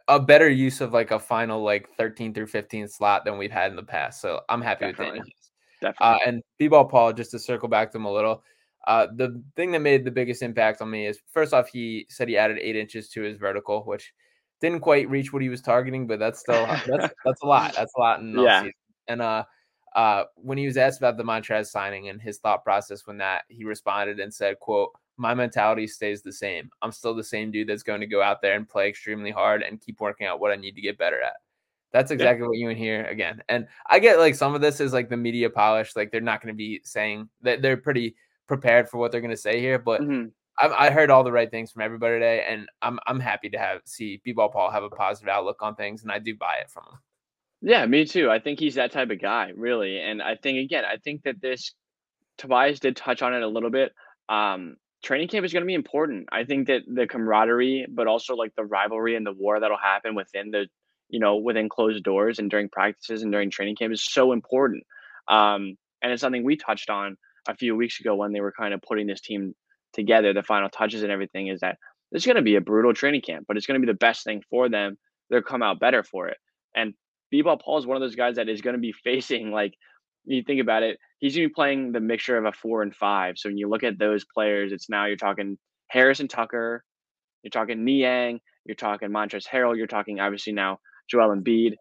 A 0.08 0.20
better 0.20 0.48
use 0.48 0.80
of 0.80 0.92
like 0.92 1.10
a 1.10 1.18
final 1.18 1.62
like 1.62 1.88
13 1.96 2.34
through 2.34 2.46
15 2.46 2.88
slot 2.88 3.24
than 3.24 3.38
we've 3.38 3.50
had 3.50 3.70
in 3.70 3.76
the 3.76 3.82
past. 3.82 4.20
So 4.20 4.40
I'm 4.48 4.60
happy 4.60 4.86
Definitely. 4.86 5.20
with 5.20 5.28
that. 5.28 5.94
Definitely. 5.94 6.06
Uh, 6.06 6.28
and 6.28 6.42
B-ball 6.58 6.86
Paul, 6.86 7.12
just 7.12 7.30
to 7.32 7.38
circle 7.38 7.68
back 7.68 7.92
to 7.92 7.98
him 7.98 8.04
a 8.04 8.12
little. 8.12 8.42
Uh, 8.86 9.06
the 9.16 9.42
thing 9.56 9.72
that 9.72 9.80
made 9.80 10.04
the 10.04 10.10
biggest 10.10 10.42
impact 10.42 10.82
on 10.82 10.90
me 10.90 11.06
is 11.06 11.18
first 11.30 11.54
off, 11.54 11.68
he 11.68 12.06
said 12.10 12.28
he 12.28 12.36
added 12.36 12.58
eight 12.60 12.76
inches 12.76 13.08
to 13.10 13.22
his 13.22 13.38
vertical, 13.38 13.82
which 13.84 14.12
didn't 14.60 14.80
quite 14.80 15.08
reach 15.08 15.32
what 15.32 15.42
he 15.42 15.48
was 15.48 15.62
targeting, 15.62 16.06
but 16.06 16.18
that's 16.18 16.40
still 16.40 16.66
that's 16.66 17.14
that's 17.24 17.42
a 17.42 17.46
lot. 17.46 17.74
That's 17.74 17.92
a 17.96 18.00
lot 18.00 18.20
in 18.20 18.38
yeah. 18.38 18.60
Season. 18.60 18.72
And 19.08 19.22
uh, 19.22 19.44
uh, 19.94 20.24
when 20.36 20.58
he 20.58 20.66
was 20.66 20.76
asked 20.76 20.98
about 20.98 21.16
the 21.16 21.24
Montrez 21.24 21.66
signing 21.66 22.08
and 22.08 22.20
his 22.20 22.38
thought 22.38 22.64
process 22.64 23.06
when 23.06 23.18
that, 23.18 23.42
he 23.48 23.64
responded 23.64 24.20
and 24.20 24.32
said, 24.32 24.58
"quote 24.60 24.90
my 25.16 25.34
mentality 25.34 25.86
stays 25.86 26.22
the 26.22 26.32
same. 26.32 26.70
I'm 26.82 26.92
still 26.92 27.14
the 27.14 27.24
same 27.24 27.50
dude 27.50 27.68
that's 27.68 27.82
going 27.82 28.00
to 28.00 28.06
go 28.06 28.22
out 28.22 28.42
there 28.42 28.56
and 28.56 28.68
play 28.68 28.88
extremely 28.88 29.30
hard 29.30 29.62
and 29.62 29.80
keep 29.80 30.00
working 30.00 30.26
out 30.26 30.40
what 30.40 30.50
I 30.52 30.56
need 30.56 30.74
to 30.74 30.80
get 30.80 30.98
better 30.98 31.20
at. 31.20 31.34
That's 31.92 32.10
exactly 32.10 32.42
yeah. 32.42 32.48
what 32.48 32.58
you 32.58 32.68
and 32.70 32.78
here 32.78 33.04
again. 33.04 33.42
And 33.48 33.68
I 33.88 34.00
get 34.00 34.18
like 34.18 34.34
some 34.34 34.54
of 34.54 34.60
this 34.60 34.80
is 34.80 34.92
like 34.92 35.08
the 35.08 35.16
media 35.16 35.48
polish, 35.48 35.94
like 35.94 36.10
they're 36.10 36.20
not 36.20 36.42
going 36.42 36.52
to 36.52 36.56
be 36.56 36.80
saying 36.84 37.28
that 37.42 37.62
they're 37.62 37.76
pretty 37.76 38.16
prepared 38.48 38.88
for 38.88 38.98
what 38.98 39.12
they're 39.12 39.20
going 39.20 39.30
to 39.30 39.36
say 39.36 39.60
here, 39.60 39.78
but 39.78 40.00
mm-hmm. 40.00 40.28
I, 40.58 40.86
I 40.86 40.90
heard 40.90 41.10
all 41.10 41.24
the 41.24 41.32
right 41.32 41.50
things 41.50 41.72
from 41.72 41.82
everybody 41.82 42.16
today, 42.16 42.44
and 42.48 42.68
I'm 42.82 42.98
I'm 43.06 43.20
happy 43.20 43.48
to 43.50 43.58
have 43.58 43.80
see 43.84 44.20
B-ball 44.24 44.50
Paul 44.50 44.70
have 44.70 44.84
a 44.84 44.90
positive 44.90 45.28
outlook 45.28 45.62
on 45.62 45.74
things, 45.74 46.02
and 46.02 46.12
I 46.12 46.18
do 46.18 46.36
buy 46.36 46.56
it 46.60 46.70
from 46.70 46.84
him. 46.84 46.98
Yeah, 47.62 47.86
me 47.86 48.04
too. 48.04 48.30
I 48.30 48.38
think 48.38 48.60
he's 48.60 48.74
that 48.74 48.92
type 48.92 49.10
of 49.10 49.20
guy, 49.20 49.52
really. 49.56 49.98
And 50.00 50.22
I 50.22 50.36
think 50.36 50.58
again, 50.58 50.84
I 50.84 50.98
think 50.98 51.22
that 51.24 51.40
this 51.40 51.72
Tobias 52.38 52.80
did 52.80 52.96
touch 52.96 53.22
on 53.22 53.34
it 53.34 53.42
a 53.42 53.48
little 53.48 53.70
bit. 53.70 53.92
Um, 54.28 54.76
training 55.04 55.28
camp 55.28 55.44
is 55.44 55.52
going 55.52 55.62
to 55.62 55.66
be 55.66 55.74
important. 55.74 56.28
I 56.32 56.44
think 56.44 56.66
that 56.66 56.82
the 56.86 57.06
camaraderie, 57.06 57.86
but 57.88 58.06
also 58.06 58.34
like 58.34 58.54
the 58.56 58.64
rivalry 58.64 59.14
and 59.14 59.26
the 59.26 59.32
war 59.32 59.60
that'll 59.60 59.76
happen 59.76 60.14
within 60.14 60.50
the, 60.50 60.66
you 61.08 61.20
know, 61.20 61.36
within 61.36 61.68
closed 61.68 62.02
doors 62.02 62.38
and 62.38 62.50
during 62.50 62.68
practices 62.68 63.22
and 63.22 63.30
during 63.30 63.50
training 63.50 63.76
camp 63.76 63.92
is 63.92 64.02
so 64.02 64.32
important. 64.32 64.82
Um, 65.28 65.76
and 66.02 66.12
it's 66.12 66.20
something 66.20 66.42
we 66.42 66.56
touched 66.56 66.90
on 66.90 67.16
a 67.46 67.54
few 67.54 67.76
weeks 67.76 68.00
ago 68.00 68.14
when 68.16 68.32
they 68.32 68.40
were 68.40 68.52
kind 68.52 68.74
of 68.74 68.82
putting 68.82 69.06
this 69.06 69.20
team 69.20 69.54
together, 69.92 70.32
the 70.32 70.42
final 70.42 70.68
touches 70.68 71.02
and 71.02 71.12
everything. 71.12 71.48
Is 71.48 71.60
that 71.60 71.78
it's 72.10 72.26
going 72.26 72.36
to 72.36 72.42
be 72.42 72.56
a 72.56 72.60
brutal 72.60 72.94
training 72.94 73.22
camp, 73.22 73.44
but 73.46 73.56
it's 73.56 73.66
going 73.66 73.80
to 73.80 73.86
be 73.86 73.90
the 73.90 73.98
best 73.98 74.24
thing 74.24 74.42
for 74.50 74.68
them. 74.68 74.96
They'll 75.30 75.42
come 75.42 75.62
out 75.62 75.80
better 75.80 76.02
for 76.02 76.28
it. 76.28 76.38
And 76.74 76.94
B-ball 77.30 77.58
Paul 77.58 77.78
is 77.78 77.86
one 77.86 77.96
of 77.96 78.00
those 78.00 78.16
guys 78.16 78.36
that 78.36 78.48
is 78.48 78.60
going 78.60 78.74
to 78.74 78.80
be 78.80 78.92
facing 79.04 79.50
like 79.50 79.74
you 80.24 80.42
think 80.42 80.60
about 80.60 80.82
it, 80.82 80.98
he's 81.18 81.34
going 81.34 81.44
to 81.44 81.48
be 81.48 81.54
playing 81.54 81.92
the 81.92 82.00
mixture 82.00 82.36
of 82.36 82.44
a 82.44 82.52
four 82.52 82.82
and 82.82 82.94
five. 82.94 83.36
So 83.36 83.48
when 83.48 83.58
you 83.58 83.68
look 83.68 83.82
at 83.82 83.98
those 83.98 84.24
players, 84.24 84.72
it's 84.72 84.88
now 84.88 85.06
you're 85.06 85.16
talking 85.16 85.58
Harrison 85.88 86.28
Tucker, 86.28 86.84
you're 87.42 87.50
talking 87.50 87.84
Niang, 87.84 88.40
you're 88.64 88.74
talking 88.74 89.10
Montrezl 89.10 89.48
Harrell, 89.48 89.76
you're 89.76 89.86
talking 89.86 90.20
obviously 90.20 90.52
now 90.52 90.78
Joel 91.08 91.36
Embiid, 91.36 91.74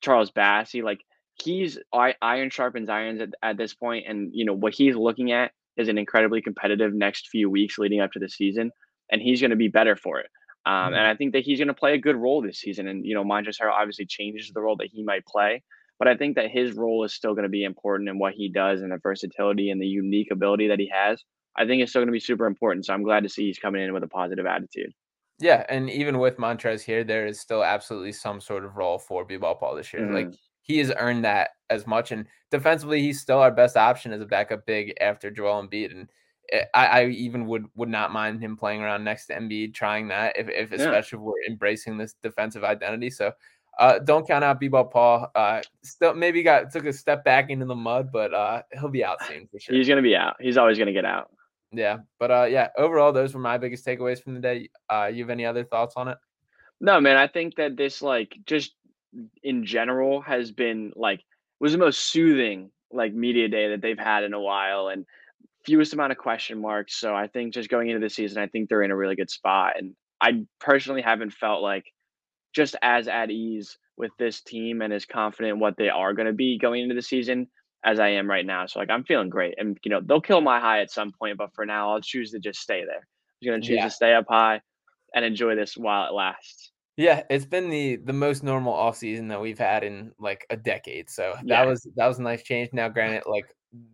Charles 0.00 0.30
Bassey. 0.30 0.82
Like 0.82 1.00
he's 1.42 1.78
iron 1.92 2.50
sharpens 2.50 2.88
irons 2.88 3.20
at, 3.20 3.30
at 3.42 3.56
this 3.56 3.74
point, 3.74 4.06
and 4.08 4.30
you 4.32 4.44
know 4.44 4.54
what 4.54 4.74
he's 4.74 4.96
looking 4.96 5.32
at 5.32 5.52
is 5.76 5.88
an 5.88 5.98
incredibly 5.98 6.42
competitive 6.42 6.92
next 6.92 7.28
few 7.28 7.48
weeks 7.48 7.78
leading 7.78 8.00
up 8.00 8.12
to 8.12 8.18
the 8.18 8.28
season, 8.28 8.70
and 9.10 9.20
he's 9.20 9.40
going 9.40 9.50
to 9.50 9.56
be 9.56 9.68
better 9.68 9.96
for 9.96 10.20
it. 10.20 10.28
Um, 10.66 10.74
mm-hmm. 10.74 10.94
And 10.94 11.06
I 11.06 11.16
think 11.16 11.32
that 11.32 11.42
he's 11.42 11.58
going 11.58 11.68
to 11.68 11.74
play 11.74 11.94
a 11.94 11.98
good 11.98 12.16
role 12.16 12.42
this 12.42 12.60
season. 12.60 12.86
And 12.88 13.04
you 13.04 13.14
know, 13.14 13.24
Montrezl 13.24 13.60
Harrell 13.60 13.72
obviously 13.72 14.06
changes 14.06 14.50
the 14.54 14.60
role 14.60 14.76
that 14.76 14.90
he 14.92 15.02
might 15.02 15.24
play, 15.26 15.62
but 16.00 16.08
I 16.08 16.16
think 16.16 16.34
that 16.36 16.50
his 16.50 16.72
role 16.72 17.04
is 17.04 17.12
still 17.12 17.34
going 17.34 17.44
to 17.44 17.50
be 17.50 17.62
important 17.62 18.08
in 18.08 18.18
what 18.18 18.32
he 18.32 18.48
does 18.48 18.80
and 18.80 18.90
the 18.90 18.98
versatility 19.02 19.70
and 19.70 19.80
the 19.80 19.86
unique 19.86 20.30
ability 20.32 20.66
that 20.68 20.80
he 20.80 20.90
has. 20.92 21.22
I 21.56 21.66
think 21.66 21.82
it's 21.82 21.92
still 21.92 22.00
going 22.00 22.08
to 22.08 22.12
be 22.12 22.18
super 22.18 22.46
important. 22.46 22.86
So 22.86 22.94
I'm 22.94 23.02
glad 23.04 23.22
to 23.22 23.28
see 23.28 23.44
he's 23.44 23.58
coming 23.58 23.84
in 23.84 23.92
with 23.92 24.02
a 24.02 24.08
positive 24.08 24.46
attitude. 24.46 24.92
Yeah, 25.40 25.64
and 25.68 25.90
even 25.90 26.18
with 26.18 26.38
Montrez 26.38 26.80
here, 26.80 27.04
there 27.04 27.26
is 27.26 27.38
still 27.38 27.62
absolutely 27.62 28.12
some 28.12 28.40
sort 28.40 28.64
of 28.64 28.76
role 28.76 28.98
for 28.98 29.26
B-ball 29.26 29.56
Paul 29.56 29.74
this 29.74 29.92
year. 29.92 30.02
Mm-hmm. 30.02 30.14
Like 30.14 30.34
he 30.62 30.78
has 30.78 30.90
earned 30.96 31.24
that 31.26 31.50
as 31.68 31.86
much, 31.86 32.12
and 32.12 32.26
defensively, 32.50 33.02
he's 33.02 33.20
still 33.20 33.38
our 33.38 33.50
best 33.50 33.76
option 33.76 34.12
as 34.12 34.22
a 34.22 34.26
backup 34.26 34.64
big 34.64 34.94
after 35.00 35.30
Joel 35.30 35.66
Embiid. 35.66 35.92
And 35.92 36.08
eh, 36.52 36.64
I, 36.74 36.86
I 36.86 37.06
even 37.06 37.46
would 37.46 37.66
would 37.74 37.88
not 37.88 38.12
mind 38.12 38.42
him 38.42 38.56
playing 38.56 38.82
around 38.82 39.04
next 39.04 39.26
to 39.26 39.34
Embiid, 39.34 39.74
trying 39.74 40.08
that 40.08 40.38
if, 40.38 40.48
if 40.48 40.72
especially 40.72 41.18
yeah. 41.18 41.22
if 41.22 41.26
we're 41.26 41.52
embracing 41.52 41.96
this 41.96 42.14
defensive 42.22 42.64
identity. 42.64 43.08
So 43.08 43.32
uh, 43.80 43.98
don't 43.98 44.26
count 44.28 44.44
out 44.44 44.60
B-ball 44.60 44.84
Paul. 44.84 45.30
Uh, 45.34 45.62
still 45.82 46.14
maybe 46.14 46.42
got 46.42 46.70
took 46.70 46.84
a 46.84 46.92
step 46.92 47.24
back 47.24 47.48
into 47.48 47.64
the 47.64 47.74
mud, 47.74 48.12
but 48.12 48.32
uh, 48.32 48.62
he'll 48.74 48.90
be 48.90 49.02
out 49.02 49.16
soon 49.26 49.48
for 49.50 49.58
sure. 49.58 49.74
He's 49.74 49.88
gonna 49.88 50.02
be 50.02 50.14
out. 50.14 50.36
He's 50.38 50.58
always 50.58 50.78
gonna 50.78 50.92
get 50.92 51.06
out. 51.06 51.30
Yeah, 51.72 51.98
but 52.18 52.30
uh, 52.30 52.44
yeah, 52.44 52.68
overall, 52.76 53.10
those 53.10 53.32
were 53.32 53.40
my 53.40 53.56
biggest 53.56 53.86
takeaways 53.86 54.22
from 54.22 54.34
the 54.34 54.40
day. 54.40 54.68
Uh, 54.90 55.10
you 55.12 55.22
have 55.22 55.30
any 55.30 55.46
other 55.46 55.64
thoughts 55.64 55.94
on 55.96 56.08
it? 56.08 56.18
No, 56.80 57.00
man. 57.00 57.16
I 57.16 57.26
think 57.26 57.56
that 57.56 57.76
this, 57.76 58.02
like, 58.02 58.36
just 58.44 58.74
in 59.42 59.64
general, 59.64 60.20
has 60.20 60.52
been 60.52 60.92
like 60.94 61.22
was 61.58 61.72
the 61.72 61.78
most 61.78 62.00
soothing 62.00 62.70
like 62.92 63.14
media 63.14 63.48
day 63.48 63.68
that 63.70 63.80
they've 63.80 63.98
had 63.98 64.24
in 64.24 64.34
a 64.34 64.40
while, 64.40 64.88
and 64.88 65.06
fewest 65.64 65.94
amount 65.94 66.12
of 66.12 66.18
question 66.18 66.60
marks. 66.60 66.96
So 66.96 67.14
I 67.14 67.28
think 67.28 67.54
just 67.54 67.70
going 67.70 67.88
into 67.88 68.00
the 68.00 68.10
season, 68.10 68.42
I 68.42 68.46
think 68.46 68.68
they're 68.68 68.82
in 68.82 68.90
a 68.90 68.96
really 68.96 69.16
good 69.16 69.30
spot, 69.30 69.74
and 69.78 69.94
I 70.20 70.44
personally 70.58 71.00
haven't 71.00 71.32
felt 71.32 71.62
like 71.62 71.86
just 72.54 72.76
as 72.82 73.08
at 73.08 73.30
ease 73.30 73.78
with 73.96 74.10
this 74.18 74.40
team 74.40 74.82
and 74.82 74.92
as 74.92 75.04
confident 75.04 75.58
what 75.58 75.76
they 75.76 75.88
are 75.88 76.12
going 76.14 76.26
to 76.26 76.32
be 76.32 76.58
going 76.58 76.82
into 76.82 76.94
the 76.94 77.02
season 77.02 77.46
as 77.84 77.98
I 77.98 78.08
am 78.08 78.28
right 78.28 78.44
now. 78.44 78.66
So 78.66 78.78
like 78.78 78.90
I'm 78.90 79.04
feeling 79.04 79.28
great. 79.28 79.54
And 79.58 79.78
you 79.84 79.90
know, 79.90 80.00
they'll 80.04 80.20
kill 80.20 80.40
my 80.40 80.60
high 80.60 80.80
at 80.80 80.90
some 80.90 81.12
point, 81.12 81.38
but 81.38 81.54
for 81.54 81.64
now 81.66 81.92
I'll 81.92 82.00
choose 82.00 82.30
to 82.32 82.38
just 82.38 82.60
stay 82.60 82.84
there. 82.84 83.06
I'm 83.42 83.48
gonna 83.48 83.62
choose 83.62 83.76
yeah. 83.76 83.84
to 83.84 83.90
stay 83.90 84.14
up 84.14 84.26
high 84.28 84.60
and 85.14 85.24
enjoy 85.24 85.54
this 85.54 85.76
while 85.76 86.08
it 86.08 86.14
lasts. 86.14 86.72
Yeah, 86.96 87.22
it's 87.30 87.46
been 87.46 87.70
the 87.70 87.96
the 87.96 88.12
most 88.12 88.42
normal 88.42 88.74
off 88.74 88.96
season 88.96 89.28
that 89.28 89.40
we've 89.40 89.58
had 89.58 89.84
in 89.84 90.12
like 90.18 90.46
a 90.50 90.56
decade. 90.56 91.08
So 91.08 91.32
that 91.36 91.46
yeah. 91.46 91.64
was 91.64 91.88
that 91.96 92.06
was 92.06 92.18
a 92.18 92.22
nice 92.22 92.42
change. 92.42 92.70
Now, 92.74 92.88
granted, 92.88 93.22
like 93.26 93.46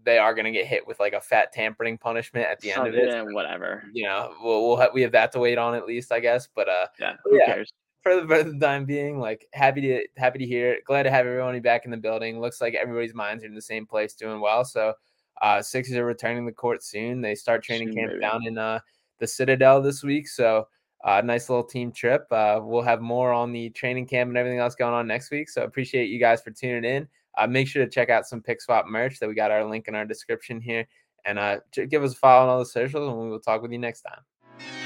they 0.04 0.18
are 0.18 0.34
going 0.34 0.46
to 0.46 0.50
get 0.50 0.66
hit 0.66 0.86
with 0.86 0.98
like 0.98 1.12
a 1.12 1.20
fat 1.20 1.52
tampering 1.52 1.98
punishment 1.98 2.46
at 2.46 2.61
the 2.61 2.70
Something, 2.70 2.94
end 2.94 3.09
of 3.09 3.14
it. 3.14 3.28
Yeah, 3.28 3.34
whatever. 3.34 3.84
You 3.92 4.09
know, 4.09 4.32
we'll, 4.42 4.66
we'll 4.66 4.76
have, 4.78 4.90
we 4.94 5.02
have 5.02 5.12
that 5.12 5.32
to 5.32 5.38
wait 5.38 5.59
on 5.59 5.74
at 5.74 5.86
least, 5.86 6.11
I 6.12 6.20
guess. 6.20 6.48
But 6.52 6.68
uh, 6.68 6.86
yeah, 6.98 7.12
who 7.24 7.36
yeah, 7.36 7.46
cares? 7.46 7.72
For 8.07 8.20
the, 8.20 8.28
for 8.28 8.42
the 8.44 8.59
time 8.59 8.84
being. 8.84 9.18
Like 9.18 9.48
happy 9.52 9.80
to 9.80 10.07
happy 10.16 10.38
to 10.38 10.46
hear 10.46 10.72
it. 10.72 10.84
Glad 10.84 11.04
to 11.04 11.11
have 11.11 11.26
everybody 11.26 11.59
back 11.59 11.84
in 11.84 11.90
the 11.90 11.96
building. 11.96 12.40
Looks 12.40 12.61
like 12.61 12.74
everybody's 12.74 13.14
minds 13.14 13.42
are 13.42 13.48
in 13.48 13.54
the 13.54 13.62
same 13.62 13.84
place, 13.84 14.14
doing 14.14 14.40
well. 14.40 14.64
So 14.64 14.94
uh 15.42 15.61
Sixers 15.61 15.96
are 15.96 16.04
returning 16.04 16.46
the 16.46 16.52
court 16.52 16.84
soon. 16.84 17.20
They 17.20 17.34
start 17.34 17.64
training 17.64 17.88
soon, 17.88 17.96
camp 17.96 18.11
baby. 18.12 18.20
down 18.20 18.46
in 18.46 18.59
uh 18.59 18.78
the 19.18 19.26
Citadel 19.26 19.82
this 19.82 20.04
week. 20.04 20.28
So 20.28 20.68
uh, 21.04 21.20
nice 21.20 21.48
little 21.48 21.64
team 21.64 21.92
trip. 21.92 22.26
Uh, 22.30 22.59
we'll 22.62 22.82
have 22.82 23.00
more 23.00 23.32
on 23.32 23.52
the 23.52 23.70
training 23.70 24.07
camp 24.07 24.28
and 24.28 24.36
everything 24.36 24.59
else 24.59 24.74
going 24.74 24.94
on 24.94 25.07
next 25.07 25.30
week. 25.30 25.48
So 25.48 25.62
appreciate 25.62 26.07
you 26.07 26.18
guys 26.18 26.42
for 26.42 26.50
tuning 26.50 26.84
in. 26.84 27.09
Uh, 27.38 27.46
make 27.46 27.68
sure 27.68 27.84
to 27.84 27.90
check 27.90 28.11
out 28.11 28.26
some 28.26 28.42
pick 28.42 28.61
swap 28.61 28.86
merch 28.88 29.20
that 29.20 29.28
we 29.28 29.34
got 29.34 29.50
our 29.50 29.64
link 29.64 29.88
in 29.88 29.94
our 29.94 30.04
description 30.04 30.61
here. 30.61 30.86
And 31.24 31.38
uh, 31.38 31.59
give 31.88 32.02
us 32.02 32.12
a 32.12 32.16
follow 32.16 32.44
on 32.44 32.48
all 32.48 32.59
the 32.59 32.66
socials, 32.66 33.09
and 33.09 33.18
we 33.18 33.28
will 33.28 33.40
talk 33.40 33.62
with 33.62 33.72
you 33.72 33.78
next 33.78 34.02
time. 34.02 34.86